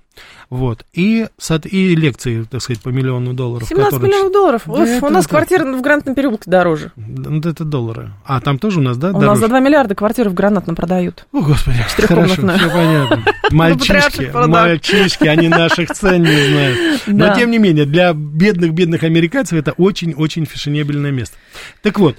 Вот. 0.50 0.86
И, 0.94 1.28
и 1.66 1.96
лекции, 1.96 2.44
так 2.50 2.62
сказать, 2.62 2.82
по 2.82 2.90
миллиону 2.90 3.34
долларов. 3.34 3.68
17 3.68 3.94
которые... 3.94 4.10
миллионов 4.14 4.34
долларов. 4.34 4.62
Да, 4.66 4.72
Уф, 4.74 5.04
у 5.04 5.10
нас 5.10 5.26
это... 5.26 5.30
квартира 5.30 5.66
в 5.66 5.82
Гранатном 5.82 6.16
переулке 6.16 6.50
дороже. 6.50 6.92
Ну, 6.96 7.40
это 7.40 7.64
доллары. 7.64 8.14
А, 8.26 8.40
там 8.40 8.58
тоже 8.58 8.80
у 8.80 8.84
нас, 8.84 8.98
да, 8.98 9.10
У 9.10 9.14
дороже? 9.14 9.28
нас 9.28 9.40
за 9.40 9.48
2 9.48 9.60
миллиарда 9.60 9.96
квартиры 9.96 10.30
в 10.30 10.34
Гранатном 10.34 10.76
продают. 10.76 11.28
О, 11.32 11.42
Господи, 11.42 11.78
хорошо, 12.02 12.34
все 12.34 12.70
понятно. 12.70 13.24
Мальчишки, 13.52 14.32
мальчишки, 14.48 15.28
они 15.28 15.48
наших 15.48 15.92
цен 15.92 16.24
не 16.24 16.50
знают. 16.50 17.02
Но, 17.08 17.36
тем 17.36 17.52
не 17.52 17.60
менее, 17.60 17.86
для 17.86 18.14
бедных-бедных 18.14 19.04
американцев 19.04 19.58
это 19.58 19.72
очень-очень 19.74 20.46
фешенебельное 20.46 21.12
место. 21.12 21.38
Так 21.82 22.00
вот, 22.00 22.17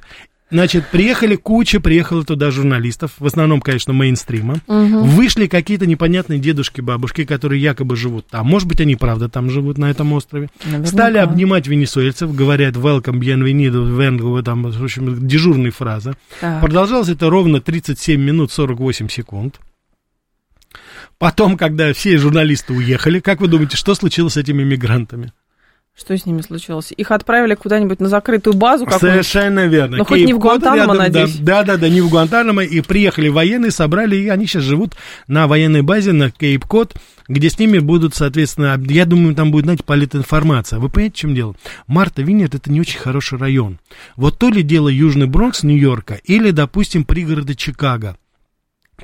Значит, 0.50 0.86
приехали 0.88 1.36
куча, 1.36 1.78
приехала 1.78 2.24
туда 2.24 2.50
журналистов, 2.50 3.12
в 3.18 3.26
основном, 3.26 3.60
конечно, 3.60 3.92
мейнстрима. 3.92 4.54
Угу. 4.66 5.04
Вышли 5.04 5.46
какие-то 5.46 5.86
непонятные 5.86 6.38
дедушки, 6.38 6.80
бабушки, 6.80 7.26
которые 7.26 7.60
якобы 7.60 7.96
живут 7.96 8.26
там. 8.28 8.46
Может 8.46 8.66
быть, 8.66 8.80
они 8.80 8.96
правда 8.96 9.28
там 9.28 9.50
живут, 9.50 9.76
на 9.76 9.90
этом 9.90 10.10
острове. 10.14 10.48
Наверняка. 10.64 10.90
Стали 10.90 11.18
обнимать 11.18 11.66
венесуэльцев, 11.66 12.34
говорят 12.34 12.76
welcome, 12.76 13.18
bienvenido, 13.18 13.84
vengo, 13.94 14.42
там, 14.42 14.62
в 14.62 14.82
общем, 14.82 15.26
дежурные 15.26 15.70
фразы. 15.70 16.14
Так. 16.40 16.62
Продолжалось 16.62 17.10
это 17.10 17.28
ровно 17.28 17.60
37 17.60 18.18
минут 18.18 18.50
48 18.50 19.08
секунд. 19.08 19.60
Потом, 21.18 21.58
когда 21.58 21.92
все 21.92 22.16
журналисты 22.16 22.72
уехали, 22.72 23.20
как 23.20 23.40
вы 23.40 23.48
думаете, 23.48 23.76
что 23.76 23.94
случилось 23.94 24.34
с 24.34 24.36
этими 24.38 24.62
мигрантами? 24.62 25.32
Что 25.98 26.16
с 26.16 26.26
ними 26.26 26.42
случилось? 26.42 26.92
Их 26.96 27.10
отправили 27.10 27.56
куда-нибудь 27.56 27.98
на 27.98 28.08
закрытую 28.08 28.54
базу 28.54 28.84
какую-нибудь? 28.84 29.26
Совершенно 29.26 29.66
верно. 29.66 29.96
Ну, 29.96 30.04
хоть 30.04 30.24
не 30.24 30.32
в 30.32 30.38
Гуантанамо, 30.38 30.92
рядом, 30.92 30.96
надеюсь. 30.96 31.36
Да, 31.38 31.64
да, 31.64 31.76
да, 31.76 31.88
не 31.88 32.00
в 32.00 32.08
Гуантанамо. 32.08 32.62
И 32.62 32.80
приехали 32.82 33.28
военные, 33.28 33.72
собрали, 33.72 34.14
и 34.14 34.28
они 34.28 34.46
сейчас 34.46 34.62
живут 34.62 34.94
на 35.26 35.48
военной 35.48 35.82
базе 35.82 36.12
на 36.12 36.30
Кейп-Код, 36.30 36.94
где 37.26 37.50
с 37.50 37.58
ними 37.58 37.80
будут, 37.80 38.14
соответственно, 38.14 38.80
я 38.88 39.06
думаю, 39.06 39.34
там 39.34 39.50
будет, 39.50 39.64
знаете, 39.64 39.82
политинформация. 39.82 40.78
Вы 40.78 40.88
понимаете, 40.88 41.14
в 41.16 41.18
чем 41.18 41.34
дело? 41.34 41.56
Марта 41.88 42.22
Винет 42.22 42.54
это 42.54 42.70
не 42.70 42.80
очень 42.80 43.00
хороший 43.00 43.36
район. 43.36 43.80
Вот 44.14 44.38
то 44.38 44.50
ли 44.50 44.62
дело 44.62 44.88
Южный 44.88 45.26
Бронкс 45.26 45.64
Нью-Йорка, 45.64 46.20
или, 46.22 46.52
допустим, 46.52 47.02
пригороды 47.02 47.56
Чикаго. 47.56 48.16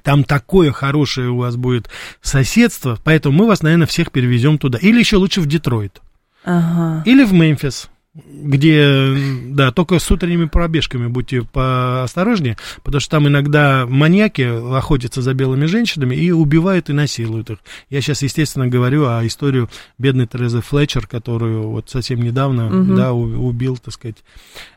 Там 0.04 0.22
такое 0.22 0.70
хорошее 0.70 1.30
у 1.30 1.38
вас 1.38 1.56
будет 1.56 1.90
соседство, 2.22 2.98
поэтому 3.02 3.36
мы 3.36 3.46
вас, 3.48 3.62
наверное, 3.62 3.88
всех 3.88 4.12
перевезем 4.12 4.58
туда. 4.58 4.78
Или 4.78 5.00
еще 5.00 5.16
лучше 5.16 5.40
в 5.40 5.46
Детройт. 5.46 6.00
Ага. 6.44 7.02
Или 7.04 7.24
в 7.24 7.32
Мемфис, 7.32 7.88
где, 8.14 9.16
да, 9.48 9.72
только 9.72 9.98
с 9.98 10.08
утренними 10.10 10.44
пробежками 10.44 11.08
будьте 11.08 11.42
поосторожнее, 11.42 12.56
потому 12.84 13.00
что 13.00 13.10
там 13.10 13.26
иногда 13.28 13.86
маньяки 13.88 14.42
охотятся 14.76 15.20
за 15.20 15.34
белыми 15.34 15.66
женщинами 15.66 16.14
и 16.14 16.30
убивают 16.30 16.90
и 16.90 16.92
насилуют 16.92 17.50
их. 17.50 17.58
Я 17.90 18.00
сейчас, 18.00 18.22
естественно, 18.22 18.68
говорю 18.68 19.06
о 19.06 19.26
историю 19.26 19.68
бедной 19.98 20.26
Терезы 20.28 20.60
Флетчер, 20.60 21.06
которую 21.06 21.68
вот 21.70 21.90
совсем 21.90 22.22
недавно, 22.22 22.68
Мгм. 22.70 22.96
да, 22.96 23.12
убил, 23.12 23.76
так 23.78 23.92
сказать, 23.94 24.16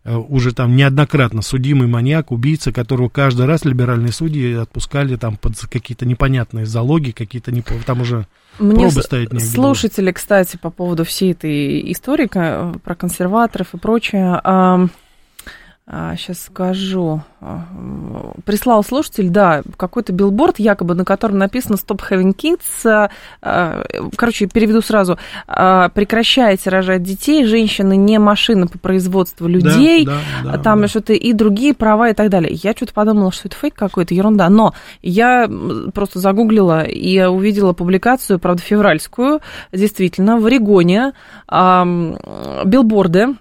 э, 0.03 0.15
уже 0.15 0.51
там 0.53 0.75
неоднократно 0.75 1.41
судимый 1.43 1.87
маньяк, 1.87 2.31
убийца, 2.31 2.71
которого 2.71 3.09
каждый 3.09 3.45
раз 3.45 3.65
либеральные 3.65 4.13
судьи 4.13 4.53
отпускали 4.53 5.15
там 5.15 5.37
под 5.37 5.57
какие-то 5.69 6.05
непонятные 6.07 6.65
залоги, 6.65 7.11
какие-то, 7.11 7.51
не, 7.51 7.61
там 7.85 8.01
уже 8.01 8.25
Мне 8.59 8.75
Пробы 8.85 9.03
ставить 9.03 9.31
негде 9.31 9.45
было. 9.45 9.53
слушатели, 9.53 10.11
кстати, 10.11 10.57
по 10.59 10.71
поводу 10.71 11.03
всей 11.05 11.31
этой 11.33 11.91
истории 11.91 12.25
ка- 12.25 12.73
про 12.83 12.95
консерваторов 13.27 13.73
и 13.73 13.77
прочее, 13.77 14.41
сейчас 15.89 16.41
скажу, 16.41 17.21
А, 17.39 17.61
прислал 18.45 18.83
слушатель, 18.83 19.29
да, 19.29 19.61
какой-то 19.77 20.11
билборд, 20.11 20.57
якобы 20.57 20.95
на 20.95 21.05
котором 21.05 21.37
написано 21.37 21.75
«Stop 21.75 22.01
having 22.09 22.35
kids», 22.35 22.59
а, 22.83 23.11
а, 23.43 23.83
короче, 24.15 24.47
переведу 24.47 24.81
сразу, 24.81 25.19
а, 25.47 25.89
«Прекращайте 25.89 26.71
рожать 26.71 27.03
детей, 27.03 27.45
женщины 27.45 27.95
не 27.95 28.17
машина 28.17 28.65
по 28.65 28.79
производству 28.79 29.47
людей», 29.47 30.03
Да, 30.03 30.17
да, 30.43 30.51
да, 30.53 30.57
там 30.57 30.81
да. 30.81 30.87
что-то 30.87 31.13
и 31.13 31.31
другие 31.31 31.75
права 31.75 32.09
и 32.09 32.13
так 32.13 32.29
далее. 32.29 32.53
Я 32.53 32.71
что-то 32.71 32.93
подумала, 32.93 33.31
что 33.31 33.49
это 33.49 33.55
фейк 33.55 33.75
какой-то, 33.75 34.15
ерунда. 34.15 34.49
Но 34.49 34.73
я 35.03 35.47
просто 35.93 36.17
загуглила 36.17 36.85
и 36.85 37.23
увидела 37.23 37.73
публикацию, 37.73 38.39
правда, 38.39 38.63
февральскую, 38.63 39.41
действительно, 39.71 40.39
в 40.39 40.45
Орегоне 40.47 41.13
билборды, 42.65 43.35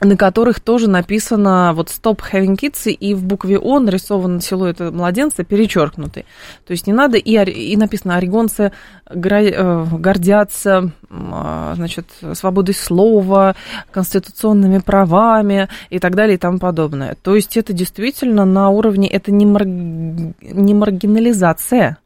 на 0.00 0.16
которых 0.16 0.60
тоже 0.60 0.88
написано 0.90 1.72
вот 1.74 1.88
«Stop 1.88 2.20
having 2.32 2.56
kids», 2.56 2.90
и 2.90 3.14
в 3.14 3.24
букве 3.24 3.58
«О» 3.58 3.78
нарисован 3.78 4.40
силуэт 4.40 4.80
младенца 4.80 5.42
перечеркнутый. 5.42 6.26
То 6.66 6.72
есть 6.72 6.86
не 6.86 6.92
надо, 6.92 7.16
и, 7.16 7.32
и 7.32 7.76
написано 7.76 8.16
«Орегонцы 8.16 8.72
э, 9.08 9.86
гордятся 9.98 10.90
а, 11.08 11.74
значит, 11.76 12.06
свободой 12.34 12.74
слова, 12.74 13.56
конституционными 13.90 14.78
правами 14.78 15.68
и 15.88 15.98
так 15.98 16.14
далее 16.14 16.34
и 16.34 16.38
тому 16.38 16.58
подобное». 16.58 17.16
То 17.22 17.34
есть 17.34 17.56
это 17.56 17.72
действительно 17.72 18.44
на 18.44 18.68
уровне, 18.68 19.08
это 19.08 19.32
не, 19.32 19.46
мар- 19.46 19.64
не 19.64 20.74
маргинализация, 20.74 21.98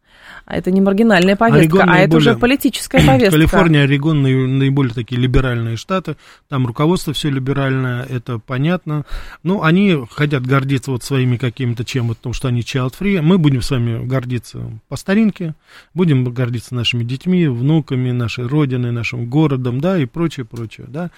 это 0.53 0.70
не 0.70 0.80
маргинальная 0.80 1.36
повестка, 1.36 1.61
Орегон 1.78 1.90
а 1.90 1.98
это 2.01 2.16
уже 2.16 2.30
наиболее- 2.30 2.40
политическая 2.40 3.07
повестка. 3.07 3.30
Калифорния, 3.36 3.82
Орегон 3.82 4.22
наи- 4.22 4.46
наиболее 4.46 4.94
такие 4.94 5.20
либеральные 5.20 5.76
штаты, 5.76 6.16
там 6.48 6.66
руководство 6.66 7.12
все 7.12 7.30
либеральное, 7.30 8.05
это 8.05 8.38
понятно. 8.38 9.05
Ну, 9.42 9.62
они 9.62 9.98
хотят 10.11 10.46
гордиться 10.46 10.90
вот 10.90 11.03
своими 11.03 11.36
какими-то 11.36 11.84
чем, 11.84 12.09
потому 12.09 12.32
что 12.32 12.48
они 12.48 12.61
child-free. 12.61 13.20
Мы 13.20 13.38
будем 13.38 13.62
с 13.62 13.70
вами 13.70 14.05
гордиться 14.07 14.61
по 14.88 14.96
старинке, 14.96 15.55
будем 15.94 16.24
гордиться 16.24 16.74
нашими 16.74 17.05
детьми, 17.05 17.46
внуками, 17.48 18.11
нашей 18.12 18.46
родиной, 18.46 18.92
нашим 18.92 19.26
городом, 19.26 19.80
да, 19.80 19.98
и 19.98 20.07
прочее, 20.07 20.46
прочее, 20.46 20.86
да. 20.88 21.11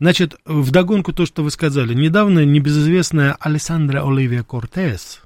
Значит, 0.00 0.36
вдогонку 0.44 1.12
то, 1.12 1.26
что 1.26 1.42
вы 1.42 1.50
сказали, 1.50 1.94
недавно 1.94 2.44
небезызвестная 2.44 3.36
Александра 3.40 4.06
Оливия 4.06 4.42
Кортес, 4.42 5.22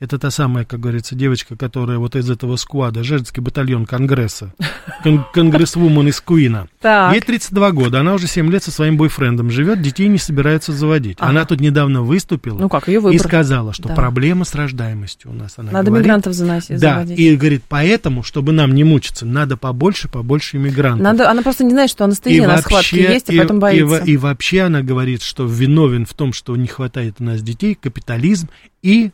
это 0.00 0.18
та 0.18 0.30
самая, 0.30 0.64
как 0.64 0.80
говорится, 0.80 1.14
девочка, 1.14 1.56
которая 1.56 1.98
вот 1.98 2.16
из 2.16 2.28
этого 2.30 2.56
сквада, 2.56 3.04
женский 3.04 3.40
батальон 3.42 3.84
Конгресса, 3.86 4.54
кон- 5.02 5.24
конгрессвумен 5.32 6.08
из 6.08 6.20
Куина. 6.20 6.68
Так. 6.80 7.12
Ей 7.12 7.20
32 7.20 7.70
года, 7.72 8.00
она 8.00 8.14
уже 8.14 8.26
7 8.26 8.50
лет 8.50 8.62
со 8.64 8.70
своим 8.70 8.96
бойфрендом 8.96 9.50
живет, 9.50 9.82
детей 9.82 10.08
не 10.08 10.16
собирается 10.18 10.72
заводить. 10.72 11.18
Ага. 11.20 11.30
Она 11.30 11.44
тут 11.44 11.60
недавно 11.60 12.00
выступила 12.02 12.58
Ну 12.58 12.68
как, 12.70 12.88
ее 12.88 13.00
и 13.12 13.18
сказала, 13.18 13.72
что 13.74 13.88
Да. 13.88 13.94
проблема 13.94 14.44
с 14.46 14.54
рождаемостью 14.54 15.30
у 15.30 15.34
нас. 15.34 15.54
Она 15.58 15.70
Надо 15.70 15.86
говорит. 15.90 16.06
мигрантов 16.06 16.32
заносить, 16.32 16.80
Да, 16.80 16.94
заводить. 16.94 17.18
и 17.18 17.36
говорит, 17.36 17.62
поэтому, 17.68 18.22
чтобы 18.22 18.52
нам 18.52 18.74
не 18.74 18.84
мучиться, 18.84 19.26
надо 19.26 19.58
побольше, 19.58 20.08
побольше 20.08 20.56
иммигрантов. 20.56 21.02
Надо, 21.04 21.30
она 21.30 21.42
просто 21.42 21.64
не 21.64 21.70
знает, 21.72 21.90
что 21.90 22.04
анестезия 22.04 22.46
на 22.48 22.58
схватке 22.62 23.02
есть, 23.02 23.28
и, 23.30 23.36
поэтому 23.36 23.58
и 23.58 23.60
боится. 23.60 23.86
во- 23.86 23.98
и 23.98 24.16
вообще 24.16 24.62
она 24.62 24.80
говорит, 24.82 25.22
что 25.22 25.44
виновен 25.46 26.06
в 26.06 26.14
том, 26.14 26.32
что 26.32 26.56
не 26.56 26.68
хватает 26.68 27.16
у 27.18 27.24
нас 27.24 27.42
детей, 27.42 27.74
капитализм 27.78 28.48
и 28.82 29.10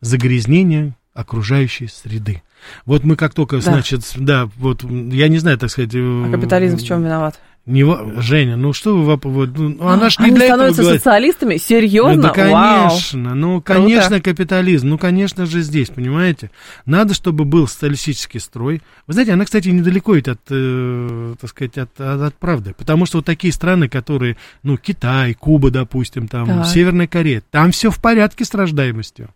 загрязнение 0.00 0.94
окружающей 1.14 1.88
среды. 1.88 2.42
Вот 2.86 3.04
мы 3.04 3.16
как 3.16 3.34
только, 3.34 3.56
Да. 3.56 3.62
значит, 3.62 4.02
да, 4.16 4.48
вот, 4.56 4.84
я 4.84 5.28
не 5.28 5.38
знаю, 5.38 5.58
так 5.58 5.70
сказать... 5.70 5.90
а 5.94 6.30
капитализм 6.30 6.76
в 6.76 6.84
чем 6.84 7.04
виноват? 7.04 7.38
Не, 7.66 7.84
Женя, 8.22 8.56
ну 8.56 8.72
что 8.72 8.96
вы, 8.96 9.18
вот, 9.22 9.50
ну, 9.58 9.86
она 9.86 10.08
ж 10.08 10.18
не 10.20 10.26
Они 10.26 10.36
для 10.36 10.46
этого 10.46 10.56
становятся 10.56 10.82
говорит. 10.82 11.00
социалистами? 11.02 11.56
Серьезно? 11.58 12.14
Ну, 12.14 12.22
да, 12.22 12.50
Вау. 12.50 12.88
конечно, 12.88 13.34
ну, 13.34 13.60
конечно, 13.60 14.20
капитализм, 14.22 14.88
ну, 14.88 14.96
конечно 14.96 15.44
же 15.44 15.60
здесь, 15.60 15.88
понимаете? 15.90 16.50
Надо, 16.86 17.12
чтобы 17.12 17.44
был 17.44 17.68
социалистический 17.68 18.40
строй. 18.40 18.80
Вы 19.06 19.12
знаете, 19.12 19.34
она, 19.34 19.44
кстати, 19.44 19.68
недалеко 19.68 20.14
ведь 20.14 20.28
от, 20.28 20.40
э, 20.48 21.34
так 21.38 21.50
сказать, 21.50 21.76
от, 21.76 22.00
от, 22.00 22.22
от 22.22 22.34
правды, 22.36 22.72
потому 22.72 23.04
что 23.04 23.18
вот 23.18 23.26
такие 23.26 23.52
страны, 23.52 23.90
которые, 23.90 24.38
ну, 24.62 24.78
Китай, 24.78 25.34
Куба, 25.34 25.70
допустим, 25.70 26.26
там, 26.26 26.46
Так. 26.46 26.66
Северная 26.68 27.06
Корея, 27.06 27.42
там 27.50 27.72
все 27.72 27.90
в 27.90 27.98
порядке 28.00 28.46
с 28.46 28.54
рождаемостью. 28.54 29.28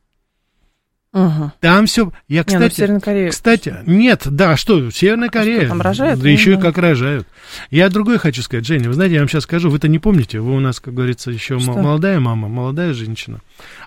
Мгм. 1.13 1.53
Там 1.61 1.85
все, 1.87 2.11
я, 2.27 2.41
Не, 2.47 2.55
ну, 2.55 2.61
кстати, 2.61 2.75
Северной 2.75 3.01
Корее- 3.01 3.29
кстати, 3.31 3.77
нет, 3.87 4.23
да, 4.25 4.57
что, 4.57 4.91
Северная 4.91 5.29
Корея. 5.29 5.69
там 5.69 5.83
рожают? 5.83 6.21
Да 6.21 6.29
еще 6.29 6.55
и 6.55 6.57
как 6.57 6.79
рожают. 6.79 7.29
Я 7.71 7.91
другое 7.91 8.17
хочу 8.19 8.41
сказать, 8.43 8.65
Женя, 8.67 8.89
вы 8.89 8.95
знаете, 8.95 9.15
я 9.17 9.21
вам 9.21 9.29
сейчас 9.29 9.43
скажу, 9.43 9.69
вы-то 9.69 9.89
не 9.89 9.99
помните, 9.99 10.41
вы 10.41 10.55
у 10.57 10.61
нас, 10.61 10.81
как 10.81 10.95
говорится, 10.95 11.31
еще 11.31 11.59
Что? 11.59 11.73
молодая 11.73 12.19
мама, 12.19 12.49
молодая 12.49 12.95
женщина. 12.95 13.41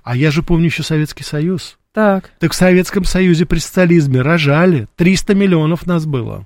А 0.04 0.16
я 0.16 0.30
же 0.30 0.44
помню 0.44 0.66
еще 0.66 0.84
Советский 0.84 1.24
Союз. 1.24 1.78
Так, 1.94 2.30
Так 2.40 2.52
в 2.52 2.56
Советском 2.56 3.06
Союзе 3.06 3.46
при 3.46 3.58
социализме 3.60 4.22
рожали, 4.22 4.88
300 4.96 5.34
миллионов 5.34 5.88
нас 5.88 6.06
было. 6.06 6.46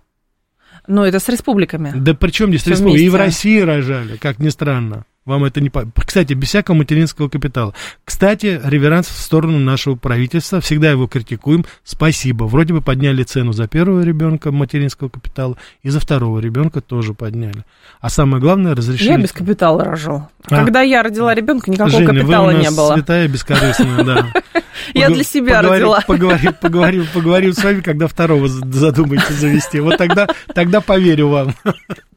ну 0.88 1.04
это 1.04 1.20
с 1.20 1.28
республиками. 1.28 1.92
Да 1.96 2.14
причем 2.14 2.50
здесь 2.50 2.62
Всё 2.62 2.72
республика? 2.72 3.04
И 3.04 3.10
в. 3.10 3.16
России 3.16 3.60
рожали, 3.60 4.16
как 4.18 4.40
ни 4.40 4.50
странно. 4.50 5.06
Вам 5.30 5.46
это 5.46 5.62
не... 5.62 5.70
по- 5.70 5.86
Кстати, 6.06 6.34
без 6.34 6.48
всякого 6.48 6.76
материнского 6.76 7.30
капитала. 7.30 7.76
Кстати, 8.04 8.60
реверанс 8.64 9.08
в 9.08 9.20
сторону 9.22 9.60
нашего 9.60 9.96
правительства. 9.96 10.60
Всегда 10.60 10.90
его 10.90 11.06
критикуем. 11.06 11.66
Спасибо. 11.84 12.46
Вроде 12.46 12.74
бы 12.74 12.82
подняли 12.82 13.22
цену 13.22 13.54
за 13.54 13.68
первого 13.68 14.02
ребенка 14.02 14.52
материнского 14.52 15.10
капитала, 15.10 15.56
и 15.84 15.90
за 15.92 16.00
второго 16.00 16.40
ребенка 16.40 16.82
тоже 16.82 17.14
подняли. 17.14 17.64
А 18.02 18.10
самое 18.10 18.42
главное, 18.42 18.74
разрешили... 18.74 19.10
Я 19.10 19.18
без 19.20 19.32
капитала 19.32 19.84
рожу. 19.84 20.28
А. 20.46 20.64
Когда 20.64 20.82
я 20.82 21.04
родила 21.04 21.36
ребенка, 21.36 21.70
никакого 21.70 22.00
Женя, 22.00 22.08
капитала 22.08 22.46
вы 22.48 22.54
у 22.54 22.58
нас 22.58 22.72
не 22.72 22.76
было. 22.76 22.94
святая 22.96 23.28
бескорыстная, 23.28 24.04
да. 24.04 24.26
Я 24.94 25.10
для 25.10 25.24
себя 25.24 25.62
родила. 25.62 26.02
Поговорим, 26.08 26.54
поговорим, 26.60 27.06
поговорим 27.14 27.54
с 27.54 27.64
вами, 27.64 27.82
когда 27.82 28.08
второго 28.08 28.48
задумаете 28.48 29.34
завести. 29.34 29.80
Вот 29.80 29.98
тогда, 29.98 30.28
тогда 30.56 30.82
поверю 30.82 31.28
вам. 31.28 31.54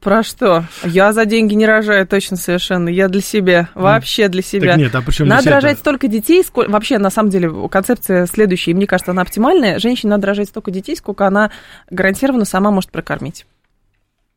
Про 0.01 0.23
что? 0.23 0.65
Я 0.83 1.13
за 1.13 1.25
деньги 1.25 1.53
не 1.53 1.65
рожаю, 1.65 2.07
точно 2.07 2.37
совершенно. 2.37 2.89
Я 2.89 3.02
для 3.07 3.21
себя. 3.21 3.69
Вообще 3.75 4.27
для 4.27 4.41
себя. 4.41 4.71
Так 4.71 4.77
нет, 4.77 4.95
а 4.95 5.01
причем 5.01 5.27
Надо 5.27 5.41
здесь 5.41 5.51
это- 5.53 5.61
рожать 5.61 5.79
столько 5.79 6.07
детей, 6.07 6.43
сколько... 6.43 6.69
Вообще, 6.71 6.97
на 6.97 7.09
самом 7.09 7.29
деле, 7.29 7.51
концепция 7.69 8.25
следующая, 8.25 8.71
и 8.71 8.73
мне 8.73 8.87
кажется, 8.87 9.11
она 9.11 9.21
оптимальная. 9.21 9.79
Женщине 9.79 10.11
надо 10.11 10.27
рожать 10.27 10.49
столько 10.49 10.71
детей, 10.71 10.95
сколько 10.95 11.27
она 11.27 11.51
гарантированно 11.89 12.45
сама 12.45 12.71
может 12.71 12.91
прокормить. 12.91 13.45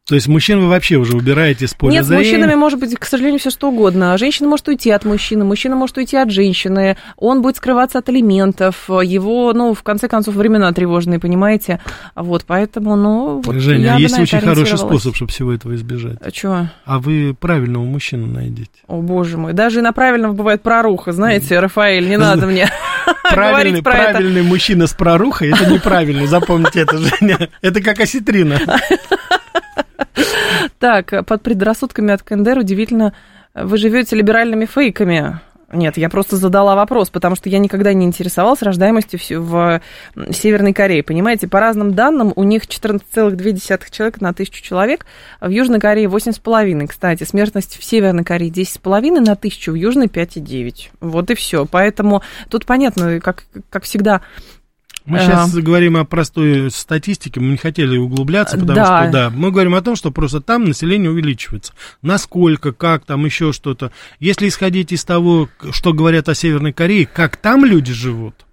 То 0.07 0.14
есть 0.14 0.28
мужчин 0.28 0.61
вы 0.61 0.68
вообще 0.68 0.96
уже 0.96 1.16
убираете 1.16 1.66
с 1.66 1.74
поля 1.74 1.94
Нет, 1.94 2.04
с 2.04 2.07
зрения? 2.07 2.22
мужчинами 2.22 2.54
может 2.54 2.78
быть, 2.78 2.94
к 2.96 3.04
сожалению, 3.04 3.40
все 3.40 3.50
что 3.50 3.70
угодно. 3.70 4.16
Женщина 4.16 4.48
может 4.48 4.68
уйти 4.68 4.92
от 4.92 5.04
мужчины, 5.04 5.44
мужчина 5.44 5.74
может 5.74 5.96
уйти 5.96 6.16
от 6.16 6.30
женщины, 6.30 6.96
он 7.16 7.42
будет 7.42 7.57
скрываться 7.57 7.98
от 7.98 8.09
алиментов, 8.09 8.88
его, 8.88 9.52
ну, 9.52 9.74
в 9.74 9.82
конце 9.82 10.07
концов, 10.07 10.36
времена 10.36 10.72
тревожные, 10.72 11.18
понимаете? 11.18 11.80
Вот, 12.14 12.44
поэтому, 12.46 12.94
ну, 12.94 13.42
вот 13.44 13.57
Женя, 13.57 13.96
а 13.96 13.98
есть 13.98 14.14
это 14.14 14.22
очень 14.22 14.40
хороший 14.40 14.78
способ, 14.78 15.16
чтобы 15.16 15.32
всего 15.32 15.52
этого 15.52 15.74
избежать. 15.74 16.18
А 16.20 16.30
чего? 16.30 16.68
А 16.84 16.98
вы 17.00 17.34
правильного 17.38 17.82
мужчину 17.82 18.28
найдите. 18.28 18.70
О, 18.86 19.00
боже 19.00 19.38
мой. 19.38 19.54
Даже 19.54 19.80
и 19.80 19.82
на 19.82 19.92
правильного 19.92 20.34
бывает 20.34 20.62
проруха, 20.62 21.11
знаете, 21.11 21.59
Рафаэль, 21.59 22.09
не 22.09 22.16
надо 22.16 22.46
мне 22.46 22.70
Правильный, 23.30 23.80
говорить 23.80 23.84
про 23.84 23.94
это. 23.94 24.11
правильный 24.12 24.42
мужчина 24.42 24.86
с 24.86 24.92
прорухой, 24.92 25.50
это 25.50 25.68
неправильный, 25.68 26.26
запомните 26.26 26.80
это, 26.80 26.96
Женя. 26.98 27.48
Это 27.61 27.80
как 27.80 27.98
осетрина. 27.98 28.61
Так, 30.78 31.26
под 31.26 31.42
предрассудками 31.42 32.12
от 32.12 32.22
КНДР 32.22 32.58
удивительно, 32.58 33.12
вы 33.54 33.78
живете 33.78 34.16
либеральными 34.16 34.66
фейками. 34.66 35.40
Нет, 35.72 35.96
я 35.96 36.08
просто 36.08 36.36
задала 36.36 36.76
вопрос, 36.76 37.10
потому 37.10 37.34
что 37.34 37.48
я 37.48 37.58
никогда 37.58 37.92
не 37.92 38.06
интересовалась 38.06 38.62
рождаемостью 38.62 39.18
в 39.42 39.80
Северной 40.30 40.72
Корее. 40.72 41.02
Понимаете, 41.02 41.48
по 41.48 41.58
разным 41.58 41.92
данным, 41.92 42.32
у 42.36 42.44
них 42.44 42.66
14,2 42.66 43.90
человека 43.90 44.22
на 44.22 44.32
тысячу 44.32 44.62
человек, 44.62 45.06
в 45.40 45.48
Южной 45.48 45.80
Корее 45.80 46.06
8,5. 46.06 46.86
Кстати, 46.86 47.24
смертность 47.24 47.78
в 47.78 47.84
Северной 47.84 48.22
Корее 48.22 48.52
10,5 48.52 49.20
на 49.20 49.34
тысячу, 49.34 49.72
в 49.72 49.74
Южной 49.74 50.06
5,9. 50.06 50.90
Вот 51.00 51.32
и 51.32 51.34
все. 51.34 51.66
Поэтому 51.66 52.22
тут 52.48 52.64
понятно, 52.64 53.18
как, 53.18 53.46
как 53.68 53.82
всегда, 53.82 54.20
мы 55.07 55.18
сейчас 55.18 55.54
говорим 55.54 55.96
о 55.96 56.04
простой 56.04 56.70
статистике, 56.70 57.40
мы 57.40 57.52
не 57.52 57.57
хотели 57.57 57.96
углубляться, 57.96 58.59
потому 58.59 58.74
да. 58.74 59.02
что, 59.02 59.12
да, 59.12 59.30
мы 59.30 59.50
говорим 59.50 59.74
о 59.74 59.82
том, 59.82 59.96
что 59.96 60.11
просто 60.11 60.40
там 60.40 60.64
население 60.64 61.11
увеличивается. 61.11 61.72
Насколько, 62.02 62.72
как, 62.72 63.04
там 63.04 63.24
еще 63.24 63.52
что-то. 63.52 63.92
Если 64.18 64.48
исходить 64.48 64.92
из 64.92 65.04
того, 65.04 65.48
что 65.70 65.92
говорят 65.92 66.28
о 66.28 66.34
Северной 66.34 66.72
Корее, 66.72 67.07
как 67.07 67.36
там 67.36 67.64
люди 67.64 67.92
живут, 67.92 68.45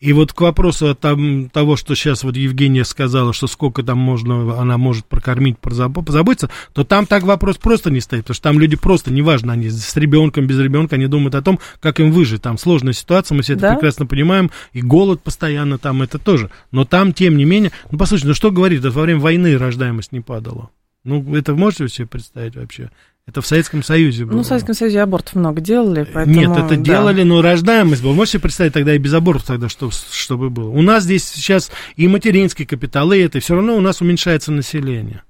и 0.00 0.12
вот 0.12 0.32
к 0.32 0.40
вопросу 0.40 0.88
о 0.90 0.94
том, 0.94 1.48
того, 1.48 1.76
что 1.76 1.94
сейчас 1.94 2.24
вот 2.24 2.36
Евгения 2.36 2.84
сказала, 2.84 3.32
что 3.32 3.46
сколько 3.46 3.82
там 3.82 3.98
можно, 3.98 4.60
она 4.60 4.76
может 4.76 5.06
прокормить, 5.06 5.58
позаботиться, 5.58 6.50
то 6.72 6.84
там 6.84 7.06
так 7.06 7.22
вопрос 7.22 7.56
просто 7.56 7.90
не 7.90 8.00
стоит, 8.00 8.24
потому 8.24 8.34
что 8.34 8.42
там 8.42 8.58
люди 8.58 8.76
просто, 8.76 9.12
неважно, 9.12 9.52
они 9.54 9.70
с 9.70 9.96
ребенком, 9.96 10.46
без 10.46 10.58
ребенка, 10.58 10.96
они 10.96 11.06
думают 11.06 11.34
о 11.34 11.42
том, 11.42 11.58
как 11.80 12.00
им 12.00 12.12
выжить. 12.12 12.42
Там 12.42 12.58
сложная 12.58 12.92
ситуация, 12.92 13.34
мы 13.36 13.42
все 13.42 13.54
да? 13.54 13.68
это 13.68 13.76
прекрасно 13.76 14.06
понимаем, 14.06 14.50
и 14.72 14.82
голод 14.82 15.22
постоянно 15.22 15.78
там, 15.78 16.02
это 16.02 16.18
тоже. 16.18 16.50
Но 16.70 16.84
там, 16.84 17.12
тем 17.12 17.38
не 17.38 17.44
менее, 17.44 17.72
ну, 17.90 17.96
послушайте, 17.96 18.28
ну 18.28 18.34
что 18.34 18.50
говорит, 18.50 18.84
во 18.84 19.02
время 19.02 19.20
войны 19.20 19.56
рождаемость 19.56 20.12
не 20.12 20.20
падала. 20.20 20.70
Ну, 21.04 21.34
это 21.34 21.54
можете 21.54 21.88
себе 21.88 22.06
представить 22.06 22.56
вообще? 22.56 22.90
Это 23.26 23.40
в 23.40 23.46
Советском 23.46 23.82
Союзе 23.82 24.26
было. 24.26 24.36
Ну, 24.36 24.42
в 24.42 24.46
Советском 24.46 24.74
Союзе 24.74 25.00
абортов 25.00 25.34
много 25.34 25.60
делали, 25.60 26.06
поэтому... 26.12 26.36
Нет, 26.36 26.50
это 26.50 26.68
да. 26.68 26.76
делали, 26.76 27.22
но 27.22 27.40
рождаемость 27.40 28.02
была. 28.02 28.12
Можете 28.12 28.38
представить 28.38 28.74
тогда 28.74 28.94
и 28.94 28.98
без 28.98 29.14
абортов 29.14 29.46
тогда, 29.46 29.70
что, 29.70 29.90
чтобы 29.90 30.50
было? 30.50 30.68
У 30.68 30.82
нас 30.82 31.04
здесь 31.04 31.24
сейчас 31.24 31.70
и 31.96 32.06
материнский 32.06 32.66
капитал, 32.66 33.12
и 33.12 33.18
это, 33.18 33.40
все 33.40 33.54
равно 33.54 33.76
у 33.76 33.80
нас 33.80 34.02
уменьшается 34.02 34.52
население. 34.52 35.22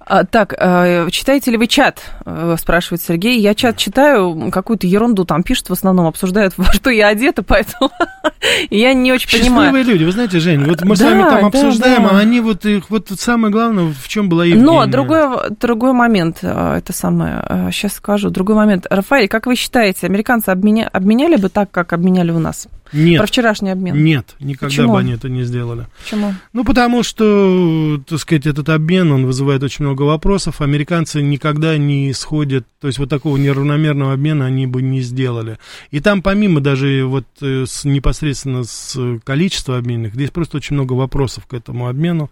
А, 0.00 0.24
так, 0.24 0.54
а, 0.58 1.08
читаете 1.10 1.50
ли 1.50 1.56
вы 1.56 1.66
чат, 1.66 2.02
э, 2.24 2.56
спрашивает 2.58 3.02
Сергей. 3.02 3.40
Я 3.40 3.54
чат 3.54 3.76
читаю, 3.76 4.50
какую-то 4.50 4.86
ерунду 4.86 5.24
там 5.24 5.42
пишут, 5.42 5.70
в 5.70 5.72
основном 5.72 6.06
обсуждают, 6.06 6.54
во 6.56 6.72
что 6.72 6.90
я 6.90 7.08
одета, 7.08 7.42
поэтому 7.42 7.90
я 8.70 8.94
не 8.94 9.12
очень 9.12 9.28
Счастливые 9.28 9.50
понимаю. 9.50 9.72
Счастливые 9.72 9.92
люди, 9.92 10.04
вы 10.04 10.12
знаете, 10.12 10.38
Жень, 10.40 10.64
вот 10.64 10.82
мы 10.82 10.96
да, 10.96 10.96
с 10.96 11.00
вами 11.00 11.22
там 11.22 11.46
обсуждаем, 11.46 12.02
да, 12.02 12.10
а 12.10 12.18
они 12.18 12.40
вот, 12.40 12.64
их, 12.64 12.90
вот 12.90 13.08
самое 13.18 13.52
главное, 13.52 13.92
в 13.92 14.08
чем 14.08 14.28
была 14.28 14.44
Евгения. 14.44 14.64
Но 14.64 14.86
другой, 14.86 15.50
другой 15.60 15.92
момент, 15.92 16.38
э, 16.42 16.78
это 16.78 16.92
самое, 16.92 17.70
сейчас 17.72 17.92
э, 17.92 17.96
скажу, 17.96 18.30
другой 18.30 18.56
момент. 18.56 18.86
Рафаэль, 18.90 19.28
как 19.28 19.46
вы 19.46 19.56
считаете, 19.56 20.06
американцы 20.06 20.50
обменя, 20.50 20.88
обменяли 20.92 21.36
бы 21.36 21.48
так, 21.48 21.70
как 21.70 21.92
обменяли 21.92 22.30
у 22.30 22.38
нас? 22.38 22.68
Нет. 22.92 23.18
Про 23.18 23.26
вчерашний 23.26 23.70
обмен. 23.70 24.02
Нет, 24.02 24.34
никогда 24.40 24.66
Почему? 24.66 24.92
бы 24.92 24.98
они 24.98 25.12
это 25.12 25.28
не 25.28 25.44
сделали. 25.44 25.86
Почему? 26.02 26.34
Ну, 26.52 26.64
потому 26.64 27.02
что, 27.02 28.00
так 28.06 28.18
сказать, 28.18 28.46
этот 28.46 28.68
обмен, 28.68 29.10
он 29.12 29.26
вызывает 29.26 29.62
очень 29.62 29.84
много 29.84 30.02
вопросов. 30.02 30.60
Американцы 30.60 31.22
никогда 31.22 31.76
не 31.78 32.10
исходят, 32.10 32.66
то 32.80 32.88
есть 32.88 32.98
вот 32.98 33.08
такого 33.08 33.36
неравномерного 33.36 34.12
обмена 34.12 34.46
они 34.46 34.66
бы 34.66 34.82
не 34.82 35.00
сделали. 35.00 35.58
И 35.90 36.00
там 36.00 36.22
помимо 36.22 36.60
даже 36.60 37.04
вот 37.06 37.26
э, 37.40 37.64
с, 37.66 37.84
непосредственно 37.84 38.64
с 38.64 38.98
количества 39.24 39.78
обменных, 39.78 40.14
здесь 40.14 40.30
просто 40.30 40.58
очень 40.58 40.74
много 40.74 40.92
вопросов 40.92 41.46
к 41.46 41.54
этому 41.54 41.88
обмену. 41.88 42.30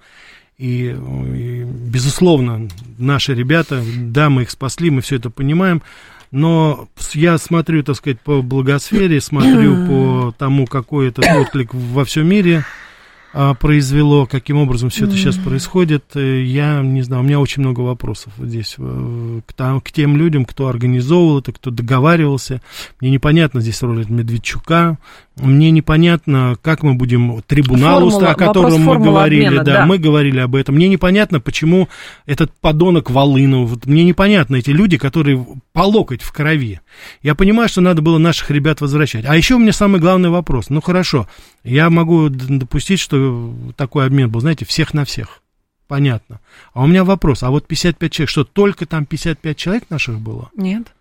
И, 0.58 0.94
и, 0.94 1.64
безусловно, 1.64 2.68
наши 2.98 3.34
ребята, 3.34 3.82
да, 3.96 4.28
мы 4.28 4.42
их 4.42 4.50
спасли, 4.50 4.90
мы 4.90 5.00
все 5.00 5.16
это 5.16 5.30
понимаем, 5.30 5.80
но 6.30 6.88
я 7.12 7.38
смотрю, 7.38 7.82
так 7.82 7.96
сказать, 7.96 8.20
по 8.20 8.42
благосфере, 8.42 9.20
смотрю 9.20 9.86
по 9.88 10.34
тому, 10.38 10.66
какой 10.66 11.08
этот 11.08 11.24
отклик 11.26 11.74
во 11.74 12.04
всем 12.04 12.28
мире 12.28 12.64
произвело, 13.32 14.26
каким 14.26 14.56
образом 14.56 14.90
все 14.90 15.06
это 15.06 15.16
сейчас 15.16 15.36
происходит, 15.36 16.04
э, 16.14 16.42
я 16.42 16.80
не 16.82 17.02
знаю, 17.02 17.22
у 17.22 17.24
меня 17.24 17.38
очень 17.38 17.62
много 17.62 17.80
вопросов 17.80 18.32
здесь 18.38 18.74
э, 18.78 19.40
к, 19.46 19.52
там, 19.52 19.80
к 19.80 19.92
тем 19.92 20.16
людям, 20.16 20.44
кто 20.44 20.66
организовывал 20.68 21.38
это, 21.38 21.52
кто 21.52 21.70
договаривался. 21.70 22.60
Мне 23.00 23.10
непонятно 23.10 23.60
здесь 23.60 23.82
роль 23.82 24.04
Медведчука, 24.08 24.98
мне 25.36 25.70
непонятно, 25.70 26.56
как 26.60 26.82
мы 26.82 26.94
будем 26.94 27.42
трибунал, 27.46 28.00
формула, 28.10 28.30
о 28.30 28.34
котором 28.34 28.82
мы 28.82 28.98
говорили, 28.98 29.46
обмена, 29.46 29.64
да, 29.64 29.74
да, 29.74 29.86
мы 29.86 29.98
говорили 29.98 30.38
об 30.40 30.54
этом. 30.54 30.74
Мне 30.74 30.88
непонятно, 30.88 31.40
почему 31.40 31.88
этот 32.26 32.52
подонок 32.60 33.10
Волынов, 33.10 33.70
вот 33.70 33.86
мне 33.86 34.04
непонятно 34.04 34.56
эти 34.56 34.70
люди, 34.70 34.98
которые 34.98 35.46
по 35.72 35.82
локоть 35.82 36.22
в 36.22 36.32
крови. 36.32 36.80
Я 37.22 37.34
понимаю, 37.34 37.68
что 37.68 37.80
надо 37.80 38.02
было 38.02 38.18
наших 38.18 38.50
ребят 38.50 38.80
возвращать. 38.80 39.24
А 39.26 39.36
еще 39.36 39.54
у 39.54 39.58
меня 39.58 39.72
самый 39.72 40.00
главный 40.00 40.30
вопрос. 40.30 40.68
Ну 40.68 40.80
хорошо, 40.80 41.28
я 41.64 41.90
могу 41.90 42.28
допустить, 42.28 43.00
что 43.00 43.19
такой 43.76 44.06
обмен 44.06 44.30
был, 44.30 44.40
знаете, 44.40 44.64
всех 44.64 44.94
на 44.94 45.04
всех. 45.04 45.42
Понятно. 45.86 46.40
А 46.72 46.84
у 46.84 46.86
меня 46.86 47.02
вопрос, 47.02 47.42
а 47.42 47.50
вот 47.50 47.66
55 47.66 48.12
человек, 48.12 48.30
что 48.30 48.44
только 48.44 48.86
там 48.86 49.06
55 49.06 49.56
человек 49.56 49.90
наших 49.90 50.20
было? 50.20 50.50
Нет. 50.54 50.92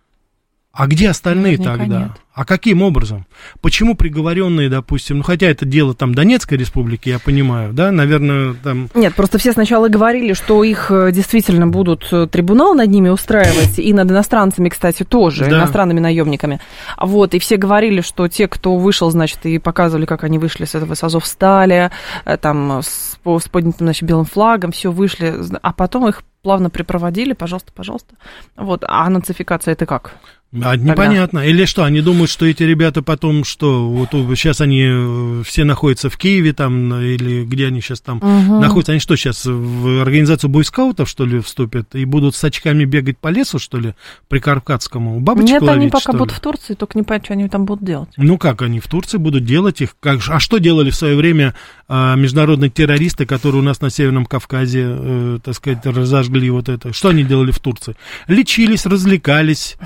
А 0.72 0.88
где 0.88 1.10
остальные 1.10 1.58
Наверняка 1.58 1.78
тогда? 1.78 2.00
Нет. 2.00 2.12
А 2.40 2.46
каким 2.46 2.84
образом? 2.84 3.26
Почему 3.60 3.96
приговоренные, 3.96 4.70
допустим, 4.70 5.18
ну 5.18 5.24
хотя 5.24 5.48
это 5.48 5.66
дело 5.66 5.94
там 5.94 6.16
Донецкой 6.16 6.58
республики, 6.58 7.10
я 7.10 7.20
понимаю, 7.20 7.74
да, 7.74 7.92
наверное, 7.92 8.54
там... 8.54 8.88
Нет, 8.94 9.14
просто 9.14 9.38
все 9.40 9.52
сначала 9.52 9.90
говорили, 9.90 10.32
что 10.32 10.64
их 10.64 10.90
э, 10.90 11.12
действительно 11.12 11.68
будут 11.68 12.08
э, 12.14 12.28
трибунал 12.28 12.76
над 12.76 12.88
ними 12.88 13.10
устраивать, 13.10 13.78
и 13.80 13.92
над 13.94 14.10
иностранцами, 14.10 14.70
кстати, 14.70 15.04
тоже, 15.04 15.50
да. 15.50 15.58
иностранными 15.58 16.00
наемниками. 16.00 16.62
Вот, 16.98 17.34
и 17.34 17.40
все 17.40 17.58
говорили, 17.58 18.00
что 18.00 18.30
те, 18.30 18.48
кто 18.48 18.78
вышел, 18.78 19.10
значит, 19.12 19.46
и 19.46 19.58
показывали, 19.58 20.06
как 20.06 20.24
они 20.24 20.38
вышли 20.38 20.64
с 20.64 20.76
этого 20.76 20.94
с 20.94 21.04
Азовстали, 21.04 21.92
э, 22.24 22.38
там, 22.38 22.84
с, 22.84 23.18
с 23.26 23.50
поднятым, 23.50 23.88
значит, 23.88 24.04
белым 24.04 24.26
флагом, 24.26 24.72
все 24.72 24.92
вышли, 24.92 25.36
а 25.62 25.74
потом 25.74 26.08
их 26.08 26.24
плавно 26.42 26.70
припроводили, 26.70 27.34
пожалуйста, 27.34 27.72
пожалуйста. 27.74 28.16
Вот, 28.56 28.86
а 28.88 29.10
нацификация 29.10 29.74
это 29.74 29.86
как? 29.86 30.14
А, 30.52 30.76
непонятно. 30.76 31.40
Или 31.40 31.66
что, 31.66 31.84
они 31.84 32.02
думают, 32.02 32.32
что 32.32 32.46
эти 32.46 32.64
ребята 32.64 33.04
потом, 33.04 33.44
что 33.44 33.88
вот 33.88 34.10
сейчас 34.36 34.62
они 34.62 34.84
э, 34.84 35.44
все 35.46 35.64
находятся 35.64 36.10
в 36.10 36.18
Киеве 36.18 36.54
там, 36.54 36.94
или 36.96 37.46
где 37.46 37.68
они 37.68 37.82
сейчас 37.82 38.02
там 38.02 38.18
угу. 38.18 38.60
находятся, 38.60 38.94
они 38.94 39.00
что 39.00 39.16
сейчас, 39.16 39.46
в 39.46 40.02
организацию 40.02 40.50
бойскаутов, 40.50 41.08
что 41.08 41.26
ли, 41.26 41.40
вступят, 41.40 41.94
и 41.94 42.04
будут 42.06 42.36
с 42.36 42.44
очками 42.44 42.86
бегать 42.86 43.20
по 43.20 43.28
лесу, 43.28 43.60
что 43.60 43.78
ли, 43.78 43.94
при 44.28 44.40
Карпатскому, 44.40 45.20
бабочек 45.20 45.50
Нет, 45.50 45.62
ловить, 45.62 45.82
они 45.82 45.90
пока 45.92 46.14
будут 46.14 46.32
в 46.32 46.40
Турции, 46.40 46.74
только 46.74 46.98
не 46.98 47.04
понять, 47.04 47.26
что 47.26 47.34
они 47.34 47.48
там 47.48 47.66
будут 47.66 47.86
делать. 47.86 48.10
Ну 48.18 48.40
как, 48.40 48.64
они 48.64 48.80
в 48.80 48.88
Турции 48.88 49.18
будут 49.18 49.46
делать 49.46 49.82
их, 49.82 49.96
как, 50.00 50.20
а 50.30 50.40
что 50.40 50.58
делали 50.58 50.90
в 50.90 50.96
свое 50.96 51.16
время 51.16 51.54
а, 51.88 52.16
международные 52.16 52.72
террористы, 52.72 53.28
которые 53.28 53.62
у 53.62 53.66
нас 53.66 53.82
на 53.82 53.92
Северном 53.92 54.26
Кавказе, 54.26 54.86
э, 54.88 55.40
так 55.44 55.54
сказать, 55.54 55.86
разожгли 55.86 56.50
вот 56.50 56.70
это, 56.70 56.92
что 56.92 57.10
они 57.10 57.24
делали 57.24 57.52
в 57.52 57.60
Турции? 57.60 57.96
Лечились, 58.28 58.88
развлекались, 58.88 59.78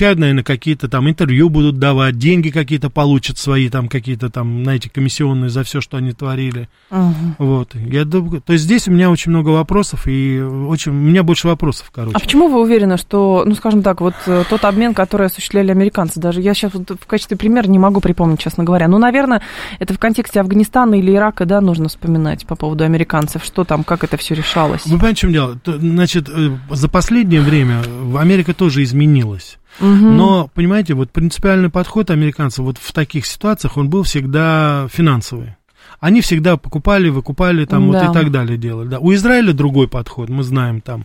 получают, 0.00 0.18
наверное, 0.18 0.44
какие-то 0.44 0.88
там 0.88 1.10
интервью 1.10 1.50
будут 1.50 1.78
давать, 1.78 2.16
деньги 2.16 2.48
какие-то 2.48 2.88
получат 2.88 3.36
свои, 3.36 3.68
там 3.68 3.86
какие-то 3.86 4.30
там, 4.30 4.62
знаете, 4.62 4.88
комиссионные 4.88 5.50
за 5.50 5.62
все, 5.62 5.82
что 5.82 5.98
они 5.98 6.12
творили. 6.12 6.70
Угу. 6.90 7.34
Вот. 7.36 7.74
Я 7.74 8.06
думаю, 8.06 8.40
то 8.40 8.54
есть 8.54 8.64
здесь 8.64 8.88
у 8.88 8.92
меня 8.92 9.10
очень 9.10 9.30
много 9.30 9.50
вопросов, 9.50 10.06
и 10.06 10.40
очень, 10.40 10.92
у 10.92 10.94
меня 10.94 11.22
больше 11.22 11.48
вопросов, 11.48 11.90
короче. 11.94 12.16
А 12.16 12.18
почему 12.18 12.48
вы 12.48 12.62
уверены, 12.62 12.96
что, 12.96 13.44
ну, 13.44 13.54
скажем 13.54 13.82
так, 13.82 14.00
вот 14.00 14.14
э, 14.24 14.44
тот 14.48 14.64
обмен, 14.64 14.94
который 14.94 15.26
осуществляли 15.26 15.70
американцы, 15.70 16.18
даже 16.18 16.40
я 16.40 16.54
сейчас 16.54 16.72
вот 16.72 16.92
в 16.98 17.06
качестве 17.06 17.36
примера 17.36 17.66
не 17.66 17.78
могу 17.78 18.00
припомнить, 18.00 18.40
честно 18.40 18.64
говоря. 18.64 18.88
Ну, 18.88 18.96
наверное, 18.96 19.42
это 19.80 19.92
в 19.92 19.98
контексте 19.98 20.40
Афганистана 20.40 20.94
или 20.94 21.14
Ирака, 21.14 21.44
да, 21.44 21.60
нужно 21.60 21.90
вспоминать 21.90 22.46
по 22.46 22.56
поводу 22.56 22.84
американцев, 22.84 23.44
что 23.44 23.64
там, 23.64 23.84
как 23.84 24.02
это 24.02 24.16
все 24.16 24.34
решалось. 24.34 24.86
Вы 24.86 24.92
понимаете, 24.92 25.16
в 25.16 25.20
чем 25.20 25.32
дело? 25.34 25.60
Значит, 25.66 26.30
э, 26.30 26.56
за 26.70 26.88
последнее 26.88 27.42
время 27.42 27.82
Америка 28.16 28.54
тоже 28.54 28.82
изменилась. 28.82 29.58
Угу. 29.78 29.86
Но, 29.88 30.50
понимаете, 30.54 30.94
вот 30.94 31.10
принципиальный 31.10 31.70
подход 31.70 32.10
американцев 32.10 32.64
вот 32.64 32.78
в 32.78 32.92
таких 32.92 33.26
ситуациях, 33.26 33.76
он 33.76 33.88
был 33.88 34.02
всегда 34.02 34.88
финансовый. 34.90 35.56
Они 36.00 36.22
всегда 36.22 36.56
покупали, 36.56 37.10
выкупали 37.10 37.66
там 37.66 37.92
да. 37.92 38.04
вот 38.04 38.10
и 38.10 38.14
так 38.14 38.30
далее 38.30 38.56
делали. 38.56 38.88
Да. 38.88 38.98
У 39.00 39.12
Израиля 39.12 39.52
другой 39.52 39.86
подход, 39.86 40.30
мы 40.30 40.42
знаем 40.42 40.80
там. 40.80 41.04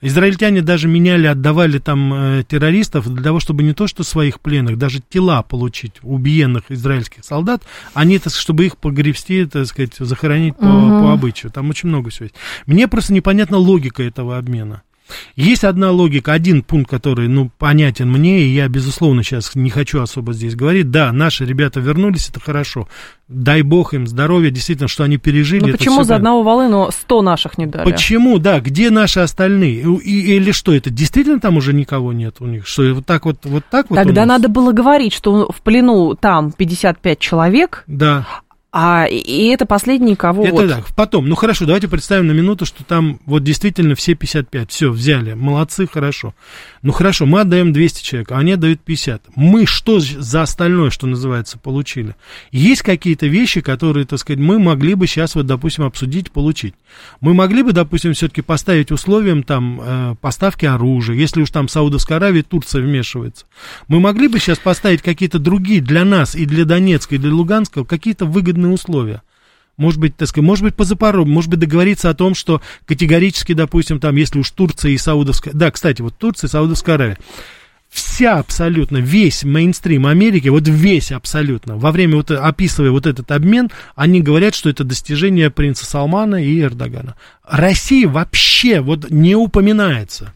Израильтяне 0.00 0.62
даже 0.62 0.86
меняли, 0.86 1.26
отдавали 1.26 1.78
там 1.78 2.14
э, 2.14 2.44
террористов 2.46 3.12
для 3.12 3.24
того, 3.24 3.40
чтобы 3.40 3.64
не 3.64 3.72
то 3.72 3.88
что 3.88 4.04
своих 4.04 4.40
пленных, 4.40 4.78
даже 4.78 5.00
тела 5.00 5.42
получить 5.42 5.94
убиенных 6.02 6.70
израильских 6.70 7.24
солдат, 7.24 7.62
они, 7.92 8.20
так, 8.20 8.32
чтобы 8.32 8.66
их 8.66 8.76
погребсти, 8.76 9.46
так 9.46 9.66
сказать, 9.66 9.96
захоронить 9.98 10.56
по, 10.56 10.66
угу. 10.66 11.02
по 11.02 11.12
обычаю. 11.12 11.50
Там 11.50 11.70
очень 11.70 11.88
много 11.88 12.10
всего 12.10 12.24
есть. 12.24 12.36
Мне 12.66 12.86
просто 12.86 13.12
непонятна 13.14 13.56
логика 13.56 14.04
этого 14.04 14.38
обмена. 14.38 14.82
Есть 15.36 15.64
одна 15.64 15.90
логика, 15.90 16.32
один 16.32 16.62
пункт, 16.62 16.90
который, 16.90 17.28
ну, 17.28 17.50
понятен 17.58 18.10
мне, 18.10 18.42
и 18.42 18.48
я, 18.48 18.68
безусловно, 18.68 19.22
сейчас 19.22 19.54
не 19.54 19.70
хочу 19.70 20.00
особо 20.00 20.32
здесь 20.32 20.54
говорить. 20.54 20.90
Да, 20.90 21.12
наши 21.12 21.44
ребята 21.44 21.80
вернулись, 21.80 22.28
это 22.28 22.40
хорошо. 22.40 22.88
Дай 23.28 23.62
бог 23.62 23.92
им 23.92 24.06
здоровья, 24.06 24.50
действительно, 24.50 24.88
что 24.88 25.04
они 25.04 25.18
пережили. 25.18 25.64
Ну, 25.64 25.72
почему 25.72 26.04
за 26.04 26.16
одного 26.16 26.42
волыну 26.42 26.90
100 26.90 27.22
наших 27.22 27.58
не 27.58 27.66
дали? 27.66 27.90
Почему, 27.90 28.38
да, 28.38 28.60
где 28.60 28.90
наши 28.90 29.20
остальные? 29.20 29.82
И, 30.02 30.36
или 30.36 30.52
что, 30.52 30.72
это 30.72 30.90
действительно 30.90 31.40
там 31.40 31.56
уже 31.56 31.72
никого 31.72 32.12
нет 32.12 32.36
у 32.40 32.46
них? 32.46 32.66
Что 32.66 32.94
вот 32.94 33.06
так 33.06 33.24
вот, 33.24 33.38
вот 33.44 33.64
так 33.70 33.90
вот 33.90 33.96
Тогда 33.96 34.26
надо 34.26 34.48
было 34.48 34.72
говорить, 34.72 35.12
что 35.12 35.50
в 35.50 35.60
плену 35.62 36.14
там 36.14 36.52
55 36.52 37.18
человек, 37.18 37.84
да. 37.86 38.26
А, 38.78 39.06
и 39.06 39.46
это 39.46 39.64
последние, 39.64 40.16
кого 40.16 40.44
Это 40.44 40.52
вот... 40.52 40.68
так, 40.68 40.94
потом. 40.94 41.30
Ну 41.30 41.34
хорошо, 41.34 41.64
давайте 41.64 41.88
представим 41.88 42.26
на 42.26 42.32
минуту, 42.32 42.66
что 42.66 42.84
там 42.84 43.20
вот 43.24 43.42
действительно 43.42 43.94
все 43.94 44.14
55. 44.14 44.70
Все, 44.70 44.90
взяли. 44.90 45.32
Молодцы, 45.32 45.88
хорошо. 45.90 46.34
Ну 46.82 46.92
хорошо, 46.92 47.24
мы 47.24 47.40
отдаем 47.40 47.72
200 47.72 48.04
человек, 48.04 48.32
а 48.32 48.38
они 48.38 48.52
отдают 48.52 48.82
50. 48.82 49.22
Мы 49.34 49.64
что 49.64 49.98
за 49.98 50.42
остальное, 50.42 50.90
что 50.90 51.06
называется, 51.06 51.58
получили? 51.58 52.16
Есть 52.52 52.82
какие-то 52.82 53.26
вещи, 53.28 53.62
которые, 53.62 54.04
так 54.04 54.18
сказать, 54.18 54.40
мы 54.40 54.58
могли 54.58 54.92
бы 54.92 55.06
сейчас 55.06 55.36
вот, 55.36 55.46
допустим, 55.46 55.84
обсудить, 55.84 56.30
получить. 56.30 56.74
Мы 57.22 57.32
могли 57.32 57.62
бы, 57.62 57.72
допустим, 57.72 58.12
все-таки 58.12 58.42
поставить 58.42 58.92
условием 58.92 59.42
там 59.42 59.80
э, 59.82 60.14
поставки 60.20 60.66
оружия, 60.66 61.16
если 61.16 61.40
уж 61.40 61.50
там 61.50 61.68
Саудовская 61.68 62.18
Аравия, 62.18 62.42
Турция 62.42 62.82
вмешивается. 62.82 63.46
Мы 63.88 64.00
могли 64.00 64.28
бы 64.28 64.38
сейчас 64.38 64.58
поставить 64.58 65.00
какие-то 65.00 65.38
другие 65.38 65.80
для 65.80 66.04
нас 66.04 66.34
и 66.34 66.44
для 66.44 66.66
Донецка, 66.66 67.14
и 67.14 67.18
для 67.18 67.32
Луганска 67.32 67.82
какие-то 67.82 68.26
выгодные 68.26 68.65
условия. 68.72 69.22
Может 69.76 70.00
быть, 70.00 70.16
так 70.16 70.28
сказать, 70.28 70.46
может 70.46 70.64
быть, 70.64 70.74
по 70.74 70.84
Запорожью, 70.84 71.30
может 71.32 71.50
быть, 71.50 71.58
договориться 71.58 72.08
о 72.08 72.14
том, 72.14 72.34
что 72.34 72.62
категорически, 72.86 73.52
допустим, 73.52 74.00
там, 74.00 74.16
если 74.16 74.38
уж 74.38 74.50
Турция 74.50 74.92
и 74.92 74.96
Саудовская... 74.96 75.52
Да, 75.52 75.70
кстати, 75.70 76.00
вот 76.00 76.16
Турция 76.16 76.48
и 76.48 76.50
Саудовская 76.50 76.94
Аравия. 76.94 77.18
Вся 77.88 78.38
абсолютно, 78.38 78.96
весь 78.98 79.44
мейнстрим 79.44 80.06
Америки, 80.06 80.48
вот 80.48 80.66
весь 80.66 81.12
абсолютно, 81.12 81.76
во 81.76 81.92
время, 81.92 82.16
вот 82.16 82.30
описывая 82.30 82.90
вот 82.90 83.06
этот 83.06 83.30
обмен, 83.30 83.70
они 83.94 84.20
говорят, 84.20 84.54
что 84.54 84.68
это 84.68 84.82
достижение 84.82 85.50
принца 85.50 85.86
Салмана 85.86 86.42
и 86.42 86.60
Эрдогана. 86.60 87.14
Россия 87.44 88.08
вообще 88.08 88.80
вот 88.80 89.10
не 89.10 89.36
упоминается. 89.36 90.32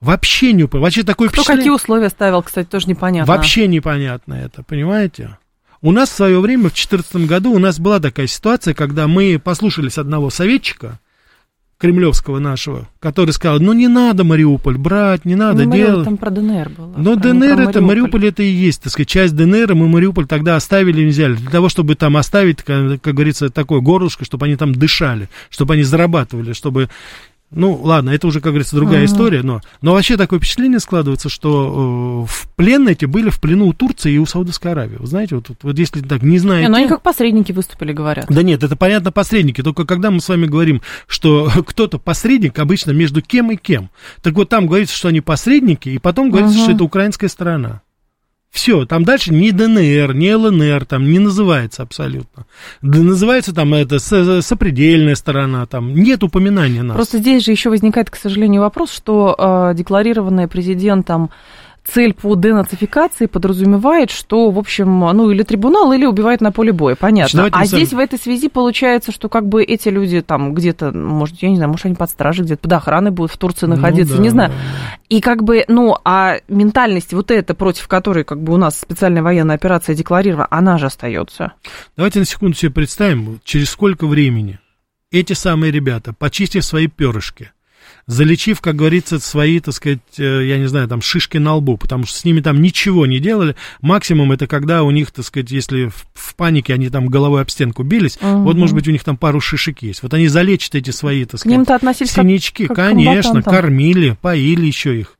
Вообще 0.00 0.52
не 0.52 0.64
упоминается. 0.64 0.82
Вообще 0.82 1.02
такое 1.04 1.28
Кто 1.28 1.44
какие 1.44 1.70
условия 1.70 2.08
ставил, 2.08 2.42
кстати, 2.42 2.66
тоже 2.66 2.88
непонятно. 2.88 3.32
Вообще 3.32 3.68
непонятно 3.68 4.34
это, 4.34 4.62
понимаете? 4.62 5.38
У 5.82 5.92
нас 5.92 6.10
в 6.10 6.14
свое 6.14 6.40
время, 6.40 6.68
в 6.68 6.74
2014 6.74 7.26
году, 7.26 7.52
у 7.52 7.58
нас 7.58 7.78
была 7.78 8.00
такая 8.00 8.26
ситуация, 8.26 8.74
когда 8.74 9.08
мы 9.08 9.40
послушались 9.42 9.96
одного 9.96 10.28
советчика, 10.28 11.00
кремлевского 11.80 12.38
нашего, 12.38 12.88
который 13.00 13.30
сказал, 13.30 13.58
ну 13.58 13.72
не 13.72 13.88
надо 13.88 14.22
Мариуполь 14.22 14.76
брать, 14.76 15.24
не 15.24 15.34
надо 15.34 15.64
ну, 15.64 15.72
делать. 15.72 16.04
Там 16.04 16.18
про 16.18 16.30
ДНР 16.30 16.68
было. 16.68 16.94
Но 16.98 17.14
про, 17.14 17.22
ДНР 17.22 17.54
про 17.54 17.70
это, 17.70 17.80
Мариуполь 17.80 18.26
это 18.26 18.42
и 18.42 18.50
есть, 18.50 18.82
так 18.82 18.92
сказать, 18.92 19.08
часть 19.08 19.34
ДНР, 19.34 19.74
мы 19.74 19.88
Мариуполь 19.88 20.26
тогда 20.26 20.56
оставили 20.56 21.00
и 21.00 21.06
взяли, 21.06 21.36
для 21.36 21.50
того, 21.50 21.70
чтобы 21.70 21.94
там 21.94 22.18
оставить, 22.18 22.62
как, 22.62 23.00
как 23.00 23.14
говорится, 23.14 23.48
такое 23.48 23.80
горлышко, 23.80 24.26
чтобы 24.26 24.44
они 24.44 24.56
там 24.56 24.74
дышали, 24.74 25.30
чтобы 25.48 25.72
они 25.72 25.82
зарабатывали, 25.82 26.52
чтобы 26.52 26.90
ну, 27.52 27.74
ладно, 27.82 28.10
это 28.10 28.28
уже, 28.28 28.40
как 28.40 28.52
говорится, 28.52 28.76
другая 28.76 29.02
uh-huh. 29.02 29.06
история, 29.06 29.42
но, 29.42 29.60
но 29.82 29.92
вообще 29.92 30.16
такое 30.16 30.38
впечатление 30.38 30.78
складывается, 30.78 31.28
что 31.28 32.24
э, 32.24 32.30
в 32.30 32.48
плен 32.54 32.86
эти 32.86 33.06
были 33.06 33.30
в 33.30 33.40
плену 33.40 33.66
у 33.66 33.72
Турции 33.72 34.12
и 34.12 34.18
у 34.18 34.26
Саудовской 34.26 34.70
Аравии. 34.70 34.96
Вы 34.96 35.06
знаете, 35.08 35.34
вот, 35.34 35.48
вот, 35.48 35.58
вот 35.62 35.78
если 35.78 36.00
так 36.00 36.22
не 36.22 36.38
знаете... 36.38 36.62
Не, 36.62 36.68
ну 36.70 36.76
они 36.76 36.88
как 36.88 37.02
посредники 37.02 37.50
выступили, 37.50 37.92
говорят. 37.92 38.26
Да 38.28 38.42
нет, 38.42 38.62
это 38.62 38.76
понятно 38.76 39.10
посредники, 39.10 39.62
только 39.62 39.84
когда 39.84 40.12
мы 40.12 40.20
с 40.20 40.28
вами 40.28 40.46
говорим, 40.46 40.80
что 41.08 41.50
кто-то 41.66 41.98
посредник 41.98 42.56
обычно 42.60 42.92
между 42.92 43.20
кем 43.20 43.50
и 43.50 43.56
кем. 43.56 43.90
Так 44.22 44.34
вот 44.34 44.48
там 44.48 44.68
говорится, 44.68 44.94
что 44.94 45.08
они 45.08 45.20
посредники, 45.20 45.88
и 45.88 45.98
потом 45.98 46.30
говорится, 46.30 46.56
uh-huh. 46.56 46.62
что 46.62 46.72
это 46.72 46.84
украинская 46.84 47.28
сторона. 47.28 47.82
Все, 48.50 48.84
там 48.84 49.04
дальше 49.04 49.32
ни 49.32 49.52
ДНР, 49.52 50.12
ни 50.14 50.32
ЛНР 50.32 50.84
там 50.84 51.08
не 51.08 51.20
называется 51.20 51.82
абсолютно. 51.82 52.46
Да, 52.82 52.98
называется 52.98 53.54
там 53.54 53.72
это 53.74 54.00
сопредельная 54.42 55.14
сторона, 55.14 55.66
там 55.66 55.94
нет 55.94 56.24
упоминания 56.24 56.82
нас. 56.82 56.96
Просто 56.96 57.18
здесь 57.18 57.44
же 57.44 57.52
еще 57.52 57.70
возникает, 57.70 58.10
к 58.10 58.16
сожалению, 58.16 58.62
вопрос, 58.62 58.92
что 58.92 59.36
э, 59.38 59.74
декларированное 59.76 60.48
президентом 60.48 61.30
цель 61.92 62.14
по 62.14 62.34
денацификации 62.34 63.26
подразумевает, 63.26 64.10
что, 64.10 64.50
в 64.50 64.58
общем, 64.58 65.00
ну, 65.00 65.30
или 65.30 65.42
трибунал, 65.42 65.92
или 65.92 66.06
убивает 66.06 66.40
на 66.40 66.52
поле 66.52 66.72
боя, 66.72 66.94
понятно. 66.94 67.42
Значит, 67.42 67.56
а 67.56 67.64
здесь 67.64 67.92
в 67.92 67.98
этой 67.98 68.18
связи 68.18 68.48
получается, 68.48 69.12
что 69.12 69.28
как 69.28 69.48
бы 69.48 69.62
эти 69.62 69.88
люди 69.88 70.20
там 70.20 70.54
где-то, 70.54 70.92
может, 70.92 71.42
я 71.42 71.50
не 71.50 71.56
знаю, 71.56 71.70
может, 71.70 71.86
они 71.86 71.94
под 71.94 72.10
стражей 72.10 72.44
где-то, 72.44 72.62
под 72.62 72.72
охраной 72.72 73.10
будут 73.10 73.32
в 73.32 73.38
Турции 73.38 73.66
ну 73.66 73.76
находиться, 73.76 74.14
ну, 74.14 74.18
да, 74.18 74.22
не 74.22 74.28
знаю. 74.28 74.52
И 75.08 75.20
как 75.20 75.42
бы, 75.42 75.64
ну, 75.68 75.96
а 76.04 76.36
ментальность 76.48 77.12
вот 77.12 77.30
эта, 77.30 77.54
против 77.54 77.88
которой 77.88 78.24
как 78.24 78.42
бы 78.42 78.54
у 78.54 78.56
нас 78.56 78.78
специальная 78.78 79.22
военная 79.22 79.56
операция 79.56 79.94
декларирована, 79.94 80.46
она 80.50 80.78
же 80.78 80.86
остается. 80.86 81.52
Давайте 81.96 82.20
на 82.20 82.24
секунду 82.24 82.56
себе 82.56 82.70
представим, 82.70 83.40
через 83.44 83.70
сколько 83.70 84.06
времени 84.06 84.58
эти 85.10 85.32
самые 85.32 85.72
ребята, 85.72 86.12
почистив 86.12 86.64
свои 86.64 86.86
перышки, 86.86 87.52
залечив, 88.10 88.60
как 88.60 88.76
говорится, 88.76 89.18
свои, 89.20 89.60
так 89.60 89.74
сказать, 89.74 90.00
э, 90.18 90.46
я 90.46 90.58
не 90.58 90.66
знаю, 90.66 90.88
там, 90.88 91.00
шишки 91.00 91.38
на 91.38 91.54
лбу, 91.54 91.76
потому 91.76 92.06
что 92.06 92.18
с 92.18 92.24
ними 92.24 92.40
там 92.40 92.60
ничего 92.60 93.06
не 93.06 93.20
делали. 93.20 93.56
Максимум 93.80 94.32
это 94.32 94.46
когда 94.46 94.82
у 94.82 94.90
них, 94.90 95.10
так 95.10 95.24
сказать, 95.24 95.50
если 95.50 95.86
в, 95.86 96.06
в 96.14 96.34
панике 96.34 96.74
они 96.74 96.88
там 96.88 97.06
головой 97.06 97.42
об 97.42 97.50
стенку 97.50 97.82
бились, 97.82 98.18
угу. 98.20 98.42
вот, 98.42 98.56
может 98.56 98.74
быть, 98.74 98.88
у 98.88 98.90
них 98.90 99.04
там 99.04 99.16
пару 99.16 99.40
шишек 99.40 99.82
есть. 99.82 100.02
Вот 100.02 100.12
они 100.12 100.28
залечат 100.28 100.74
эти 100.74 100.90
свои, 100.90 101.24
так 101.24 101.40
сказать, 101.40 101.56
синячки. 102.10 102.66
Как, 102.66 102.76
как 102.76 102.88
Конечно, 102.88 103.42
кормили, 103.42 104.16
поили 104.20 104.66
еще 104.66 104.98
их. 104.98 105.16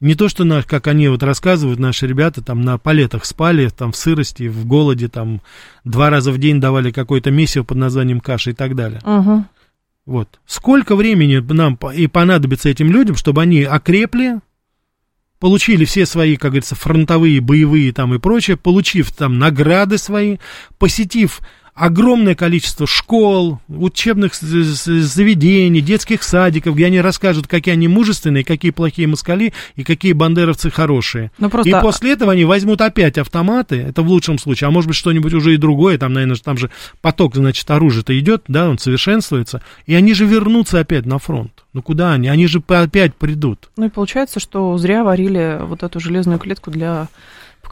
Не 0.00 0.16
то, 0.16 0.28
что, 0.28 0.42
на, 0.42 0.64
как 0.64 0.88
они 0.88 1.06
вот 1.06 1.22
рассказывают, 1.22 1.78
наши 1.78 2.08
ребята 2.08 2.42
там 2.42 2.62
на 2.62 2.76
палетах 2.76 3.24
спали, 3.24 3.68
там 3.68 3.92
в 3.92 3.96
сырости, 3.96 4.48
в 4.48 4.66
голоде, 4.66 5.06
там 5.06 5.40
два 5.84 6.10
раза 6.10 6.32
в 6.32 6.38
день 6.38 6.60
давали 6.60 6.90
какое-то 6.90 7.30
месиво 7.30 7.62
под 7.62 7.76
названием 7.76 8.18
каша 8.18 8.50
и 8.50 8.52
так 8.52 8.74
далее. 8.74 9.00
Угу. 9.04 9.44
Вот. 10.04 10.40
Сколько 10.46 10.96
времени 10.96 11.36
нам 11.52 11.78
и 11.94 12.06
понадобится 12.06 12.68
этим 12.68 12.90
людям, 12.90 13.16
чтобы 13.16 13.42
они 13.42 13.62
окрепли, 13.62 14.40
получили 15.38 15.84
все 15.84 16.06
свои, 16.06 16.36
как 16.36 16.52
говорится, 16.52 16.74
фронтовые, 16.74 17.40
боевые 17.40 17.92
там 17.92 18.14
и 18.14 18.18
прочее, 18.18 18.56
получив 18.56 19.12
там 19.12 19.38
награды 19.38 19.98
свои, 19.98 20.38
посетив 20.78 21.40
огромное 21.74 22.34
количество 22.34 22.86
школ, 22.86 23.60
учебных 23.68 24.34
заведений, 24.34 25.80
детских 25.80 26.22
садиков, 26.22 26.74
где 26.74 26.86
они 26.86 27.00
расскажут, 27.00 27.46
какие 27.46 27.72
они 27.72 27.88
мужественные, 27.88 28.44
какие 28.44 28.70
плохие 28.70 29.08
москали 29.08 29.54
и 29.76 29.84
какие 29.84 30.12
бандеровцы 30.12 30.70
хорошие. 30.70 31.30
Ну, 31.38 31.48
просто... 31.48 31.70
И 31.70 31.80
после 31.80 32.12
этого 32.12 32.32
они 32.32 32.44
возьмут 32.44 32.80
опять 32.80 33.18
автоматы, 33.18 33.76
это 33.76 34.02
в 34.02 34.08
лучшем 34.08 34.38
случае, 34.38 34.68
а 34.68 34.70
может 34.70 34.88
быть 34.88 34.96
что-нибудь 34.96 35.32
уже 35.32 35.54
и 35.54 35.56
другое, 35.56 35.96
там, 35.98 36.12
наверное, 36.12 36.36
там 36.36 36.58
же 36.58 36.70
поток, 37.00 37.34
значит, 37.34 37.70
оружия-то 37.70 38.18
идет, 38.18 38.44
да, 38.48 38.68
он 38.68 38.78
совершенствуется, 38.78 39.62
и 39.86 39.94
они 39.94 40.14
же 40.14 40.26
вернутся 40.26 40.80
опять 40.80 41.06
на 41.06 41.18
фронт. 41.18 41.64
Ну 41.72 41.80
куда 41.80 42.12
они? 42.12 42.28
Они 42.28 42.46
же 42.46 42.62
опять 42.68 43.14
придут. 43.14 43.70
Ну 43.76 43.86
и 43.86 43.88
получается, 43.88 44.40
что 44.40 44.76
зря 44.76 45.04
варили 45.04 45.58
вот 45.62 45.82
эту 45.82 46.00
железную 46.00 46.38
клетку 46.38 46.70
для 46.70 47.08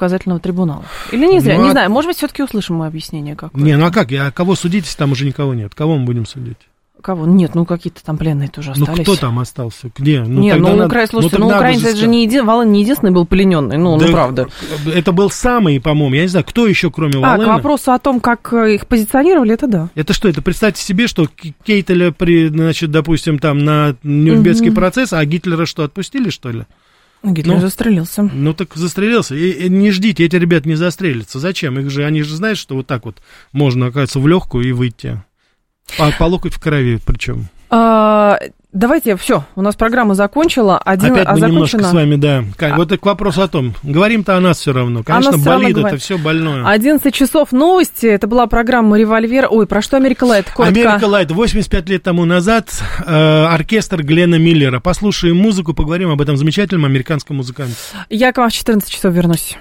показательного 0.01 0.41
трибунала. 0.41 0.85
Или 1.13 1.27
не 1.27 1.41
зря, 1.41 1.59
ну, 1.59 1.65
не 1.65 1.69
а... 1.69 1.73
знаю, 1.73 1.91
может 1.91 2.09
быть, 2.09 2.17
все-таки 2.17 2.43
услышим 2.43 2.77
мы 2.77 2.87
объяснение 2.87 3.37
какое-то. 3.37 3.63
Не, 3.63 3.77
ну 3.77 3.85
а 3.85 3.91
как? 3.91 4.11
Я, 4.11 4.31
кого 4.31 4.55
судить, 4.55 4.87
если 4.87 4.97
там 4.97 5.13
уже 5.13 5.27
никого 5.27 5.53
нет? 5.53 5.75
Кого 5.75 5.99
мы 5.99 6.07
будем 6.07 6.25
судить? 6.25 6.57
Кого? 7.03 7.27
Нет, 7.27 7.55
ну 7.55 7.67
какие-то 7.67 8.03
там 8.03 8.17
пленные 8.17 8.49
тоже 8.49 8.73
ну, 8.77 8.85
остались. 8.85 8.99
Ну 8.99 9.03
кто 9.05 9.17
там 9.17 9.39
остался? 9.39 9.91
Где? 9.95 10.23
Ну, 10.23 10.41
Нет, 10.41 10.59
ну, 10.59 10.69
надо... 10.69 10.87
Укра... 10.87 11.07
слушайте, 11.07 11.39
ну, 11.39 11.49
ну 11.49 11.57
украинец 11.57 11.85
это 11.85 11.97
же 11.97 12.09
не 12.09 12.25
един... 12.25 12.47
Волын 12.47 12.73
не 12.73 12.81
единственный 12.81 13.11
был 13.11 13.27
плененный, 13.27 13.77
ну, 13.77 13.99
да, 13.99 14.07
ну 14.07 14.13
правда. 14.13 14.49
Это 14.87 15.13
был 15.13 15.31
самый, 15.31 15.81
по-моему, 15.81 16.15
я 16.15 16.23
не 16.23 16.29
знаю, 16.29 16.47
кто 16.47 16.67
еще, 16.67 16.91
кроме 16.91 17.15
а, 17.17 17.21
Волына. 17.21 17.43
А, 17.43 17.45
к 17.45 17.57
вопросу 17.57 17.93
о 17.93 17.99
том, 17.99 18.21
как 18.21 18.53
э, 18.53 18.75
их 18.75 18.87
позиционировали, 18.87 19.55
это 19.55 19.67
да. 19.67 19.89
Это 19.95 20.13
что, 20.13 20.29
это 20.29 20.43
представьте 20.43 20.83
себе, 20.83 21.07
что 21.09 21.27
Кейтеля, 21.65 22.13
при, 22.13 22.49
значит, 22.49 22.91
допустим, 22.91 23.39
там 23.39 23.59
на 23.59 23.97
Нюрнбергский 24.03 24.69
угу. 24.69 24.77
процесс, 24.77 25.13
а 25.13 25.25
Гитлера 25.25 25.65
что, 25.67 25.85
отпустили, 25.85 26.29
что 26.29 26.51
ли? 26.51 26.65
Гитлер 27.23 27.57
ну, 27.57 27.61
застрелился. 27.61 28.23
Ну 28.23 28.55
так 28.55 28.75
застрелился. 28.75 29.35
И, 29.35 29.51
и 29.51 29.69
не 29.69 29.91
ждите, 29.91 30.25
эти 30.25 30.37
ребята 30.37 30.69
не 30.69 30.75
застрелятся. 30.75 31.39
Зачем? 31.39 31.79
Их 31.79 31.91
же, 31.91 32.05
они 32.05 32.23
же 32.23 32.35
знают, 32.35 32.59
что 32.59 32.75
вот 32.75 32.87
так 32.87 33.05
вот 33.05 33.17
можно, 33.53 33.87
оказывается, 33.87 34.21
в 34.21 34.27
легкую 34.27 34.67
и 34.67 34.73
выйти. 34.73 35.23
По, 35.99 36.11
по 36.13 36.25
локоть 36.25 36.55
в 36.55 36.61
крови 36.61 36.99
причем. 37.05 37.49
А, 37.69 38.39
давайте, 38.73 39.17
все, 39.17 39.45
у 39.57 39.63
нас 39.63 39.77
программа 39.77 40.15
закончила. 40.15 40.79
Один, 40.79 41.13
Опять 41.13 41.27
а 41.27 41.35
мы 41.35 41.41
немножко 41.41 41.83
с 41.83 41.93
вами, 41.93 42.17
да. 42.17 42.45
Как, 42.57 42.73
а... 42.73 42.77
Вот 42.77 42.91
к 42.91 43.07
вопросу 43.07 43.43
о 43.43 43.49
том. 43.49 43.75
Говорим-то 43.83 44.37
о 44.37 44.41
нас 44.41 44.59
все 44.59 44.73
равно. 44.73 45.03
Конечно, 45.03 45.39
болит 45.39 45.77
это 45.77 45.97
все 45.97 46.19
больное. 46.19 46.69
11 46.69 47.15
часов 47.15 47.53
новости. 47.53 48.07
Это 48.07 48.27
была 48.27 48.47
программа 48.47 48.99
«Револьвер». 48.99 49.47
Ой, 49.51 49.67
про 49.67 49.83
что 49.83 49.97
«Америка 49.97 50.25
Лайт»? 50.25 50.51
Коротко. 50.51 50.81
«Америка 50.81 51.05
Лайт». 51.07 51.31
85 51.31 51.89
лет 51.89 52.03
тому 52.03 52.25
назад 52.25 52.69
э, 53.07 53.45
оркестр 53.45 54.03
Глена 54.03 54.37
Миллера. 54.37 54.81
Послушаем 54.81 55.37
музыку, 55.37 55.75
поговорим 55.75 56.11
об 56.11 56.21
этом 56.21 56.37
замечательном 56.37 56.85
американском 56.85 57.37
музыканте. 57.37 57.75
Я 58.09 58.33
к 58.33 58.39
вам 58.39 58.51
в 58.51 58.53
14 58.53 58.89
часов 58.91 59.15
вернусь. 59.15 59.57